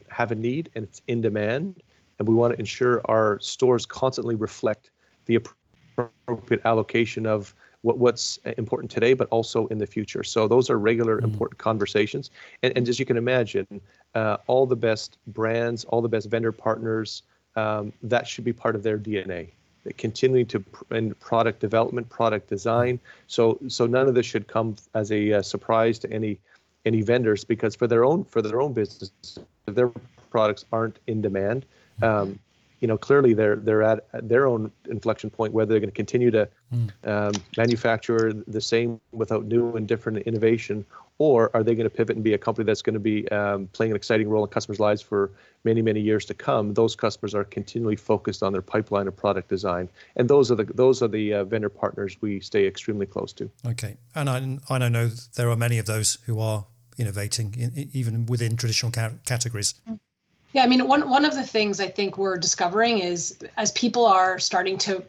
have 0.10 0.32
a 0.32 0.36
need 0.36 0.70
and 0.76 0.84
it's 0.84 1.02
in 1.08 1.22
demand, 1.22 1.82
and 2.18 2.28
we 2.28 2.36
want 2.36 2.54
to 2.54 2.60
ensure 2.60 3.02
our 3.06 3.40
stores 3.40 3.86
constantly 3.86 4.36
reflect 4.36 4.92
the 5.26 5.36
appropriate 5.36 6.62
allocation 6.66 7.26
of 7.26 7.54
what, 7.82 7.98
what's 7.98 8.38
important 8.58 8.92
today, 8.92 9.14
but 9.14 9.28
also 9.30 9.68
in 9.68 9.78
the 9.78 9.88
future. 9.88 10.24
So 10.24 10.48
those 10.48 10.70
are 10.70 10.78
regular 10.78 11.18
mm-hmm. 11.18 11.32
important 11.32 11.60
conversations. 11.60 12.32
And, 12.64 12.74
and 12.76 12.88
as 12.88 13.00
you 13.00 13.06
can 13.06 13.18
imagine, 13.18 13.82
uh, 14.16 14.38
all 14.48 14.66
the 14.66 14.76
best 14.76 15.18
brands, 15.28 15.86
all 15.86 16.02
the 16.02 16.10
best 16.10 16.30
vendor 16.30 16.52
partners, 16.52 17.24
um, 17.56 17.94
that 18.04 18.28
should 18.28 18.44
be 18.44 18.54
part 18.54 18.76
of 18.76 18.84
their 18.84 18.98
DNA. 18.98 19.50
Continuing 19.98 20.46
to 20.48 20.64
in 20.92 21.16
product 21.16 21.60
development, 21.62 22.10
product 22.10 22.50
design. 22.50 23.00
So 23.28 23.58
so 23.70 23.88
none 23.88 24.08
of 24.08 24.14
this 24.14 24.26
should 24.26 24.48
come 24.48 24.76
as 24.94 25.12
a 25.12 25.34
uh, 25.34 25.42
surprise 25.42 25.98
to 26.00 26.12
any 26.12 26.38
any 26.86 27.02
vendors 27.02 27.44
because 27.44 27.76
for 27.76 27.88
their 27.88 28.04
own 28.04 28.24
for 28.26 28.42
their 28.42 28.62
own 28.62 28.74
business, 28.74 29.40
their 29.66 29.90
products 30.30 30.66
aren't 30.72 31.00
in 31.08 31.22
demand, 31.22 31.66
um, 32.04 32.38
you 32.80 32.88
know, 32.88 32.98
clearly 32.98 33.34
they're 33.34 33.58
they're 33.58 33.84
at 33.84 34.06
their 34.14 34.48
own 34.48 34.72
inflection 34.90 35.30
point 35.30 35.54
whether 35.54 35.70
they're 35.70 35.80
going 35.80 35.90
to 35.90 35.96
continue 35.96 36.32
to 36.32 36.48
mm. 36.74 36.90
um, 37.08 37.34
manufacture 37.58 38.34
the 38.48 38.62
same 38.62 39.00
without 39.12 39.46
new 39.46 39.76
and 39.76 39.88
different 39.88 40.20
innovation, 40.20 40.86
or 41.18 41.52
are 41.54 41.64
they 41.64 41.76
going 41.76 41.90
to 41.90 41.96
pivot 41.96 42.16
and 42.16 42.24
be 42.24 42.34
a 42.34 42.38
company 42.38 42.66
that's 42.66 42.82
going 42.82 42.94
to 42.94 43.00
be 43.00 43.28
um, 43.30 43.68
playing 43.74 43.92
an 43.92 43.96
exciting 43.96 44.30
role 44.30 44.44
in 44.44 44.50
customers' 44.50 44.80
lives 44.80 45.02
for 45.02 45.32
many 45.66 45.82
many 45.82 46.00
years 46.00 46.26
to 46.26 46.34
come? 46.34 46.74
Those 46.74 46.96
customers 46.96 47.36
are 47.36 47.44
continually 47.44 47.98
focused 47.98 48.44
on 48.44 48.54
their 48.54 48.62
pipeline 48.62 49.08
of 49.08 49.16
product 49.16 49.50
design, 49.50 49.90
and 50.16 50.30
those 50.30 50.52
are 50.52 50.56
the 50.56 50.64
those 50.64 51.02
are 51.02 51.10
the 51.10 51.34
uh, 51.34 51.44
vendor 51.44 51.70
partners 51.70 52.18
we 52.22 52.40
stay 52.40 52.66
extremely 52.66 53.06
close 53.06 53.34
to. 53.34 53.50
Okay, 53.66 53.98
and 54.16 54.30
I 54.30 54.60
I 54.70 54.90
know 54.90 55.10
there 55.36 55.50
are 55.50 55.58
many 55.58 55.78
of 55.80 55.86
those 55.86 56.18
who 56.26 56.40
are 56.40 56.66
innovating 56.98 57.56
in, 57.58 57.90
even 57.94 58.26
within 58.26 58.56
traditional 58.56 58.92
ca- 58.92 59.14
categories. 59.26 59.74
Mm. 59.90 60.00
Yeah, 60.54 60.64
I 60.64 60.68
mean, 60.68 60.88
one 60.88 61.10
one 61.10 61.26
of 61.26 61.36
the 61.36 61.44
things 61.44 61.80
I 61.80 61.88
think 61.88 62.18
we're 62.18 62.38
discovering 62.38 63.00
is 63.00 63.38
as 63.58 63.72
people 63.74 64.06
are 64.06 64.40
starting 64.40 64.78
to 64.80 65.04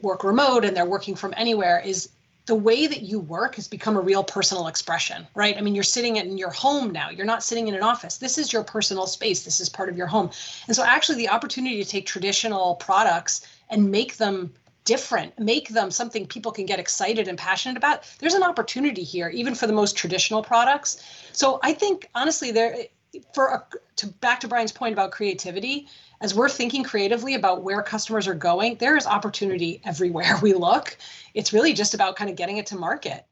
work 0.00 0.24
remote 0.24 0.64
and 0.64 0.76
they're 0.76 0.86
working 0.86 1.14
from 1.14 1.34
anywhere, 1.36 1.82
is 1.84 2.08
the 2.46 2.54
way 2.54 2.86
that 2.86 3.02
you 3.02 3.20
work 3.20 3.56
has 3.56 3.68
become 3.68 3.96
a 3.96 4.00
real 4.00 4.24
personal 4.24 4.66
expression, 4.66 5.26
right? 5.34 5.56
I 5.56 5.60
mean, 5.60 5.74
you're 5.74 5.84
sitting 5.84 6.16
in 6.16 6.38
your 6.38 6.50
home 6.50 6.90
now. 6.90 7.10
You're 7.10 7.26
not 7.26 7.44
sitting 7.44 7.68
in 7.68 7.74
an 7.74 7.82
office. 7.82 8.16
This 8.16 8.38
is 8.38 8.52
your 8.52 8.64
personal 8.64 9.06
space. 9.06 9.44
This 9.44 9.60
is 9.60 9.68
part 9.68 9.88
of 9.88 9.96
your 9.96 10.06
home. 10.06 10.30
And 10.66 10.74
so, 10.74 10.82
actually, 10.82 11.18
the 11.18 11.28
opportunity 11.28 11.82
to 11.82 11.88
take 11.88 12.06
traditional 12.06 12.76
products 12.76 13.46
and 13.68 13.90
make 13.90 14.16
them 14.16 14.52
different, 14.84 15.38
make 15.38 15.68
them 15.68 15.90
something 15.90 16.26
people 16.26 16.50
can 16.50 16.64
get 16.64 16.80
excited 16.80 17.28
and 17.28 17.36
passionate 17.36 17.76
about. 17.76 18.02
There's 18.18 18.34
an 18.34 18.42
opportunity 18.42 19.04
here, 19.04 19.28
even 19.28 19.54
for 19.54 19.66
the 19.66 19.74
most 19.74 19.94
traditional 19.94 20.42
products. 20.42 21.02
So, 21.32 21.60
I 21.62 21.74
think 21.74 22.08
honestly, 22.14 22.50
there 22.50 22.86
for 23.34 23.48
a, 23.48 23.64
to 23.96 24.06
back 24.06 24.40
to 24.40 24.48
Brian's 24.48 24.72
point 24.72 24.92
about 24.92 25.10
creativity, 25.10 25.88
as 26.20 26.34
we're 26.34 26.48
thinking 26.48 26.82
creatively 26.84 27.34
about 27.34 27.62
where 27.62 27.82
customers 27.82 28.28
are 28.28 28.34
going, 28.34 28.76
there 28.76 28.96
is 28.96 29.06
opportunity 29.06 29.80
everywhere 29.84 30.38
we 30.42 30.54
look. 30.54 30.96
It's 31.34 31.52
really 31.52 31.72
just 31.72 31.94
about 31.94 32.16
kind 32.16 32.30
of 32.30 32.36
getting 32.36 32.58
it 32.58 32.66
to 32.66 32.76
market. 32.76 33.24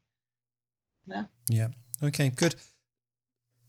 Yeah. 1.06 1.24
Yeah. 1.48 1.68
Okay. 2.02 2.30
Good. 2.30 2.54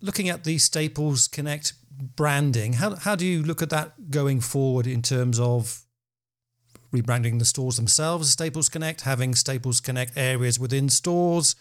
Looking 0.02 0.30
at 0.30 0.44
the 0.44 0.58
Staples 0.58 1.28
Connect 1.28 1.74
branding, 1.92 2.74
how 2.74 2.96
how 2.96 3.16
do 3.16 3.26
you 3.26 3.44
look 3.44 3.62
at 3.62 3.70
that 3.70 4.10
going 4.10 4.40
forward 4.40 4.88
in 4.88 5.02
terms 5.02 5.40
of 5.40 5.84
rebranding 6.94 7.40
the 7.40 7.46
stores 7.46 7.76
themselves, 7.76 8.30
Staples 8.30 8.70
Connect, 8.70 9.02
having 9.02 9.36
Staples 9.36 9.82
Connect 9.82 10.18
areas 10.18 10.58
within 10.58 10.90
stores? 10.90 11.56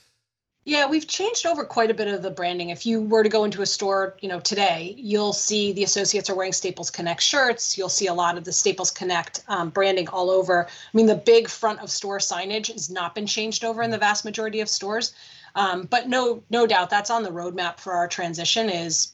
Yeah, 0.68 0.87
we've 0.87 1.09
changed 1.09 1.46
over 1.46 1.64
quite 1.64 1.90
a 1.90 1.94
bit 1.94 2.09
of 2.09 2.20
the 2.20 2.31
branding. 2.31 2.68
If 2.68 2.85
you 2.85 3.00
were 3.00 3.22
to 3.22 3.31
go 3.31 3.44
into 3.44 3.62
a 3.62 3.66
store, 3.66 4.18
you 4.20 4.28
know, 4.28 4.38
today, 4.38 4.94
you'll 4.98 5.33
see 5.33 5.72
the 5.72 5.83
associates 5.83 6.28
are 6.28 6.35
wearing 6.35 6.52
Staples 6.52 6.90
Connect 6.90 7.22
shirts. 7.22 7.78
You'll 7.78 7.88
see 7.88 8.07
a 8.07 8.12
lot 8.12 8.37
of 8.37 8.44
the 8.44 8.52
Staples 8.52 8.90
Connect 8.90 9.42
um, 9.48 9.70
branding 9.70 10.09
all 10.09 10.28
over. 10.28 10.66
I 10.66 10.70
mean, 10.92 11.07
the 11.07 11.14
big 11.14 11.48
front 11.48 11.81
of 11.81 11.88
store 11.88 12.18
signage 12.18 12.70
has 12.70 12.90
not 12.90 13.14
been 13.14 13.26
changed 13.26 13.64
over 13.64 13.83
in 13.83 13.90
the 13.90 13.96
vast 13.96 14.26
majority 14.26 14.61
of 14.61 14.68
stores, 14.68 15.14
um, 15.54 15.85
but 15.85 16.07
no, 16.07 16.42
no 16.50 16.66
doubt 16.66 16.90
that's 16.90 17.09
on 17.09 17.22
the 17.22 17.31
roadmap 17.31 17.81
for 17.81 17.94
our 17.94 18.07
transition. 18.07 18.68
Is 18.68 19.12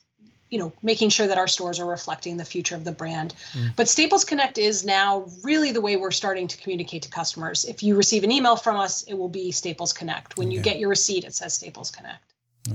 you 0.54 0.60
know 0.60 0.72
making 0.82 1.08
sure 1.08 1.26
that 1.26 1.36
our 1.36 1.48
stores 1.48 1.80
are 1.80 1.90
reflecting 1.98 2.36
the 2.36 2.44
future 2.44 2.76
of 2.76 2.84
the 2.84 2.92
brand. 2.92 3.34
Mm. 3.54 3.74
but 3.74 3.88
staples 3.88 4.24
connect 4.24 4.56
is 4.56 4.84
now 4.84 5.26
really 5.42 5.72
the 5.72 5.80
way 5.80 5.96
we're 5.96 6.18
starting 6.22 6.46
to 6.46 6.56
communicate 6.62 7.02
to 7.02 7.10
customers. 7.20 7.64
If 7.64 7.82
you 7.82 7.96
receive 7.96 8.22
an 8.22 8.30
email 8.30 8.56
from 8.56 8.76
us 8.76 9.02
it 9.10 9.14
will 9.14 9.34
be 9.40 9.50
staples 9.50 9.92
connect. 9.92 10.38
When 10.38 10.48
okay. 10.48 10.56
you 10.56 10.62
get 10.62 10.78
your 10.78 10.90
receipt 10.90 11.24
it 11.24 11.34
says 11.34 11.54
staples 11.54 11.90
connect. 11.90 12.24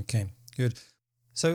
Okay 0.02 0.28
good. 0.58 0.74
So 1.34 1.48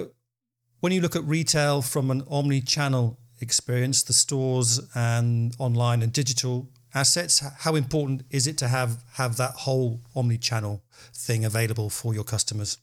when 0.80 0.92
you 0.92 1.02
look 1.02 1.14
at 1.14 1.24
retail 1.24 1.82
from 1.82 2.10
an 2.10 2.22
omni-channel 2.30 3.18
experience 3.40 4.02
the 4.02 4.14
stores 4.14 4.80
and 4.94 5.54
online 5.58 6.00
and 6.02 6.10
digital 6.12 6.70
assets 6.94 7.42
how 7.64 7.74
important 7.74 8.22
is 8.30 8.46
it 8.46 8.56
to 8.56 8.68
have 8.68 9.04
have 9.14 9.36
that 9.36 9.54
whole 9.64 10.00
omni-channel 10.14 10.82
thing 11.12 11.44
available 11.44 11.90
for 11.90 12.14
your 12.14 12.24
customers 12.24 12.78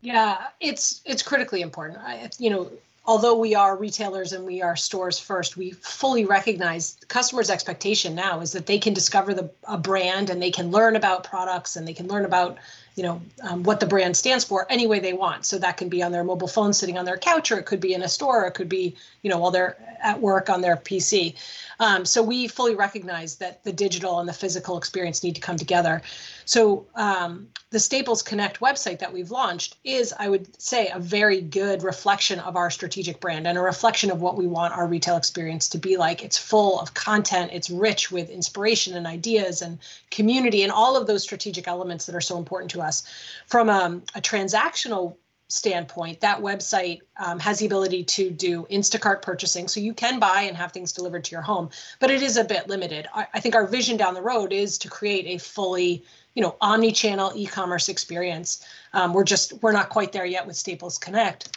yeah, 0.00 0.46
it's 0.60 1.00
it's 1.04 1.22
critically 1.22 1.60
important. 1.60 1.98
I, 1.98 2.30
you 2.38 2.50
know, 2.50 2.70
although 3.04 3.36
we 3.36 3.54
are 3.54 3.76
retailers 3.76 4.32
and 4.32 4.44
we 4.44 4.62
are 4.62 4.76
stores 4.76 5.18
first, 5.18 5.56
we 5.56 5.72
fully 5.72 6.24
recognize 6.24 6.96
customers' 7.08 7.50
expectation 7.50 8.14
now 8.14 8.40
is 8.40 8.52
that 8.52 8.66
they 8.66 8.78
can 8.78 8.94
discover 8.94 9.34
the 9.34 9.50
a 9.64 9.76
brand 9.76 10.30
and 10.30 10.40
they 10.40 10.50
can 10.50 10.70
learn 10.70 10.94
about 10.94 11.24
products 11.24 11.74
and 11.74 11.88
they 11.88 11.94
can 11.94 12.06
learn 12.06 12.24
about 12.24 12.58
you 12.94 13.02
know 13.02 13.20
um, 13.42 13.62
what 13.64 13.80
the 13.80 13.86
brand 13.86 14.16
stands 14.16 14.44
for 14.44 14.66
any 14.70 14.86
way 14.86 15.00
they 15.00 15.14
want. 15.14 15.44
So 15.44 15.58
that 15.58 15.76
can 15.76 15.88
be 15.88 16.02
on 16.02 16.12
their 16.12 16.24
mobile 16.24 16.48
phone, 16.48 16.72
sitting 16.72 16.96
on 16.96 17.04
their 17.04 17.16
couch, 17.16 17.50
or 17.50 17.58
it 17.58 17.66
could 17.66 17.80
be 17.80 17.94
in 17.94 18.02
a 18.02 18.08
store, 18.08 18.44
or 18.44 18.46
it 18.46 18.52
could 18.52 18.68
be 18.68 18.94
you 19.22 19.30
know 19.30 19.38
while 19.38 19.50
they're 19.50 19.76
at 20.02 20.20
work 20.20 20.50
on 20.50 20.60
their 20.60 20.76
PC. 20.76 21.34
Um, 21.80 22.04
so 22.04 22.22
we 22.22 22.48
fully 22.48 22.74
recognize 22.74 23.36
that 23.36 23.62
the 23.64 23.72
digital 23.72 24.18
and 24.18 24.28
the 24.28 24.32
physical 24.32 24.76
experience 24.76 25.22
need 25.22 25.34
to 25.36 25.40
come 25.40 25.56
together. 25.56 26.02
So 26.44 26.86
um, 26.94 27.48
the 27.70 27.78
Staples 27.78 28.22
Connect 28.22 28.60
website 28.60 28.98
that 28.98 29.12
we've 29.12 29.30
launched 29.30 29.76
is, 29.84 30.14
I 30.18 30.28
would 30.28 30.60
say, 30.60 30.88
a 30.88 30.98
very 30.98 31.40
good 31.40 31.82
reflection 31.82 32.40
of 32.40 32.56
our 32.56 32.70
strategic 32.70 33.20
brand 33.20 33.46
and 33.46 33.58
a 33.58 33.60
reflection 33.60 34.10
of 34.10 34.20
what 34.20 34.36
we 34.36 34.46
want 34.46 34.74
our 34.74 34.86
retail 34.86 35.16
experience 35.16 35.68
to 35.68 35.78
be 35.78 35.96
like. 35.96 36.24
It's 36.24 36.38
full 36.38 36.80
of 36.80 36.94
content, 36.94 37.52
it's 37.52 37.70
rich 37.70 38.10
with 38.10 38.30
inspiration 38.30 38.96
and 38.96 39.06
ideas 39.06 39.62
and 39.62 39.78
community 40.10 40.62
and 40.62 40.72
all 40.72 40.96
of 40.96 41.06
those 41.06 41.22
strategic 41.22 41.68
elements 41.68 42.06
that 42.06 42.14
are 42.14 42.20
so 42.20 42.38
important 42.38 42.70
to 42.72 42.80
us. 42.80 43.04
From 43.46 43.68
um, 43.68 44.02
a 44.14 44.20
transactional 44.20 45.16
standpoint, 45.48 46.20
that 46.20 46.40
website 46.40 47.00
um, 47.16 47.38
has 47.38 47.58
the 47.58 47.66
ability 47.66 48.04
to 48.04 48.30
do 48.30 48.66
Instacart 48.70 49.22
purchasing. 49.22 49.66
So 49.66 49.80
you 49.80 49.94
can 49.94 50.18
buy 50.18 50.42
and 50.42 50.56
have 50.56 50.72
things 50.72 50.92
delivered 50.92 51.24
to 51.24 51.30
your 51.32 51.42
home, 51.42 51.70
but 52.00 52.10
it 52.10 52.22
is 52.22 52.36
a 52.36 52.44
bit 52.44 52.68
limited. 52.68 53.06
I, 53.14 53.26
I 53.34 53.40
think 53.40 53.54
our 53.54 53.66
vision 53.66 53.96
down 53.96 54.14
the 54.14 54.22
road 54.22 54.52
is 54.52 54.78
to 54.78 54.88
create 54.88 55.26
a 55.26 55.38
fully, 55.38 56.04
you 56.34 56.42
know, 56.42 56.56
omni-channel 56.60 57.32
e-commerce 57.34 57.88
experience. 57.88 58.64
Um, 58.92 59.14
we're 59.14 59.24
just 59.24 59.54
we're 59.62 59.72
not 59.72 59.88
quite 59.88 60.12
there 60.12 60.26
yet 60.26 60.46
with 60.46 60.56
Staples 60.56 60.98
Connect. 60.98 61.56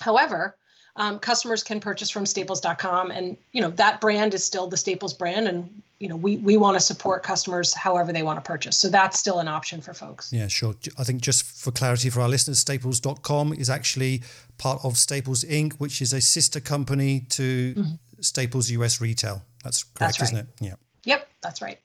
However, 0.00 0.56
um, 0.96 1.18
customers 1.18 1.64
can 1.64 1.80
purchase 1.80 2.10
from 2.10 2.24
staples.com 2.24 3.10
and 3.10 3.36
you 3.50 3.60
know 3.60 3.70
that 3.70 4.00
brand 4.00 4.32
is 4.32 4.44
still 4.44 4.68
the 4.68 4.76
staples 4.76 5.12
brand 5.12 5.48
and 5.48 5.82
you 6.04 6.10
know 6.10 6.16
we 6.16 6.36
we 6.36 6.58
want 6.58 6.74
to 6.76 6.80
support 6.80 7.22
customers 7.22 7.72
however 7.72 8.12
they 8.12 8.22
want 8.22 8.36
to 8.36 8.46
purchase. 8.46 8.76
So 8.76 8.90
that's 8.90 9.18
still 9.18 9.38
an 9.38 9.48
option 9.48 9.80
for 9.80 9.94
folks. 9.94 10.30
Yeah 10.30 10.48
sure. 10.48 10.74
I 10.98 11.04
think 11.04 11.22
just 11.22 11.44
for 11.44 11.72
clarity 11.72 12.10
for 12.10 12.20
our 12.20 12.28
listeners 12.28 12.58
staples.com 12.58 13.54
is 13.54 13.70
actually 13.70 14.22
part 14.58 14.84
of 14.84 14.98
staples 14.98 15.44
inc 15.44 15.72
which 15.78 16.02
is 16.02 16.12
a 16.12 16.20
sister 16.20 16.60
company 16.60 17.20
to 17.30 17.74
mm-hmm. 17.74 17.94
staples 18.20 18.70
us 18.70 19.00
retail. 19.00 19.42
That's 19.64 19.82
correct 19.82 19.98
that's 19.98 20.20
right. 20.20 20.26
isn't 20.26 20.38
it? 20.38 20.46
Yeah. 20.60 20.74
Yep 21.04 21.28
that's 21.42 21.62
right. 21.62 21.78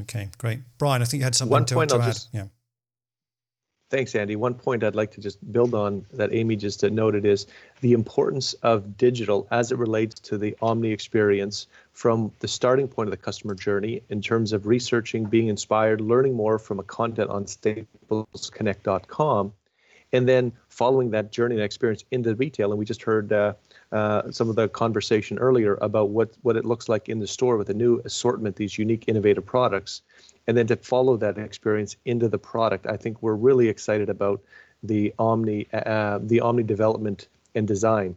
Okay 0.00 0.28
great. 0.36 0.60
Brian 0.76 1.00
i 1.00 1.06
think 1.06 1.20
you 1.22 1.24
had 1.24 1.34
something 1.34 1.52
One 1.52 1.64
to, 1.64 1.74
point 1.74 1.90
to 1.90 1.96
I'll 1.96 2.02
add. 2.02 2.12
just, 2.12 2.28
yeah 2.34 2.48
Thanks, 3.92 4.14
Andy. 4.14 4.36
One 4.36 4.54
point 4.54 4.82
I'd 4.82 4.94
like 4.94 5.10
to 5.10 5.20
just 5.20 5.52
build 5.52 5.74
on 5.74 6.06
that 6.14 6.32
Amy 6.32 6.56
just 6.56 6.82
noted 6.82 7.26
is 7.26 7.46
the 7.82 7.92
importance 7.92 8.54
of 8.62 8.96
digital 8.96 9.46
as 9.50 9.70
it 9.70 9.76
relates 9.76 10.18
to 10.20 10.38
the 10.38 10.56
Omni 10.62 10.90
experience 10.90 11.66
from 11.92 12.32
the 12.38 12.48
starting 12.48 12.88
point 12.88 13.08
of 13.08 13.10
the 13.10 13.18
customer 13.18 13.54
journey 13.54 14.00
in 14.08 14.22
terms 14.22 14.54
of 14.54 14.66
researching, 14.66 15.26
being 15.26 15.48
inspired, 15.48 16.00
learning 16.00 16.32
more 16.32 16.58
from 16.58 16.78
a 16.78 16.82
content 16.82 17.28
on 17.28 17.44
staplesconnect.com, 17.44 19.52
and 20.14 20.26
then 20.26 20.52
following 20.70 21.10
that 21.10 21.30
journey 21.30 21.56
and 21.56 21.62
experience 21.62 22.02
into 22.12 22.34
retail. 22.36 22.70
And 22.70 22.78
we 22.78 22.86
just 22.86 23.02
heard 23.02 23.30
uh, 23.30 23.52
uh, 23.92 24.30
some 24.30 24.48
of 24.48 24.56
the 24.56 24.70
conversation 24.70 25.38
earlier 25.38 25.76
about 25.82 26.08
what, 26.08 26.30
what 26.40 26.56
it 26.56 26.64
looks 26.64 26.88
like 26.88 27.10
in 27.10 27.18
the 27.18 27.26
store 27.26 27.58
with 27.58 27.68
a 27.68 27.74
new 27.74 28.00
assortment, 28.06 28.56
these 28.56 28.78
unique, 28.78 29.04
innovative 29.06 29.44
products 29.44 30.00
and 30.46 30.56
then 30.56 30.66
to 30.66 30.76
follow 30.76 31.16
that 31.16 31.38
experience 31.38 31.96
into 32.04 32.28
the 32.28 32.38
product. 32.38 32.86
I 32.86 32.96
think 32.96 33.22
we're 33.22 33.34
really 33.34 33.68
excited 33.68 34.08
about 34.08 34.42
the 34.82 35.14
Omni, 35.18 35.68
uh, 35.72 36.18
the 36.22 36.40
Omni 36.40 36.64
development 36.64 37.28
and 37.54 37.66
design. 37.66 38.16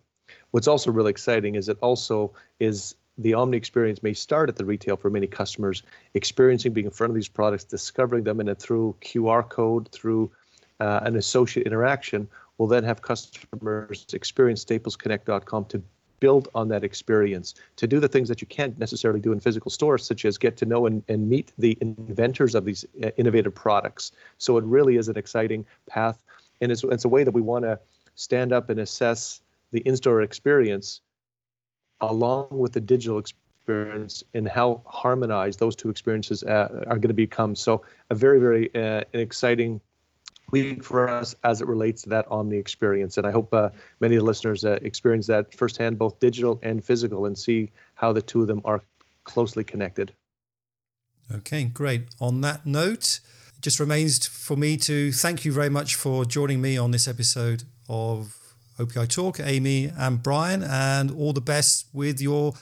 What's 0.51 0.67
also 0.67 0.91
really 0.91 1.11
exciting 1.11 1.55
is 1.55 1.69
it 1.69 1.77
also 1.81 2.33
is 2.59 2.95
the 3.17 3.33
Omni 3.33 3.57
experience 3.57 4.03
may 4.03 4.13
start 4.13 4.49
at 4.49 4.55
the 4.55 4.65
retail 4.65 4.97
for 4.97 5.09
many 5.09 5.27
customers, 5.27 5.83
experiencing 6.13 6.73
being 6.73 6.85
in 6.85 6.91
front 6.91 7.11
of 7.11 7.15
these 7.15 7.27
products, 7.27 7.63
discovering 7.63 8.23
them, 8.23 8.39
and 8.39 8.49
then 8.49 8.55
through 8.55 8.95
QR 9.01 9.47
code, 9.47 9.89
through 9.89 10.31
uh, 10.79 11.01
an 11.03 11.15
associate 11.15 11.65
interaction, 11.65 12.27
we'll 12.57 12.67
then 12.67 12.83
have 12.83 13.01
customers 13.01 14.05
experience 14.13 14.65
staplesconnect.com 14.65 15.65
to 15.65 15.81
build 16.19 16.47
on 16.55 16.67
that 16.69 16.83
experience 16.83 17.55
to 17.75 17.87
do 17.87 17.99
the 17.99 18.07
things 18.07 18.29
that 18.29 18.41
you 18.41 18.47
can't 18.47 18.77
necessarily 18.79 19.19
do 19.19 19.31
in 19.31 19.39
physical 19.39 19.71
stores, 19.71 20.05
such 20.05 20.25
as 20.25 20.37
get 20.37 20.57
to 20.57 20.65
know 20.65 20.85
and, 20.85 21.03
and 21.07 21.29
meet 21.29 21.51
the 21.57 21.77
inventors 21.81 22.55
of 22.55 22.65
these 22.65 22.85
uh, 23.03 23.09
innovative 23.17 23.53
products. 23.53 24.11
So 24.37 24.57
it 24.57 24.63
really 24.63 24.97
is 24.97 25.07
an 25.07 25.17
exciting 25.17 25.65
path. 25.87 26.23
And 26.61 26.71
it's, 26.71 26.83
it's 26.83 27.05
a 27.05 27.09
way 27.09 27.23
that 27.23 27.31
we 27.31 27.41
want 27.41 27.65
to 27.65 27.79
stand 28.15 28.53
up 28.53 28.69
and 28.69 28.79
assess 28.79 29.41
the 29.71 29.79
in 29.81 29.97
store 29.97 30.21
experience 30.21 31.01
along 32.01 32.47
with 32.51 32.73
the 32.73 32.81
digital 32.81 33.17
experience 33.17 34.23
and 34.33 34.47
how 34.47 34.81
harmonized 34.85 35.59
those 35.59 35.75
two 35.75 35.89
experiences 35.89 36.43
uh, 36.43 36.83
are 36.87 36.97
going 36.97 37.09
to 37.09 37.13
become. 37.13 37.55
So, 37.55 37.83
a 38.09 38.15
very, 38.15 38.39
very 38.39 38.73
uh, 38.75 39.03
exciting 39.13 39.81
week 40.51 40.83
for 40.83 41.09
us 41.09 41.35
as 41.43 41.61
it 41.61 41.67
relates 41.67 42.03
to 42.03 42.09
that 42.09 42.29
Omni 42.29 42.57
experience. 42.57 43.17
And 43.17 43.25
I 43.25 43.31
hope 43.31 43.53
uh, 43.53 43.69
many 43.99 44.15
of 44.15 44.21
the 44.21 44.25
listeners 44.25 44.63
uh, 44.65 44.79
experience 44.81 45.27
that 45.27 45.53
firsthand, 45.53 45.97
both 45.97 46.19
digital 46.19 46.59
and 46.63 46.83
physical, 46.83 47.25
and 47.25 47.37
see 47.37 47.71
how 47.95 48.13
the 48.13 48.21
two 48.21 48.41
of 48.41 48.47
them 48.47 48.61
are 48.65 48.81
closely 49.23 49.63
connected. 49.63 50.13
Okay, 51.33 51.63
great. 51.65 52.03
On 52.19 52.41
that 52.41 52.65
note, 52.65 53.19
it 53.57 53.61
just 53.61 53.79
remains 53.79 54.25
for 54.27 54.55
me 54.55 54.77
to 54.77 55.11
thank 55.11 55.43
you 55.43 55.51
very 55.51 55.69
much 55.69 55.95
for 55.95 56.23
joining 56.25 56.61
me 56.61 56.77
on 56.77 56.91
this 56.91 57.07
episode 57.07 57.63
of 57.89 58.37
OPI 58.77 59.07
Talk, 59.07 59.39
Amy 59.39 59.91
and 59.97 60.21
Brian, 60.21 60.61
and 60.61 61.09
all 61.11 61.33
the 61.33 61.41
best 61.41 61.87
with 61.93 62.21
your 62.21 62.53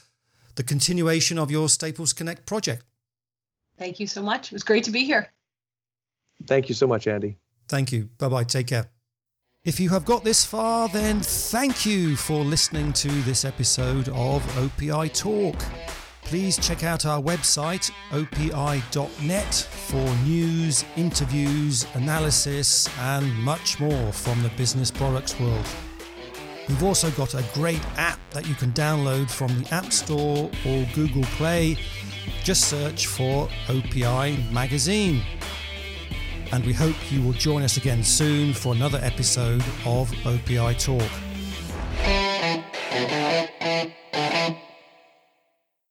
the 0.55 0.63
continuation 0.63 1.39
of 1.39 1.49
your 1.49 1.67
Staples 1.67 2.13
Connect 2.13 2.45
project. 2.45 2.83
Thank 3.77 3.99
you 3.99 4.05
so 4.05 4.21
much. 4.21 4.51
It 4.51 4.53
was 4.53 4.63
great 4.63 4.83
to 4.83 4.91
be 4.91 5.03
here. 5.03 5.31
Thank 6.45 6.69
you 6.69 6.75
so 6.75 6.85
much, 6.85 7.07
Andy. 7.07 7.37
Thank 7.67 7.91
you. 7.91 8.09
Bye 8.17 8.29
bye. 8.29 8.43
Take 8.43 8.67
care. 8.67 8.89
If 9.65 9.79
you 9.79 9.89
have 9.91 10.03
got 10.03 10.25
this 10.25 10.43
far, 10.43 10.89
then 10.89 11.21
thank 11.21 11.85
you 11.85 12.17
for 12.17 12.43
listening 12.43 12.91
to 12.93 13.07
this 13.21 13.45
episode 13.45 14.09
of 14.09 14.43
OPI 14.57 15.13
Talk. 15.13 15.55
Please 16.23 16.57
check 16.57 16.83
out 16.83 17.05
our 17.05 17.21
website, 17.21 17.89
opi.net, 18.11 19.53
for 19.53 20.25
news, 20.25 20.83
interviews, 20.97 21.85
analysis, 21.93 22.89
and 22.99 23.33
much 23.35 23.79
more 23.79 24.11
from 24.11 24.43
the 24.43 24.49
business 24.57 24.91
products 24.91 25.39
world. 25.39 25.65
We've 26.67 26.83
also 26.83 27.09
got 27.11 27.33
a 27.33 27.43
great 27.53 27.81
app 27.97 28.19
that 28.31 28.45
you 28.45 28.55
can 28.55 28.71
download 28.73 29.29
from 29.29 29.47
the 29.59 29.73
App 29.73 29.93
Store 29.93 30.49
or 30.65 30.87
Google 30.93 31.23
Play. 31.37 31.77
Just 32.43 32.65
search 32.69 33.07
for 33.07 33.47
OPI 33.67 34.51
Magazine 34.51 35.21
and 36.53 36.63
we 36.67 36.71
hope 36.71 36.95
you 37.11 37.19
will 37.23 37.33
join 37.33 37.63
us 37.63 37.77
again 37.77 38.03
soon 38.03 38.53
for 38.53 38.75
another 38.75 38.99
episode 39.01 39.63
of 39.85 40.07
OPI 40.23 40.77
Talk. 40.77 41.32